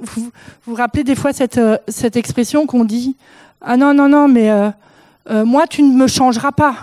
vous, 0.66 0.74
rappelez 0.74 1.05
des 1.05 1.14
fois 1.14 1.32
cette, 1.32 1.59
euh, 1.59 1.78
cette 1.88 2.16
expression 2.16 2.66
qu'on 2.66 2.84
dit, 2.84 3.16
ah 3.62 3.76
non, 3.76 3.94
non, 3.94 4.09
non, 4.09 4.28
mais 4.28 4.50
euh, 4.50 4.70
euh, 5.30 5.44
moi 5.44 5.66
tu 5.66 5.82
ne 5.82 5.96
me 5.96 6.07
changeras 6.07 6.53
pas. 6.53 6.76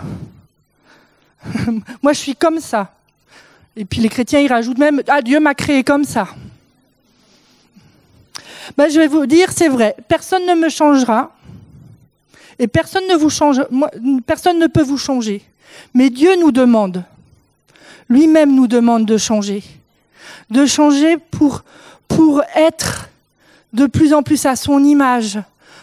moi 2.02 2.12
je 2.12 2.18
suis 2.18 2.34
comme 2.34 2.58
ça. 2.58 2.92
Et 3.76 3.84
puis 3.84 4.00
les 4.00 4.08
chrétiens, 4.08 4.40
ils 4.40 4.52
rajoutent 4.52 4.78
même, 4.78 5.00
ah 5.06 5.22
Dieu 5.22 5.38
m'a 5.38 5.54
créé 5.54 5.84
comme 5.84 6.04
ça. 6.04 6.28
Ben, 8.76 8.88
je 8.88 8.98
vais 8.98 9.08
vous 9.08 9.26
dire, 9.26 9.50
c'est 9.54 9.68
vrai, 9.68 9.94
personne 10.08 10.46
ne 10.46 10.54
me 10.54 10.68
changera 10.68 11.32
et 12.58 12.66
personne 12.66 13.06
ne, 13.08 13.14
vous 13.14 13.30
change, 13.30 13.62
personne 14.26 14.58
ne 14.58 14.66
peut 14.66 14.82
vous 14.82 14.98
changer. 14.98 15.42
Mais 15.94 16.10
Dieu 16.10 16.36
nous 16.38 16.52
demande, 16.52 17.04
lui-même 18.08 18.54
nous 18.54 18.66
demande 18.66 19.06
de 19.06 19.16
changer, 19.16 19.62
de 20.50 20.66
changer 20.66 21.16
pour, 21.18 21.62
être 22.54 23.08
de 23.72 23.86
plus 23.86 24.12
en 24.12 24.22
plus 24.22 24.46
à 24.46 24.56
son 24.56 24.82
image, 24.84 25.38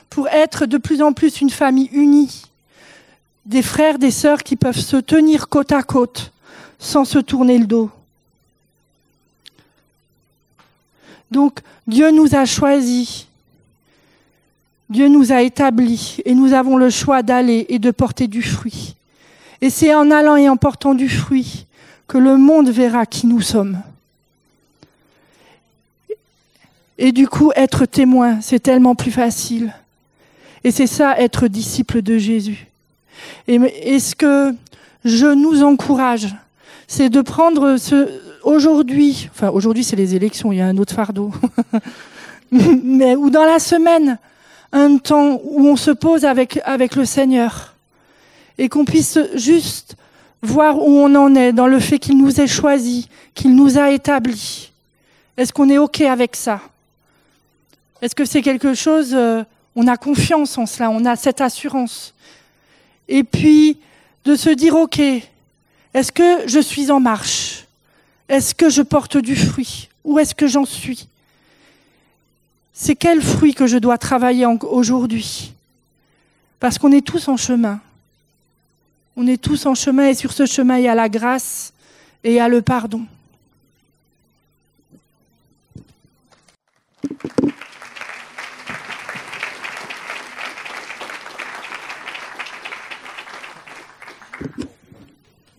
pour 0.10 0.28
être 0.28 0.66
de 0.66 0.78
plus 0.78 1.02
en 1.02 1.14
plus 1.14 1.42
une 1.42 1.50
famille 1.50 1.90
unie, 1.92 2.44
des 3.46 3.62
frères, 3.62 3.98
des 3.98 4.12
sœurs 4.12 4.44
qui 4.44 4.56
peuvent 4.56 4.80
se 4.80 4.98
tenir 4.98 5.50
côte 5.50 5.72
à 5.72 5.84
côte 5.84 6.32
sans 6.80 7.06
se 7.06 7.20
tourner 7.20 7.58
le 7.58 7.66
dos. 7.66 7.90
Donc 11.32 11.60
Dieu 11.88 12.12
nous 12.12 12.36
a 12.36 12.46
choisis, 12.46 13.28
Dieu 14.90 15.08
nous 15.08 15.32
a 15.32 15.42
établis 15.42 16.18
et 16.26 16.34
nous 16.34 16.54
avons 16.54 16.78
le 16.78 16.90
choix 16.90 17.24
d'aller 17.24 17.66
et 17.70 17.80
de 17.80 17.92
porter 17.92 18.28
du 18.28 18.42
fruit. 18.42 18.96
Et 19.62 19.70
c'est 19.70 19.94
en 19.94 20.12
allant 20.12 20.36
et 20.36 20.50
en 20.50 20.58
portant 20.58 20.94
du 20.94 21.10
fruit 21.10 21.66
que 22.08 22.18
le 22.18 22.38
monde 22.38 22.70
verra 22.70 23.06
qui 23.06 23.28
nous 23.28 23.42
sommes. 23.42 23.82
Et 26.98 27.12
du 27.12 27.28
coup, 27.28 27.52
être 27.56 27.86
témoin, 27.86 28.42
c'est 28.42 28.60
tellement 28.60 28.96
plus 28.96 29.12
facile. 29.12 29.74
Et 30.64 30.72
c'est 30.72 30.88
ça, 30.88 31.20
être 31.20 31.48
disciple 31.48 32.02
de 32.02 32.18
Jésus. 32.18 32.68
Et, 33.48 34.00
ce 34.00 34.16
que 34.16 34.54
je 35.06 35.28
nous 35.28 35.64
encourage, 35.64 36.36
c'est 36.88 37.10
de 37.10 37.22
prendre 37.22 37.78
ce, 37.78 38.10
aujourd'hui, 38.44 39.30
enfin 39.32 39.50
aujourd'hui 39.50 39.84
c'est 39.84 39.96
les 39.96 40.16
élections, 40.16 40.52
il 40.52 40.58
y 40.58 40.62
a 40.62 40.68
un 40.68 40.78
autre 40.78 40.94
fardeau, 40.94 41.32
mais 42.52 43.16
ou 43.16 43.30
dans 43.30 43.46
la 43.46 43.60
semaine, 43.60 44.18
un 44.72 44.98
temps 44.98 45.40
où 45.44 45.68
on 45.68 45.76
se 45.76 45.92
pose 45.92 46.26
avec, 46.26 46.60
avec 46.66 46.96
le 46.96 47.06
Seigneur 47.06 47.74
et 48.58 48.70
qu'on 48.70 48.86
puisse 48.86 49.20
juste 49.36 49.96
voir 50.42 50.78
où 50.78 50.90
on 50.90 51.16
en 51.16 51.36
est 51.36 51.54
dans 51.54 51.68
le 51.68 51.80
fait 51.80 52.00
qu'il 52.00 52.18
nous 52.18 52.40
ait 52.40 52.48
choisis, 52.48 53.08
qu'il 53.34 53.56
nous 53.56 53.78
a 53.78 53.92
établis. 53.92 54.72
Est-ce 55.38 55.54
qu'on 55.54 55.70
est 55.70 55.78
OK 55.78 56.02
avec 56.02 56.36
ça? 56.36 56.60
Est-ce 58.02 58.16
que 58.16 58.26
c'est 58.26 58.42
quelque 58.42 58.74
chose, 58.74 59.14
euh, 59.14 59.44
on 59.76 59.88
a 59.88 59.98
confiance 59.98 60.58
en 60.58 60.66
cela, 60.66 60.90
on 60.90 61.06
a 61.06 61.16
cette 61.16 61.42
assurance? 61.42 62.14
Et 63.08 63.24
puis 63.24 63.78
de 64.26 64.36
se 64.36 64.50
dire 64.50 64.76
OK, 64.76 65.00
est-ce 65.00 66.12
que 66.12 66.48
je 66.48 66.60
suis 66.60 66.92
en 66.92 67.00
marche? 67.00 67.66
Est-ce 68.30 68.54
que 68.54 68.70
je 68.70 68.82
porte 68.82 69.18
du 69.18 69.36
fruit? 69.36 69.90
Où 70.04 70.20
est-ce 70.20 70.36
que 70.36 70.48
j'en 70.48 70.66
suis? 70.66 71.08
C'est 72.74 72.96
quel 72.96 73.22
fruit 73.22 73.54
que 73.54 73.66
je 73.66 73.78
dois 73.78 73.98
travailler 73.98 74.46
aujourd'hui? 74.46 75.54
Parce 76.60 76.78
qu'on 76.78 76.92
est 76.92 77.06
tous 77.06 77.28
en 77.28 77.38
chemin. 77.38 77.80
On 79.16 79.26
est 79.26 79.42
tous 79.42 79.66
en 79.66 79.74
chemin 79.74 80.10
et 80.10 80.14
sur 80.14 80.32
ce 80.32 80.46
chemin, 80.46 80.78
il 80.78 80.84
y 80.84 80.88
a 80.88 80.94
la 80.94 81.10
grâce 81.10 81.74
et 82.24 82.32
il 82.32 82.36
y 82.36 82.40
a 82.40 82.48
le 82.48 82.62
pardon. 82.62 83.06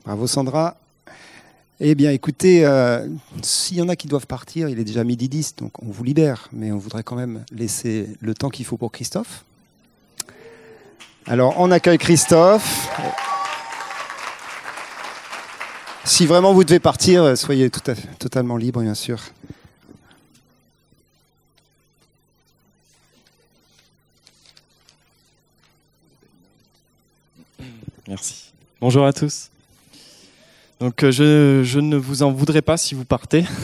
Bravo 0.08 0.26
Sandra. 0.26 0.74
Eh 1.80 1.94
bien, 1.94 2.10
écoutez, 2.12 2.64
euh, 2.64 3.06
s'il 3.42 3.76
y 3.76 3.82
en 3.82 3.90
a 3.90 3.94
qui 3.94 4.08
doivent 4.08 4.26
partir, 4.26 4.70
il 4.70 4.78
est 4.78 4.84
déjà 4.84 5.04
midi 5.04 5.28
10, 5.28 5.56
donc 5.56 5.82
on 5.82 5.90
vous 5.90 6.02
libère, 6.02 6.48
mais 6.50 6.72
on 6.72 6.78
voudrait 6.78 7.02
quand 7.02 7.14
même 7.14 7.44
laisser 7.52 8.08
le 8.22 8.32
temps 8.32 8.48
qu'il 8.48 8.64
faut 8.64 8.78
pour 8.78 8.90
Christophe. 8.90 9.44
Alors, 11.26 11.56
on 11.58 11.70
accueille 11.70 11.98
Christophe. 11.98 12.88
Si 16.04 16.24
vraiment 16.24 16.54
vous 16.54 16.64
devez 16.64 16.80
partir, 16.80 17.36
soyez 17.36 17.68
totalement 17.68 18.56
libre, 18.56 18.80
bien 18.80 18.94
sûr. 18.94 19.20
Merci. 28.08 28.54
Bonjour 28.80 29.04
à 29.04 29.12
tous. 29.12 29.50
Donc 30.80 31.02
euh, 31.02 31.10
je, 31.10 31.62
je, 31.64 31.80
ne 31.80 31.96
vous 31.96 32.22
en 32.22 32.30
voudrais 32.30 32.62
pas 32.62 32.76
si 32.76 32.94
vous 32.94 33.04
partez. 33.04 33.44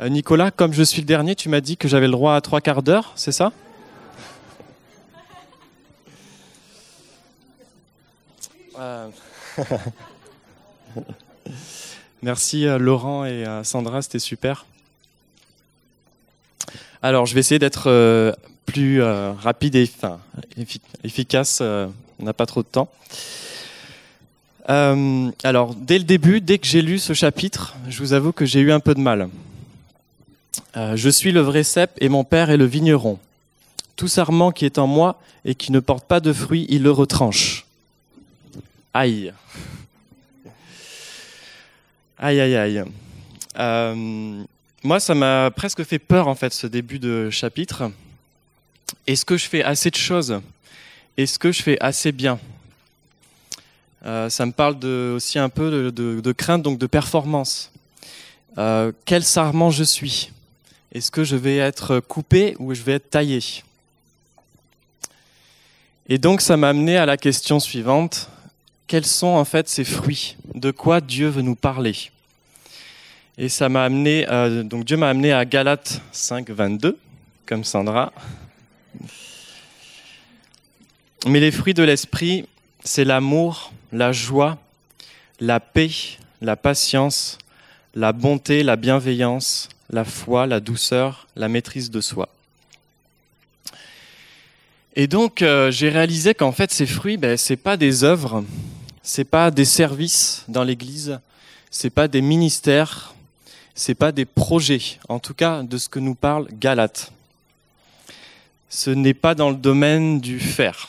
Euh, 0.00 0.08
Nicolas, 0.08 0.50
comme 0.50 0.72
je 0.72 0.82
suis 0.82 1.02
le 1.02 1.06
dernier, 1.06 1.36
tu 1.36 1.48
m'as 1.48 1.60
dit 1.60 1.76
que 1.76 1.86
j'avais 1.86 2.06
le 2.06 2.12
droit 2.12 2.34
à 2.34 2.40
trois 2.40 2.60
quarts 2.60 2.82
d'heure, 2.82 3.12
c'est 3.14 3.30
ça? 3.30 3.52
Euh... 8.76 9.08
Merci 12.22 12.64
Laurent 12.64 13.24
et 13.24 13.44
Sandra, 13.62 14.02
c'était 14.02 14.18
super. 14.18 14.66
Alors 17.02 17.26
je 17.26 17.34
vais 17.34 17.40
essayer 17.40 17.60
d'être 17.60 18.34
plus 18.66 19.00
rapide 19.00 19.76
et 19.76 19.88
efficace, 21.04 21.60
on 21.60 22.24
n'a 22.24 22.32
pas 22.32 22.46
trop 22.46 22.64
de 22.64 22.68
temps. 22.68 22.88
Euh, 24.70 25.30
alors, 25.42 25.74
dès 25.74 25.98
le 25.98 26.04
début, 26.04 26.40
dès 26.40 26.58
que 26.58 26.66
j'ai 26.66 26.82
lu 26.82 26.98
ce 26.98 27.12
chapitre, 27.12 27.76
je 27.88 27.98
vous 27.98 28.12
avoue 28.12 28.32
que 28.32 28.46
j'ai 28.46 28.60
eu 28.60 28.72
un 28.72 28.80
peu 28.80 28.94
de 28.94 29.00
mal. 29.00 29.28
Euh, 30.76 30.96
je 30.96 31.08
suis 31.08 31.32
le 31.32 31.40
vrai 31.40 31.62
cep 31.62 31.90
et 32.00 32.08
mon 32.08 32.24
père 32.24 32.50
est 32.50 32.56
le 32.56 32.64
vigneron. 32.64 33.18
Tout 33.96 34.08
sarment 34.08 34.50
qui 34.50 34.64
est 34.64 34.78
en 34.78 34.86
moi 34.86 35.20
et 35.44 35.54
qui 35.54 35.70
ne 35.70 35.80
porte 35.80 36.06
pas 36.06 36.20
de 36.20 36.32
fruits, 36.32 36.66
il 36.68 36.82
le 36.82 36.90
retranche. 36.90 37.66
Aïe. 38.92 39.32
Aïe, 42.18 42.40
aïe, 42.40 42.56
aïe. 42.56 42.84
Euh, 43.58 44.44
moi, 44.82 45.00
ça 45.00 45.14
m'a 45.14 45.50
presque 45.50 45.84
fait 45.84 45.98
peur, 45.98 46.26
en 46.26 46.34
fait, 46.34 46.52
ce 46.52 46.66
début 46.66 46.98
de 46.98 47.28
chapitre. 47.30 47.90
Est-ce 49.06 49.24
que 49.24 49.36
je 49.36 49.46
fais 49.46 49.62
assez 49.62 49.90
de 49.90 49.96
choses? 49.96 50.40
Est-ce 51.16 51.38
que 51.38 51.52
je 51.52 51.62
fais 51.62 51.78
assez 51.80 52.12
bien? 52.12 52.38
Euh, 54.04 54.28
ça 54.28 54.44
me 54.44 54.52
parle 54.52 54.84
aussi 54.84 55.38
un 55.38 55.48
peu 55.48 55.90
de, 55.90 56.32
crainte, 56.32 56.62
donc 56.62 56.78
de 56.78 56.86
performance. 56.86 57.72
Euh, 58.58 58.92
quel 59.04 59.24
sarment 59.24 59.70
je 59.70 59.84
suis? 59.84 60.30
Est-ce 60.92 61.10
que 61.10 61.24
je 61.24 61.36
vais 61.36 61.56
être 61.56 62.00
coupé 62.00 62.54
ou 62.58 62.74
je 62.74 62.82
vais 62.82 62.92
être 62.92 63.10
taillé? 63.10 63.40
Et 66.08 66.18
donc 66.18 66.40
ça 66.40 66.56
m'a 66.56 66.68
amené 66.68 66.96
à 66.98 67.06
la 67.06 67.16
question 67.16 67.58
suivante. 67.58 68.28
Quels 68.86 69.06
sont 69.06 69.28
en 69.28 69.44
fait 69.44 69.68
ces 69.68 69.84
fruits? 69.84 70.36
De 70.54 70.70
quoi 70.70 71.00
Dieu 71.00 71.28
veut 71.28 71.42
nous 71.42 71.56
parler? 71.56 71.96
Et 73.38 73.48
ça 73.48 73.68
m'a 73.68 73.84
amené, 73.84 74.26
euh, 74.28 74.62
donc 74.62 74.84
Dieu 74.84 74.96
m'a 74.96 75.08
amené 75.08 75.32
à 75.32 75.44
Galates 75.44 76.00
5, 76.12 76.50
22, 76.50 76.98
comme 77.46 77.64
Sandra. 77.64 78.12
Mais 81.26 81.40
les 81.40 81.50
fruits 81.50 81.74
de 81.74 81.82
l'esprit, 81.82 82.46
c'est 82.84 83.04
l'amour, 83.04 83.72
la 83.94 84.10
joie, 84.10 84.58
la 85.38 85.60
paix, 85.60 86.18
la 86.40 86.56
patience, 86.56 87.38
la 87.94 88.12
bonté, 88.12 88.64
la 88.64 88.74
bienveillance, 88.74 89.68
la 89.88 90.04
foi, 90.04 90.46
la 90.46 90.58
douceur, 90.58 91.28
la 91.36 91.48
maîtrise 91.48 91.90
de 91.92 92.00
soi. 92.00 92.28
Et 94.96 95.06
donc 95.06 95.42
euh, 95.42 95.70
j'ai 95.70 95.88
réalisé 95.88 96.34
qu'en 96.34 96.50
fait 96.50 96.72
ces 96.72 96.86
fruits, 96.86 97.16
ben, 97.16 97.36
c'est 97.36 97.56
pas 97.56 97.76
des 97.76 98.02
œuvres, 98.02 98.44
c'est 99.02 99.24
pas 99.24 99.52
des 99.52 99.64
services 99.64 100.44
dans 100.48 100.64
l'Église, 100.64 101.20
c'est 101.70 101.90
pas 101.90 102.08
des 102.08 102.20
ministères, 102.20 103.14
c'est 103.76 103.94
pas 103.94 104.10
des 104.10 104.24
projets. 104.24 104.98
En 105.08 105.20
tout 105.20 105.34
cas, 105.34 105.62
de 105.62 105.78
ce 105.78 105.88
que 105.88 106.00
nous 106.00 106.14
parle 106.16 106.48
Galate. 106.52 107.12
Ce 108.68 108.90
n'est 108.90 109.14
pas 109.14 109.36
dans 109.36 109.50
le 109.50 109.56
domaine 109.56 110.20
du 110.20 110.40
faire. 110.40 110.88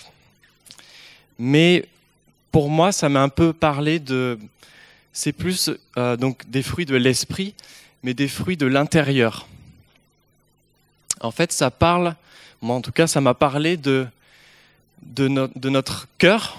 Mais 1.38 1.86
pour 2.56 2.70
moi, 2.70 2.94
ça 2.94 3.10
m'a 3.10 3.22
un 3.22 3.28
peu 3.28 3.52
parlé 3.52 4.00
de. 4.00 4.40
C'est 5.12 5.34
plus 5.34 5.70
euh, 5.98 6.16
donc 6.16 6.50
des 6.50 6.64
fruits 6.64 6.86
de 6.86 6.96
l'esprit, 6.96 7.54
mais 8.02 8.14
des 8.14 8.30
fruits 8.30 8.56
de 8.56 8.66
l'intérieur. 8.66 9.46
En 11.20 11.32
fait, 11.32 11.52
ça 11.52 11.70
parle, 11.70 12.16
moi 12.62 12.78
en 12.78 12.82
tout 12.82 12.94
cas, 12.94 13.08
ça 13.08 13.20
m'a 13.20 13.34
parlé 13.34 13.76
de, 13.76 14.08
de, 15.02 15.28
notre 15.28 16.08
cœur, 16.18 16.58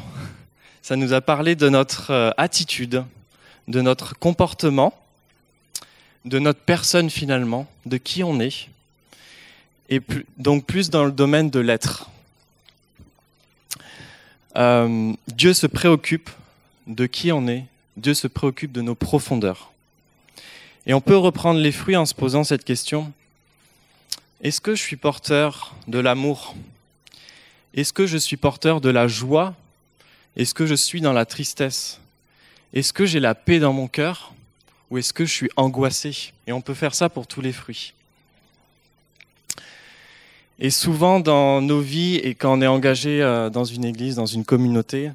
ça 0.82 0.96
nous 0.96 1.14
a 1.14 1.22
parlé 1.22 1.54
de 1.54 1.70
notre 1.70 2.10
euh, 2.10 2.30
attitude, 2.36 3.02
de 3.66 3.80
notre 3.80 4.18
comportement, 4.18 4.92
de 6.26 6.38
notre 6.38 6.60
personne 6.60 7.08
finalement, 7.08 7.66
de 7.86 7.96
qui 7.96 8.22
on 8.22 8.38
est, 8.38 8.68
et 9.88 10.02
donc 10.36 10.66
plus 10.66 10.90
dans 10.90 11.06
le 11.06 11.12
domaine 11.12 11.48
de 11.48 11.60
l'être. 11.60 12.10
Euh, 14.56 15.12
Dieu 15.28 15.52
se 15.52 15.66
préoccupe 15.66 16.30
de 16.86 17.06
qui 17.06 17.30
on 17.30 17.46
est, 17.46 17.64
Dieu 17.96 18.14
se 18.14 18.26
préoccupe 18.26 18.72
de 18.72 18.80
nos 18.80 18.94
profondeurs. 18.94 19.72
Et 20.86 20.94
on 20.94 21.00
peut 21.00 21.16
reprendre 21.16 21.60
les 21.60 21.72
fruits 21.72 21.96
en 21.96 22.06
se 22.06 22.14
posant 22.14 22.44
cette 22.44 22.64
question. 22.64 23.12
Est-ce 24.42 24.60
que 24.60 24.74
je 24.74 24.82
suis 24.82 24.96
porteur 24.96 25.74
de 25.88 25.98
l'amour? 25.98 26.54
Est-ce 27.74 27.92
que 27.92 28.06
je 28.06 28.16
suis 28.16 28.36
porteur 28.36 28.80
de 28.80 28.88
la 28.88 29.08
joie? 29.08 29.54
Est-ce 30.36 30.54
que 30.54 30.66
je 30.66 30.74
suis 30.74 31.00
dans 31.00 31.12
la 31.12 31.26
tristesse? 31.26 32.00
Est-ce 32.72 32.92
que 32.92 33.04
j'ai 33.04 33.20
la 33.20 33.34
paix 33.34 33.58
dans 33.58 33.72
mon 33.72 33.88
cœur? 33.88 34.32
Ou 34.90 34.98
est-ce 34.98 35.12
que 35.12 35.26
je 35.26 35.32
suis 35.32 35.50
angoissé? 35.56 36.32
Et 36.46 36.52
on 36.52 36.60
peut 36.60 36.74
faire 36.74 36.94
ça 36.94 37.08
pour 37.08 37.26
tous 37.26 37.40
les 37.40 37.52
fruits. 37.52 37.92
Et 40.58 40.70
souvent 40.70 41.20
dans 41.20 41.60
nos 41.60 41.80
vies 41.80 42.16
et 42.16 42.34
quand 42.34 42.58
on 42.58 42.62
est 42.62 42.66
engagé 42.66 43.22
euh, 43.22 43.50
dans 43.50 43.64
une 43.64 43.84
église, 43.84 44.14
dans 44.14 44.24
une 44.24 44.44
communauté, 44.44 45.12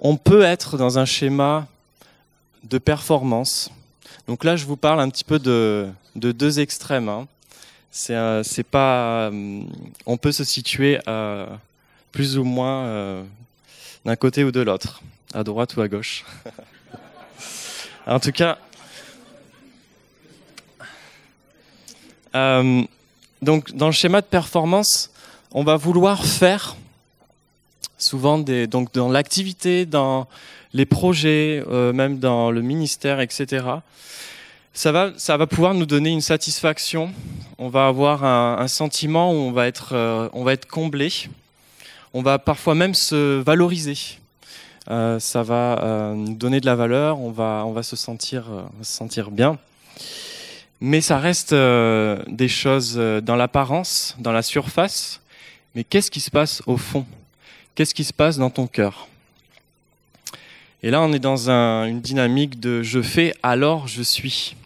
on 0.00 0.16
peut 0.16 0.42
être 0.42 0.78
dans 0.78 0.98
un 0.98 1.04
schéma 1.04 1.66
de 2.64 2.78
performance. 2.78 3.70
Donc 4.26 4.42
là, 4.42 4.56
je 4.56 4.64
vous 4.64 4.76
parle 4.76 5.00
un 5.00 5.10
petit 5.10 5.24
peu 5.24 5.38
de, 5.38 5.88
de 6.16 6.32
deux 6.32 6.60
extrêmes. 6.60 7.10
Hein. 7.10 7.28
C'est, 7.90 8.14
euh, 8.14 8.42
c'est 8.42 8.62
pas, 8.64 9.28
euh, 9.28 9.62
on 10.06 10.16
peut 10.16 10.32
se 10.32 10.44
situer 10.44 10.98
plus 12.10 12.38
ou 12.38 12.44
moins 12.44 13.22
d'un 14.06 14.16
côté 14.16 14.44
ou 14.44 14.50
de 14.50 14.60
l'autre, 14.60 15.02
à 15.34 15.44
droite 15.44 15.76
ou 15.76 15.82
à 15.82 15.88
gauche. 15.88 16.24
en 18.06 18.18
tout 18.18 18.32
cas. 18.32 18.56
Donc, 23.42 23.72
dans 23.72 23.86
le 23.86 23.92
schéma 23.92 24.20
de 24.20 24.26
performance, 24.26 25.10
on 25.52 25.64
va 25.64 25.76
vouloir 25.76 26.24
faire 26.24 26.76
souvent 27.96 28.38
des, 28.38 28.66
donc 28.66 28.92
dans 28.92 29.08
l'activité, 29.08 29.86
dans 29.86 30.26
les 30.72 30.86
projets, 30.86 31.64
euh, 31.68 31.92
même 31.92 32.18
dans 32.18 32.50
le 32.50 32.62
ministère, 32.62 33.20
etc. 33.20 33.64
Ça 34.72 34.92
va, 34.92 35.10
ça 35.16 35.36
va 35.36 35.46
pouvoir 35.46 35.74
nous 35.74 35.86
donner 35.86 36.10
une 36.10 36.20
satisfaction. 36.20 37.12
On 37.58 37.68
va 37.68 37.86
avoir 37.86 38.24
un, 38.24 38.58
un 38.58 38.68
sentiment 38.68 39.32
où 39.32 39.36
on 39.36 39.52
va 39.52 39.66
être, 39.66 39.94
euh, 39.94 40.28
on 40.32 40.44
va 40.44 40.52
être 40.52 40.66
comblé. 40.66 41.10
On 42.14 42.22
va 42.22 42.38
parfois 42.38 42.74
même 42.74 42.94
se 42.94 43.40
valoriser. 43.40 43.98
Euh, 44.90 45.18
ça 45.18 45.42
va 45.42 45.82
euh, 45.82 46.14
nous 46.14 46.34
donner 46.34 46.60
de 46.60 46.66
la 46.66 46.74
valeur. 46.76 47.20
On 47.20 47.30
va, 47.30 47.64
on 47.66 47.72
va 47.72 47.82
se 47.82 47.96
sentir, 47.96 48.44
se 48.82 48.92
sentir 48.92 49.30
bien 49.30 49.58
mais 50.80 51.00
ça 51.00 51.18
reste 51.18 51.52
euh, 51.52 52.22
des 52.26 52.48
choses 52.48 52.94
euh, 52.96 53.20
dans 53.20 53.36
l'apparence, 53.36 54.16
dans 54.18 54.32
la 54.32 54.42
surface. 54.42 55.20
Mais 55.74 55.84
qu'est-ce 55.84 56.10
qui 56.10 56.20
se 56.20 56.30
passe 56.30 56.62
au 56.66 56.76
fond? 56.76 57.06
Qu'est-ce 57.74 57.94
qui 57.94 58.04
se 58.04 58.12
passe 58.12 58.38
dans 58.38 58.50
ton 58.50 58.66
cœur? 58.66 59.08
Et 60.82 60.90
là, 60.90 61.02
on 61.02 61.12
est 61.12 61.18
dans 61.18 61.50
une 61.50 62.00
dynamique 62.00 62.58
de 62.58 62.82
je 62.82 63.02
fais, 63.02 63.34
alors 63.42 63.86
je 63.86 64.02
suis. 64.02 64.56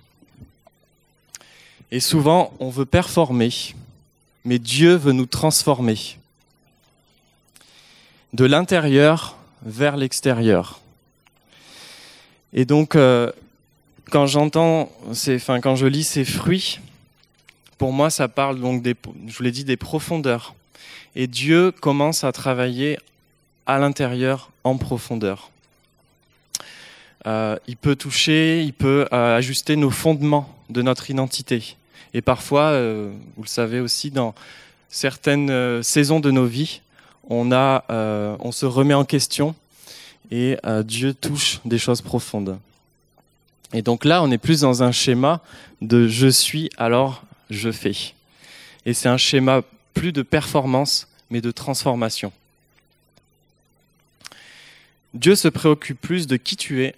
Et 1.90 1.98
souvent, 1.98 2.52
on 2.60 2.70
veut 2.70 2.86
performer, 2.86 3.50
mais 4.44 4.60
Dieu 4.60 4.94
veut 4.94 5.12
nous 5.12 5.26
transformer. 5.26 5.98
De 8.32 8.44
l'intérieur 8.44 9.36
vers 9.64 9.96
l'extérieur. 9.96 10.80
Et 12.52 12.64
donc, 12.64 12.94
euh, 12.94 13.32
quand 14.14 14.28
j'entends, 14.28 14.92
enfin, 15.10 15.60
quand 15.60 15.74
je 15.74 15.86
lis 15.86 16.04
ces 16.04 16.24
fruits, 16.24 16.78
pour 17.78 17.92
moi, 17.92 18.10
ça 18.10 18.28
parle 18.28 18.60
donc 18.60 18.80
des, 18.80 18.94
je 19.26 19.36
vous 19.36 19.42
l'ai 19.42 19.50
dit, 19.50 19.64
des 19.64 19.76
profondeurs. 19.76 20.54
Et 21.16 21.26
Dieu 21.26 21.72
commence 21.72 22.22
à 22.22 22.30
travailler 22.30 22.96
à 23.66 23.80
l'intérieur, 23.80 24.52
en 24.62 24.76
profondeur. 24.76 25.50
Euh, 27.26 27.56
il 27.66 27.76
peut 27.76 27.96
toucher, 27.96 28.62
il 28.62 28.72
peut 28.72 29.08
euh, 29.12 29.36
ajuster 29.36 29.74
nos 29.74 29.90
fondements 29.90 30.48
de 30.70 30.80
notre 30.80 31.10
identité. 31.10 31.74
Et 32.12 32.22
parfois, 32.22 32.66
euh, 32.66 33.10
vous 33.36 33.42
le 33.42 33.48
savez 33.48 33.80
aussi, 33.80 34.12
dans 34.12 34.32
certaines 34.90 35.82
saisons 35.82 36.20
de 36.20 36.30
nos 36.30 36.46
vies, 36.46 36.82
on, 37.28 37.50
on 37.50 38.52
se 38.52 38.64
remet 38.64 38.94
en 38.94 39.04
question 39.04 39.56
et 40.30 40.56
Dieu 40.84 41.14
touche 41.14 41.58
des 41.64 41.78
choses 41.78 42.00
profondes. 42.00 42.60
Et 43.74 43.82
donc 43.82 44.04
là, 44.04 44.22
on 44.22 44.30
est 44.30 44.38
plus 44.38 44.60
dans 44.60 44.84
un 44.84 44.92
schéma 44.92 45.42
de 45.82 46.06
je 46.06 46.28
suis, 46.28 46.70
alors 46.78 47.24
je 47.50 47.72
fais. 47.72 48.14
Et 48.86 48.94
c'est 48.94 49.08
un 49.08 49.16
schéma 49.16 49.62
plus 49.94 50.12
de 50.12 50.22
performance, 50.22 51.08
mais 51.28 51.40
de 51.40 51.50
transformation. 51.50 52.32
Dieu 55.12 55.34
se 55.34 55.48
préoccupe 55.48 56.00
plus 56.00 56.28
de 56.28 56.36
qui 56.36 56.56
tu 56.56 56.84
es 56.84 56.94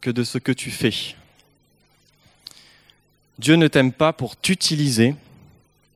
que 0.00 0.10
de 0.10 0.24
ce 0.24 0.38
que 0.38 0.50
tu 0.50 0.72
fais. 0.72 1.14
Dieu 3.38 3.54
ne 3.54 3.68
t'aime 3.68 3.92
pas 3.92 4.12
pour 4.12 4.36
t'utiliser, 4.36 5.14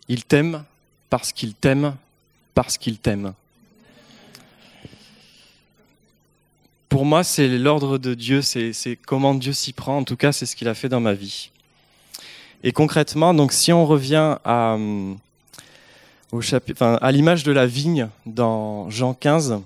il 0.06 0.24
t'aime 0.24 0.64
parce 1.08 1.32
qu'il 1.32 1.54
t'aime, 1.54 1.96
parce 2.54 2.78
qu'il 2.78 2.98
t'aime. 2.98 3.34
Pour 7.00 7.06
moi, 7.06 7.24
c'est 7.24 7.48
l'ordre 7.48 7.96
de 7.96 8.12
Dieu, 8.12 8.42
c'est 8.42 8.98
comment 9.06 9.34
Dieu 9.34 9.54
s'y 9.54 9.72
prend. 9.72 9.96
En 9.96 10.04
tout 10.04 10.16
cas, 10.16 10.32
c'est 10.32 10.44
ce 10.44 10.54
qu'il 10.54 10.68
a 10.68 10.74
fait 10.74 10.90
dans 10.90 11.00
ma 11.00 11.14
vie. 11.14 11.50
Et 12.62 12.72
concrètement, 12.72 13.32
donc, 13.32 13.54
si 13.54 13.72
on 13.72 13.86
revient 13.86 14.36
à, 14.44 14.74
euh, 14.74 15.14
l'image 17.10 17.42
de 17.42 17.52
la 17.52 17.64
vigne 17.64 18.10
dans 18.26 18.90
Jean 18.90 19.14
15, 19.14 19.62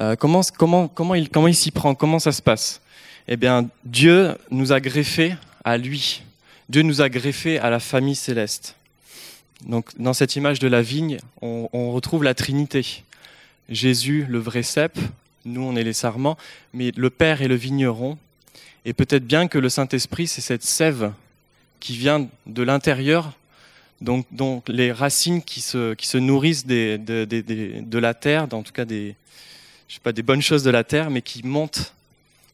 euh, 0.00 0.16
comment, 0.16 0.40
comment, 0.56 0.88
comment 0.88 1.14
il, 1.14 1.28
comment 1.28 1.48
il 1.48 1.54
s'y 1.54 1.70
prend? 1.70 1.94
Comment 1.94 2.18
ça 2.18 2.32
se 2.32 2.40
passe? 2.40 2.80
Eh 3.28 3.36
bien, 3.36 3.68
Dieu 3.84 4.38
nous 4.50 4.72
a 4.72 4.80
greffés 4.80 5.34
à 5.66 5.76
lui. 5.76 6.22
Dieu 6.70 6.80
nous 6.80 7.02
a 7.02 7.10
greffés 7.10 7.58
à 7.58 7.68
la 7.68 7.78
famille 7.78 8.16
céleste. 8.16 8.74
Donc, 9.66 9.90
dans 9.98 10.14
cette 10.14 10.34
image 10.34 10.60
de 10.60 10.68
la 10.68 10.80
vigne, 10.80 11.18
on, 11.42 11.68
on 11.74 11.92
retrouve 11.92 12.24
la 12.24 12.32
Trinité. 12.32 13.02
Jésus, 13.68 14.24
le 14.30 14.38
vrai 14.38 14.62
cep, 14.62 14.98
nous, 15.46 15.62
on 15.62 15.76
est 15.76 15.84
les 15.84 15.92
sarments, 15.92 16.36
mais 16.72 16.92
le 16.96 17.10
Père 17.10 17.42
est 17.42 17.48
le 17.48 17.54
vigneron. 17.54 18.18
Et 18.84 18.92
peut-être 18.92 19.26
bien 19.26 19.48
que 19.48 19.58
le 19.58 19.68
Saint-Esprit, 19.68 20.26
c'est 20.26 20.40
cette 20.40 20.62
sève 20.62 21.12
qui 21.80 21.96
vient 21.96 22.28
de 22.46 22.62
l'intérieur, 22.62 23.32
donc, 24.00 24.68
les 24.68 24.92
racines 24.92 25.42
qui 25.42 25.60
se, 25.60 26.16
nourrissent 26.18 26.66
de, 26.66 27.98
la 27.98 28.14
terre, 28.14 28.46
en 28.52 28.62
tout 28.62 28.72
cas 28.72 28.84
des, 28.84 29.16
bonnes 30.22 30.42
choses 30.42 30.62
de 30.62 30.70
la 30.70 30.84
terre, 30.84 31.10
mais 31.10 31.22
qui 31.22 31.42
montent 31.42 31.94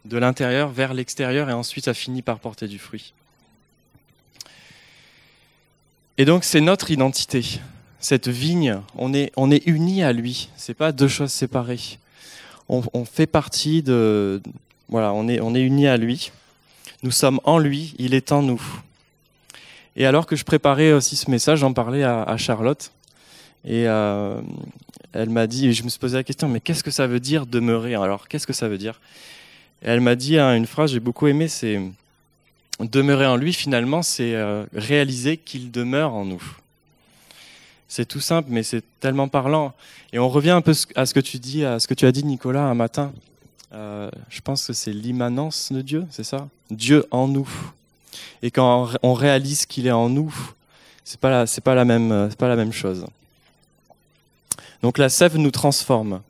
de 0.05 0.19
l'intérieur 0.19 0.71
vers 0.71 0.95
l'extérieur 0.95 1.49
et 1.49 1.53
ensuite 1.53 1.85
ça 1.85 1.95
finit 1.95 2.23
par 2.23 2.39
porter 2.39 2.69
du 2.69 2.79
fruit. 2.79 3.13
Et 6.19 6.25
donc 6.25 6.45
c'est 6.45 6.61
notre 6.61 6.91
identité, 6.91 7.61
cette 8.01 8.29
vigne, 8.29 8.81
on 8.97 9.15
est, 9.15 9.33
on 9.37 9.51
unis 9.51 10.03
à 10.03 10.13
lui, 10.13 10.49
c'est 10.57 10.75
pas 10.75 10.93
deux 10.93 11.09
choses 11.09 11.33
séparées. 11.33 11.99
On, 12.75 13.05
fait 13.05 13.27
partie 13.27 13.83
de, 13.83 14.41
voilà, 14.89 15.13
on 15.13 15.29
est, 15.29 15.41
on 15.41 15.55
est 15.55 15.61
unis 15.61 15.89
à 15.89 15.99
lui. 15.99 16.33
Nous 17.03 17.11
sommes 17.11 17.39
en 17.45 17.59
lui, 17.59 17.95
il 17.99 18.15
est 18.15 18.33
en 18.33 18.41
nous. 18.41 18.63
Et 19.95 20.07
alors 20.07 20.25
que 20.25 20.37
je 20.37 20.45
préparais 20.45 20.93
aussi 20.93 21.17
ce 21.17 21.31
message, 21.31 21.59
j'en 21.59 21.75
parlais 21.75 22.03
à, 22.03 22.35
Charlotte. 22.39 22.91
Et 23.67 23.87
euh, 23.87 24.41
elle 25.13 25.29
m'a 25.29 25.47
dit, 25.47 25.75
je 25.75 25.83
me 25.85 25.91
suis 25.91 25.99
posé 25.99 26.17
la 26.17 26.25
question, 26.25 26.49
mais 26.49 26.61
qu'est-ce 26.61 26.83
que 26.83 26.91
ça 26.91 27.07
veut 27.07 27.21
dire 27.21 27.45
demeurer 27.45 27.95
Alors, 27.95 28.27
qu'est-ce 28.27 28.47
que 28.47 28.55
ça 28.55 28.69
veut 28.69 28.79
dire? 28.79 29.01
Et 29.83 29.89
Elle 29.89 30.01
m'a 30.01 30.15
dit 30.15 30.39
hein, 30.39 30.57
une 30.57 30.67
phrase, 30.67 30.93
j'ai 30.93 31.01
beaucoup 31.01 31.27
aimé, 31.27 31.49
c'est 31.49 31.79
demeurer 32.81 33.27
en 33.27 33.37
lui, 33.37 33.53
finalement, 33.53 34.03
c'est 34.03 34.35
euh, 34.35 34.65
réaliser 34.75 35.37
qu'il 35.37 35.71
demeure 35.71 36.15
en 36.15 36.25
nous. 36.25 36.43
C'est 37.95 38.07
tout 38.07 38.21
simple, 38.21 38.49
mais 38.51 38.63
c'est 38.63 38.83
tellement 39.01 39.29
parlant. 39.29 39.75
Et 40.15 40.19
on 40.19 40.31
revient 40.31 40.49
un 40.49 40.63
peu 40.63 40.73
à 40.97 41.05
ce 41.05 41.13
que 41.13 41.21
tu 41.21 41.39
dis, 41.39 41.63
à 41.63 41.79
ce 41.79 41.87
que 41.87 41.93
tu 41.93 42.07
as 42.07 42.11
dit, 42.11 42.25
Nicolas, 42.25 42.63
un 42.63 42.73
matin. 42.75 43.13
Euh, 43.75 44.11
je 44.31 44.41
pense 44.41 44.67
que 44.67 44.73
c'est 44.73 44.95
l'immanence 44.95 45.71
de 45.71 45.83
Dieu, 45.83 46.07
c'est 46.11 46.25
ça? 46.25 46.49
Dieu 46.71 47.05
en 47.11 47.29
nous. 47.29 47.47
Et 48.41 48.51
quand 48.51 48.89
on 49.03 49.13
réalise 49.13 49.67
qu'il 49.67 49.87
est 49.87 49.93
en 49.93 50.09
nous, 50.09 50.35
c'est 51.05 51.21
pas 51.21 51.45
la 51.75 51.85
même, 51.85 52.29
c'est 52.31 52.39
pas 52.39 52.49
la 52.49 52.57
même 52.57 52.73
chose. 52.73 53.05
Donc 54.81 54.97
la 54.97 55.11
sève 55.11 55.37
nous 55.37 55.51
transforme. 55.51 56.23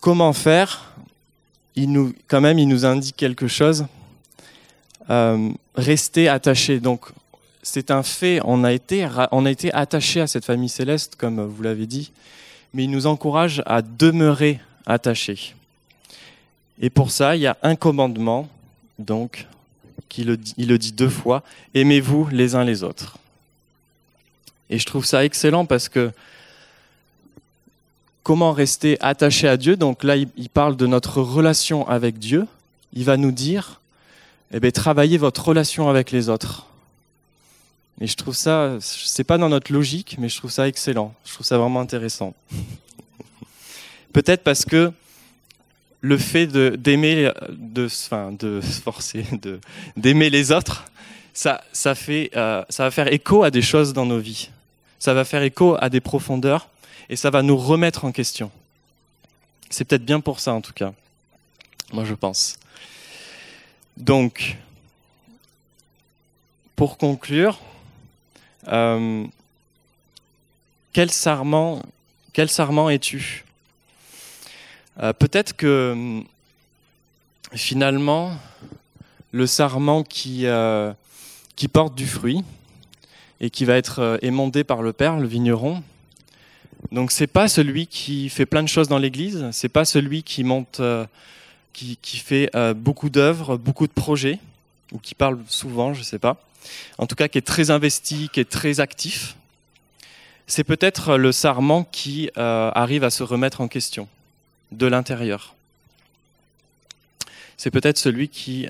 Comment 0.00 0.32
faire? 0.32 0.92
Il 1.74 1.90
nous, 1.90 2.14
Quand 2.28 2.40
même, 2.40 2.60
il 2.60 2.68
nous 2.68 2.86
indique 2.86 3.16
quelque 3.16 3.48
chose. 3.48 3.86
Euh, 5.10 5.50
rester 5.74 6.28
attaché. 6.28 6.78
Donc, 6.78 7.10
c'est 7.62 7.90
un 7.90 8.02
fait. 8.02 8.40
On 8.44 8.64
a 8.64 8.72
été, 8.72 9.08
on 9.30 9.46
a 9.46 9.50
été 9.50 9.72
attaché 9.72 10.20
à 10.20 10.26
cette 10.26 10.44
famille 10.44 10.68
céleste, 10.68 11.16
comme 11.16 11.40
vous 11.44 11.62
l'avez 11.62 11.86
dit, 11.86 12.12
mais 12.74 12.84
il 12.84 12.90
nous 12.90 13.06
encourage 13.06 13.62
à 13.66 13.82
demeurer 13.82 14.60
attachés. 14.86 15.54
Et 16.80 16.90
pour 16.90 17.10
ça, 17.10 17.36
il 17.36 17.42
y 17.42 17.46
a 17.46 17.56
un 17.62 17.76
commandement, 17.76 18.48
donc, 18.98 19.46
qui 20.08 20.24
le, 20.24 20.38
il 20.56 20.68
le 20.68 20.78
dit 20.78 20.92
deux 20.92 21.08
fois 21.08 21.42
aimez-vous 21.74 22.28
les 22.30 22.54
uns 22.54 22.64
les 22.64 22.82
autres. 22.82 23.16
Et 24.68 24.78
je 24.78 24.86
trouve 24.86 25.04
ça 25.04 25.24
excellent 25.24 25.64
parce 25.64 25.88
que 25.88 26.12
comment 28.22 28.52
rester 28.52 28.96
attaché 29.00 29.48
à 29.48 29.56
Dieu? 29.56 29.76
Donc 29.76 30.02
là, 30.04 30.16
il 30.16 30.48
parle 30.48 30.76
de 30.76 30.86
notre 30.86 31.20
relation 31.20 31.86
avec 31.88 32.18
Dieu. 32.18 32.46
Il 32.92 33.04
va 33.04 33.16
nous 33.16 33.32
dire, 33.32 33.80
eh 34.52 34.60
bien, 34.60 34.70
travaillez 34.70 35.18
votre 35.18 35.46
relation 35.46 35.88
avec 35.88 36.10
les 36.10 36.28
autres. 36.28 36.66
Et 38.02 38.06
je 38.06 38.16
trouve 38.16 38.34
ça, 38.34 38.76
c'est 38.80 39.24
pas 39.24 39.38
dans 39.38 39.48
notre 39.48 39.72
logique, 39.72 40.16
mais 40.18 40.28
je 40.28 40.36
trouve 40.36 40.50
ça 40.50 40.68
excellent. 40.68 41.14
Je 41.24 41.32
trouve 41.32 41.46
ça 41.46 41.56
vraiment 41.56 41.80
intéressant. 41.80 42.34
Peut-être 44.12 44.42
parce 44.42 44.66
que 44.66 44.92
le 46.02 46.18
fait 46.18 46.46
d'aimer, 46.46 47.30
de, 47.48 47.86
enfin, 47.86 48.32
de 48.32 48.60
se 48.60 48.82
forcer, 48.82 49.24
d'aimer 49.96 50.28
les 50.28 50.52
autres, 50.52 50.84
ça, 51.32 51.62
ça 51.72 51.94
fait, 51.94 52.30
euh, 52.36 52.62
ça 52.68 52.84
va 52.84 52.90
faire 52.90 53.10
écho 53.10 53.42
à 53.44 53.50
des 53.50 53.62
choses 53.62 53.94
dans 53.94 54.04
nos 54.04 54.18
vies 54.18 54.50
ça 55.02 55.14
va 55.14 55.24
faire 55.24 55.42
écho 55.42 55.76
à 55.80 55.88
des 55.88 56.00
profondeurs 56.00 56.68
et 57.08 57.16
ça 57.16 57.28
va 57.30 57.42
nous 57.42 57.56
remettre 57.56 58.04
en 58.04 58.12
question. 58.12 58.52
C'est 59.68 59.84
peut-être 59.84 60.04
bien 60.04 60.20
pour 60.20 60.38
ça 60.38 60.52
en 60.52 60.60
tout 60.60 60.72
cas. 60.72 60.92
Moi 61.92 62.04
je 62.04 62.14
pense. 62.14 62.56
Donc, 63.96 64.56
pour 66.76 66.98
conclure, 66.98 67.58
euh, 68.68 69.24
quel 70.92 71.10
sarment, 71.10 71.82
quel 72.32 72.48
sarment 72.48 72.90
es-tu 72.90 73.44
euh, 75.00 75.12
Peut-être 75.12 75.56
que 75.56 76.22
finalement, 77.52 78.36
le 79.32 79.46
sarment 79.46 80.02
qui, 80.02 80.46
euh, 80.46 80.92
qui 81.56 81.68
porte 81.68 81.94
du 81.94 82.06
fruit, 82.06 82.42
et 83.40 83.50
qui 83.50 83.64
va 83.64 83.76
être 83.76 84.20
émondé 84.22 84.62
par 84.62 84.82
le 84.82 84.92
Père, 84.92 85.16
le 85.16 85.26
vigneron. 85.26 85.82
Donc 86.92 87.10
c'est 87.10 87.26
pas 87.26 87.48
celui 87.48 87.88
qui 87.88 88.28
fait 88.28 88.46
plein 88.46 88.62
de 88.62 88.68
choses 88.68 88.86
dans 88.86 88.98
l'Église, 88.98 89.48
c'est 89.50 89.68
pas 89.68 89.84
celui 89.84 90.22
qui 90.22 90.44
monte, 90.44 90.80
fait 91.74 92.50
beaucoup 92.76 93.10
d'œuvres, 93.10 93.56
beaucoup 93.56 93.88
de 93.88 93.92
projets, 93.92 94.38
ou 94.92 94.98
qui 94.98 95.16
parle 95.16 95.40
souvent, 95.48 95.92
je 95.92 96.02
sais 96.02 96.20
pas. 96.20 96.36
En 96.98 97.06
tout 97.06 97.14
cas, 97.14 97.28
qui 97.28 97.38
est 97.38 97.46
très 97.46 97.70
investi, 97.70 98.28
qui 98.32 98.40
est 98.40 98.48
très 98.48 98.80
actif. 98.80 99.36
C'est 100.46 100.64
peut-être 100.64 101.16
le 101.16 101.32
sarment 101.32 101.84
qui 101.84 102.30
arrive 102.36 103.04
à 103.04 103.10
se 103.10 103.22
remettre 103.22 103.60
en 103.60 103.68
question 103.68 104.08
de 104.70 104.86
l'intérieur. 104.86 105.54
C'est 107.56 107.70
peut-être 107.70 107.98
celui 107.98 108.28
qui, 108.28 108.66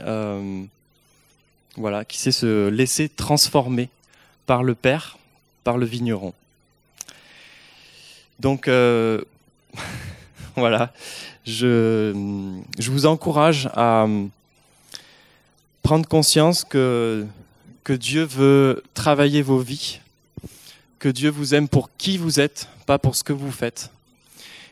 voilà, 1.76 2.05
qui 2.05 2.18
sait 2.18 2.32
se 2.32 2.68
laisser 2.68 3.09
transformer 3.09 3.88
par 4.47 4.62
le 4.62 4.74
père, 4.74 5.18
par 5.64 5.78
le 5.78 5.86
vigneron. 5.86 6.34
Donc 8.40 8.68
euh, 8.68 9.22
voilà, 10.57 10.93
je, 11.47 12.12
vous 12.78 13.07
encourage 13.07 13.68
à 13.74 14.07
prendre 15.82 16.07
conscience 16.09 16.64
que, 16.64 17.24
que 17.85 17.93
Dieu 17.93 18.24
veut 18.24 18.83
travailler 18.95 19.43
vos 19.43 19.59
vies, 19.59 20.01
que 20.99 21.09
Dieu 21.09 21.30
vous 21.30 21.55
aime 21.55 21.68
pour 21.68 21.91
qui 21.99 22.16
vous 22.16 22.41
êtes, 22.41 22.68
pas 22.87 22.99
pour 22.99 23.16
ce 23.16 23.24
que 23.24 23.33
vous 23.33 23.51
faites. 23.51 23.91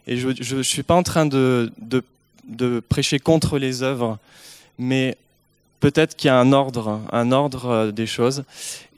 Et 0.07 0.17
je 0.17 0.57
ne 0.57 0.63
suis 0.63 0.83
pas 0.83 0.95
en 0.95 1.03
train 1.03 1.27
de, 1.27 1.73
prêcher 2.89 3.19
contre 3.19 3.59
les 3.59 3.83
œuvres, 3.83 4.19
mais 4.79 5.17
peut-être 5.81 6.17
qu'il 6.17 6.29
y 6.29 6.31
a 6.31 6.39
un 6.39 6.53
ordre, 6.53 7.01
un 7.13 7.33
ordre 7.33 7.67
euh, 7.67 7.91
des 7.91 8.07
choses, 8.07 8.45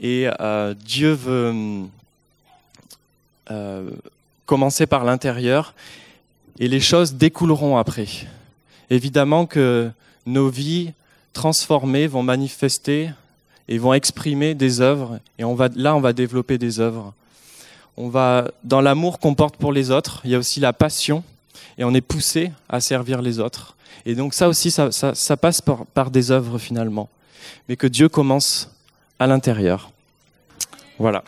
et 0.00 0.28
euh, 0.40 0.74
Dieu 0.74 1.12
veut 1.12 1.84
euh, 3.50 3.90
commencer 4.46 4.86
par 4.86 5.04
l'intérieur, 5.04 5.74
et 6.58 6.68
les 6.68 6.80
choses 6.80 7.14
découleront 7.14 7.78
après. 7.78 8.08
Évidemment 8.90 9.46
que 9.46 9.90
nos 10.26 10.48
vies 10.48 10.92
transformées 11.32 12.06
vont 12.06 12.22
manifester 12.22 13.10
et 13.68 13.78
vont 13.78 13.92
exprimer 13.92 14.54
des 14.54 14.80
œuvres, 14.80 15.20
et 15.38 15.44
on 15.44 15.54
va, 15.54 15.68
là 15.74 15.94
on 15.94 16.00
va 16.00 16.12
développer 16.12 16.58
des 16.58 16.80
œuvres. 16.80 17.14
On 17.96 18.08
va, 18.08 18.50
dans 18.64 18.80
l'amour 18.80 19.18
qu'on 19.18 19.34
porte 19.34 19.56
pour 19.56 19.72
les 19.72 19.90
autres, 19.90 20.20
il 20.24 20.30
y 20.30 20.34
a 20.34 20.38
aussi 20.38 20.60
la 20.60 20.72
passion, 20.72 21.22
et 21.78 21.84
on 21.84 21.94
est 21.94 22.00
poussé 22.00 22.52
à 22.68 22.80
servir 22.80 23.22
les 23.22 23.38
autres. 23.38 23.76
Et 24.04 24.14
donc 24.14 24.34
ça 24.34 24.48
aussi, 24.48 24.70
ça, 24.70 25.36
passe 25.36 25.60
par, 25.60 26.10
des 26.10 26.30
œuvres 26.30 26.58
finalement. 26.58 27.08
Mais 27.68 27.76
que 27.76 27.86
Dieu 27.86 28.08
commence 28.08 28.70
à 29.18 29.26
l'intérieur. 29.26 29.90
Voilà. 30.98 31.22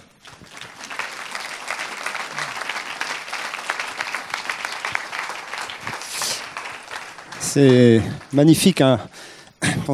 C'est 7.40 8.02
magnifique. 8.32 8.80
Hein. 8.80 8.98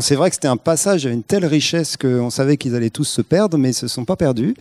C'est 0.01 0.15
vrai 0.15 0.31
que 0.31 0.35
c'était 0.37 0.49
un 0.49 0.57
passage 0.57 1.07
à 1.07 1.11
une 1.11 1.23
telle 1.23 1.45
richesse 1.45 1.97
qu'on 1.97 2.31
savait 2.31 2.57
qu'ils 2.57 2.75
allaient 2.75 2.91
tous 2.91 3.05
se 3.05 3.23
perdre, 3.23 3.59
mais 3.59 3.69
ils 3.69 3.73
ne 3.73 3.77
se 3.77 3.89
sont 3.89 4.05
pas 4.05 4.17
perdus. 4.17 4.55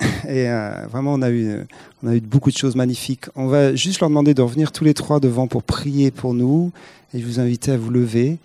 Et 0.28 0.48
euh, 0.48 0.86
vraiment, 0.90 1.14
on 1.14 1.22
a, 1.22 1.30
eu, 1.30 1.66
on 2.02 2.08
a 2.08 2.14
eu 2.14 2.20
beaucoup 2.20 2.50
de 2.50 2.56
choses 2.56 2.76
magnifiques. 2.76 3.26
On 3.34 3.46
va 3.46 3.74
juste 3.74 4.00
leur 4.00 4.08
demander 4.08 4.34
de 4.34 4.42
revenir 4.42 4.72
tous 4.72 4.84
les 4.84 4.94
trois 4.94 5.20
devant 5.20 5.46
pour 5.46 5.62
prier 5.62 6.10
pour 6.10 6.34
nous. 6.34 6.72
Et 7.14 7.20
je 7.20 7.26
vous 7.26 7.40
invite 7.40 7.68
à 7.68 7.76
vous 7.76 7.90
lever. 7.90 8.38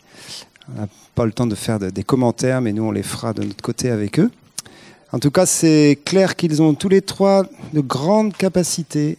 On 0.69 0.81
n'a 0.81 0.87
pas 1.15 1.25
le 1.25 1.31
temps 1.31 1.47
de 1.47 1.55
faire 1.55 1.79
des 1.79 2.03
commentaires, 2.03 2.61
mais 2.61 2.73
nous, 2.73 2.83
on 2.83 2.91
les 2.91 3.03
fera 3.03 3.33
de 3.33 3.43
notre 3.43 3.61
côté 3.61 3.89
avec 3.89 4.19
eux. 4.19 4.31
En 5.11 5.19
tout 5.19 5.29
cas, 5.29 5.45
c'est 5.45 5.99
clair 6.05 6.35
qu'ils 6.35 6.61
ont 6.61 6.73
tous 6.73 6.89
les 6.89 7.01
trois 7.01 7.45
de 7.73 7.81
grandes 7.81 8.33
capacités 8.33 9.17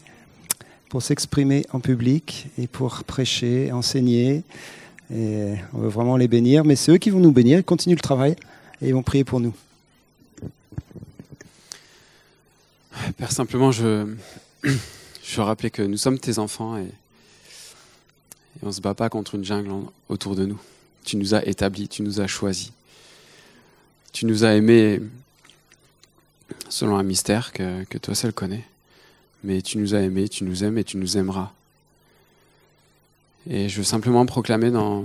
pour 0.89 1.03
s'exprimer 1.03 1.65
en 1.73 1.81
public 1.81 2.49
et 2.59 2.67
pour 2.67 3.05
prêcher, 3.05 3.71
enseigner. 3.71 4.43
Et 5.13 5.55
on 5.73 5.79
veut 5.79 5.89
vraiment 5.89 6.17
les 6.17 6.29
bénir, 6.29 6.65
mais 6.65 6.77
c'est 6.77 6.93
eux 6.93 6.99
qui 6.99 7.11
vont 7.11 7.21
nous 7.21 7.33
bénir. 7.33 7.59
Ils 7.59 7.65
continuent 7.65 7.97
le 7.97 8.01
travail 8.01 8.37
et 8.81 8.89
ils 8.89 8.95
vont 8.95 9.03
prier 9.03 9.25
pour 9.25 9.41
nous. 9.41 9.55
Père, 13.17 13.33
simplement, 13.33 13.71
je, 13.71 14.15
je 14.63 15.37
veux 15.37 15.43
rappeler 15.43 15.71
que 15.71 15.83
nous 15.83 15.97
sommes 15.97 16.19
tes 16.19 16.39
enfants 16.39 16.79
et, 16.79 16.83
et 16.83 18.63
on 18.63 18.69
ne 18.69 18.73
se 18.73 18.81
bat 18.81 18.95
pas 18.95 19.09
contre 19.09 19.35
une 19.35 19.45
jungle 19.45 19.71
autour 20.09 20.37
de 20.37 20.47
nous. 20.47 20.61
Tu 21.05 21.17
nous 21.17 21.35
as 21.35 21.47
établis, 21.47 21.89
tu 21.89 22.03
nous 22.03 22.21
as 22.21 22.27
choisis. 22.27 22.73
Tu 24.13 24.27
nous 24.27 24.45
as 24.45 24.55
aimés 24.55 25.01
selon 26.69 26.97
un 26.97 27.03
mystère 27.03 27.53
que, 27.53 27.85
que 27.85 27.99
toi 27.99 28.15
seul 28.15 28.33
connais. 28.33 28.65
Mais 29.43 29.61
tu 29.61 29.77
nous 29.77 29.95
as 29.95 30.01
aimés, 30.01 30.29
tu 30.29 30.45
nous 30.45 30.65
aimes 30.65 30.79
et 30.79 30.85
tu 30.85 30.97
nous 30.97 31.19
aimeras. 31.19 31.53
Et 33.49 33.69
je 33.69 33.77
veux 33.79 33.85
simplement 33.85 34.25
proclamer 34.25 34.71
dans, 34.71 35.05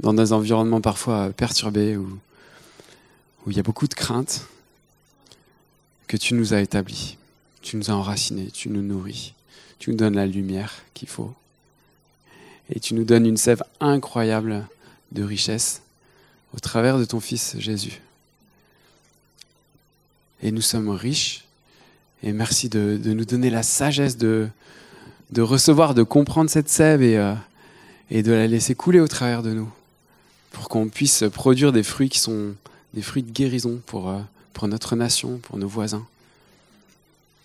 dans 0.00 0.14
des 0.14 0.32
environnements 0.32 0.80
parfois 0.80 1.30
perturbés 1.30 1.96
où, 1.96 2.18
il 3.48 3.56
y 3.56 3.60
a 3.60 3.62
beaucoup 3.62 3.86
de 3.86 3.94
craintes, 3.94 4.46
que 6.08 6.16
tu 6.16 6.34
nous 6.34 6.52
as 6.52 6.60
établis, 6.60 7.16
tu 7.62 7.76
nous 7.76 7.90
as 7.90 7.94
enracinés, 7.94 8.50
tu 8.50 8.68
nous 8.68 8.82
nourris, 8.82 9.34
tu 9.78 9.90
nous 9.90 9.96
donnes 9.96 10.16
la 10.16 10.26
lumière 10.26 10.82
qu'il 10.94 11.08
faut. 11.08 11.32
Et 12.70 12.80
tu 12.80 12.94
nous 12.94 13.04
donnes 13.04 13.26
une 13.26 13.36
sève 13.36 13.62
incroyable 13.78 14.66
de 15.12 15.22
richesse 15.22 15.82
au 16.54 16.58
travers 16.58 16.98
de 16.98 17.04
ton 17.04 17.20
Fils 17.20 17.56
Jésus. 17.58 18.00
Et 20.42 20.50
nous 20.50 20.62
sommes 20.62 20.90
riches. 20.90 21.44
Et 22.24 22.32
merci 22.32 22.68
de, 22.68 22.98
de 23.00 23.12
nous 23.12 23.24
donner 23.24 23.50
la 23.50 23.62
sagesse 23.62 24.16
de, 24.16 24.48
de 25.30 25.42
recevoir, 25.42 25.94
de 25.94 26.02
comprendre 26.02 26.50
cette 26.50 26.68
sève 26.68 27.02
et, 27.02 27.16
euh, 27.16 27.34
et 28.10 28.22
de 28.22 28.32
la 28.32 28.46
laisser 28.46 28.74
couler 28.74 29.00
au 29.00 29.08
travers 29.08 29.42
de 29.42 29.52
nous. 29.52 29.70
Pour 30.50 30.68
qu'on 30.68 30.88
puisse 30.88 31.24
produire 31.32 31.72
des 31.72 31.82
fruits 31.82 32.08
qui 32.08 32.18
sont 32.18 32.54
des 32.94 33.02
fruits 33.02 33.22
de 33.22 33.30
guérison 33.30 33.80
pour, 33.86 34.08
euh, 34.08 34.20
pour 34.52 34.68
notre 34.68 34.96
nation, 34.96 35.38
pour 35.38 35.58
nos 35.58 35.68
voisins. 35.68 36.06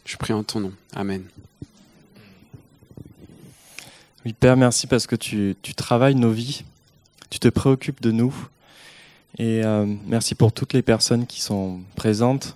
Je 0.06 0.18
prie 0.18 0.34
en 0.34 0.44
ton 0.44 0.62
nom. 0.62 0.74
Amen. 0.94 1.24
Oui, 4.26 4.34
Père, 4.34 4.56
merci 4.56 4.88
parce 4.88 5.08
que 5.08 5.16
tu, 5.16 5.56
tu 5.62 5.74
travailles 5.74 6.16
nos 6.16 6.32
vies, 6.32 6.64
tu 7.30 7.40
te 7.40 7.48
préoccupes 7.48 8.02
de 8.02 8.12
nous. 8.12 8.34
Et 9.38 9.64
euh, 9.64 9.86
merci 10.06 10.36
pour 10.36 10.54
toutes 10.54 10.74
les 10.74 10.82
personnes 10.82 11.26
qui 11.26 11.42
sont 11.42 11.82
présentes. 11.96 12.56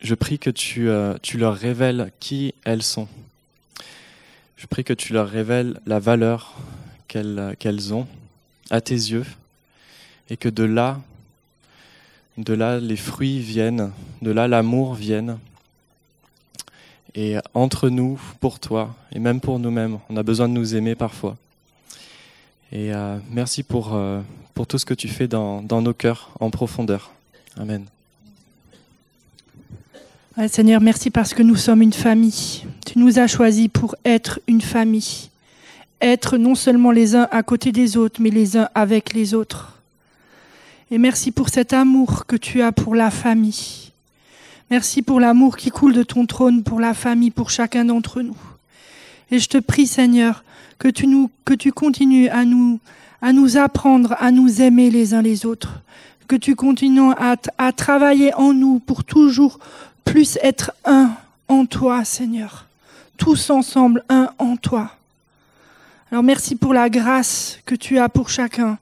Je 0.00 0.14
prie 0.14 0.38
que 0.38 0.50
tu, 0.50 0.88
euh, 0.88 1.16
tu 1.20 1.36
leur 1.36 1.54
révèles 1.54 2.12
qui 2.20 2.54
elles 2.64 2.82
sont. 2.82 3.08
Je 4.60 4.66
prie 4.66 4.84
que 4.84 4.92
tu 4.92 5.14
leur 5.14 5.26
révèles 5.26 5.80
la 5.86 5.98
valeur 5.98 6.54
qu'elles 7.08 7.94
ont 7.94 8.06
à 8.68 8.82
tes 8.82 8.94
yeux 8.94 9.24
et 10.28 10.36
que 10.36 10.50
de 10.50 10.64
là, 10.64 11.00
de 12.36 12.52
là 12.52 12.78
les 12.78 12.96
fruits 12.96 13.38
viennent, 13.38 13.90
de 14.20 14.30
là 14.30 14.48
l'amour 14.48 14.94
vienne. 14.94 15.38
Et 17.14 17.36
entre 17.54 17.88
nous, 17.88 18.20
pour 18.40 18.60
toi, 18.60 18.94
et 19.12 19.18
même 19.18 19.40
pour 19.40 19.58
nous-mêmes, 19.58 19.98
on 20.10 20.16
a 20.18 20.22
besoin 20.22 20.46
de 20.46 20.52
nous 20.52 20.76
aimer 20.76 20.94
parfois. 20.94 21.38
Et 22.70 22.92
euh, 22.92 23.16
merci 23.30 23.62
pour, 23.62 23.94
euh, 23.94 24.20
pour 24.52 24.66
tout 24.66 24.76
ce 24.76 24.84
que 24.84 24.94
tu 24.94 25.08
fais 25.08 25.26
dans, 25.26 25.62
dans 25.62 25.80
nos 25.80 25.94
cœurs 25.94 26.32
en 26.38 26.50
profondeur. 26.50 27.12
Amen. 27.56 27.86
Ouais, 30.36 30.46
Seigneur, 30.46 30.80
merci 30.80 31.10
parce 31.10 31.34
que 31.34 31.42
nous 31.42 31.56
sommes 31.56 31.82
une 31.82 31.92
famille. 31.92 32.62
Tu 32.86 33.00
nous 33.00 33.18
as 33.18 33.26
choisis 33.26 33.66
pour 33.66 33.96
être 34.04 34.38
une 34.46 34.60
famille. 34.60 35.28
Être 36.00 36.38
non 36.38 36.54
seulement 36.54 36.92
les 36.92 37.16
uns 37.16 37.26
à 37.32 37.42
côté 37.42 37.72
des 37.72 37.96
autres, 37.96 38.20
mais 38.22 38.30
les 38.30 38.56
uns 38.56 38.68
avec 38.76 39.12
les 39.12 39.34
autres. 39.34 39.74
Et 40.92 40.98
merci 40.98 41.32
pour 41.32 41.48
cet 41.48 41.72
amour 41.72 42.26
que 42.26 42.36
tu 42.36 42.62
as 42.62 42.70
pour 42.70 42.94
la 42.94 43.10
famille. 43.10 43.90
Merci 44.70 45.02
pour 45.02 45.18
l'amour 45.18 45.56
qui 45.56 45.70
coule 45.70 45.94
de 45.94 46.04
ton 46.04 46.26
trône 46.26 46.62
pour 46.62 46.78
la 46.78 46.94
famille, 46.94 47.32
pour 47.32 47.50
chacun 47.50 47.84
d'entre 47.84 48.22
nous. 48.22 48.38
Et 49.32 49.40
je 49.40 49.48
te 49.48 49.58
prie, 49.58 49.88
Seigneur, 49.88 50.44
que 50.78 50.88
tu 50.88 51.72
continues 51.72 52.28
à 52.28 52.44
nous, 52.44 52.78
à 53.20 53.32
nous 53.32 53.56
apprendre 53.56 54.14
à 54.20 54.30
nous 54.30 54.62
aimer 54.62 54.90
les 54.90 55.12
uns 55.12 55.22
les 55.22 55.44
autres. 55.44 55.82
Que 56.28 56.36
tu 56.36 56.54
continues 56.54 57.10
à 57.18 57.72
travailler 57.72 58.32
en 58.34 58.52
nous 58.52 58.78
pour 58.78 59.02
toujours 59.02 59.58
plus 60.04 60.38
être 60.42 60.72
un 60.84 61.12
en 61.48 61.66
toi, 61.66 62.04
Seigneur. 62.04 62.66
Tous 63.16 63.50
ensemble, 63.50 64.04
un 64.08 64.30
en 64.38 64.56
toi. 64.56 64.92
Alors 66.10 66.22
merci 66.22 66.56
pour 66.56 66.74
la 66.74 66.88
grâce 66.90 67.58
que 67.64 67.74
tu 67.74 67.98
as 67.98 68.08
pour 68.08 68.30
chacun, 68.30 68.78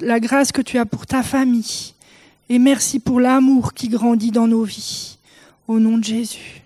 la 0.00 0.18
grâce 0.18 0.50
que 0.50 0.62
tu 0.62 0.78
as 0.78 0.86
pour 0.86 1.06
ta 1.06 1.22
famille. 1.22 1.94
Et 2.48 2.58
merci 2.58 2.98
pour 2.98 3.20
l'amour 3.20 3.72
qui 3.72 3.88
grandit 3.88 4.30
dans 4.30 4.46
nos 4.46 4.64
vies. 4.64 5.18
Au 5.68 5.78
nom 5.78 5.98
de 5.98 6.04
Jésus. 6.04 6.62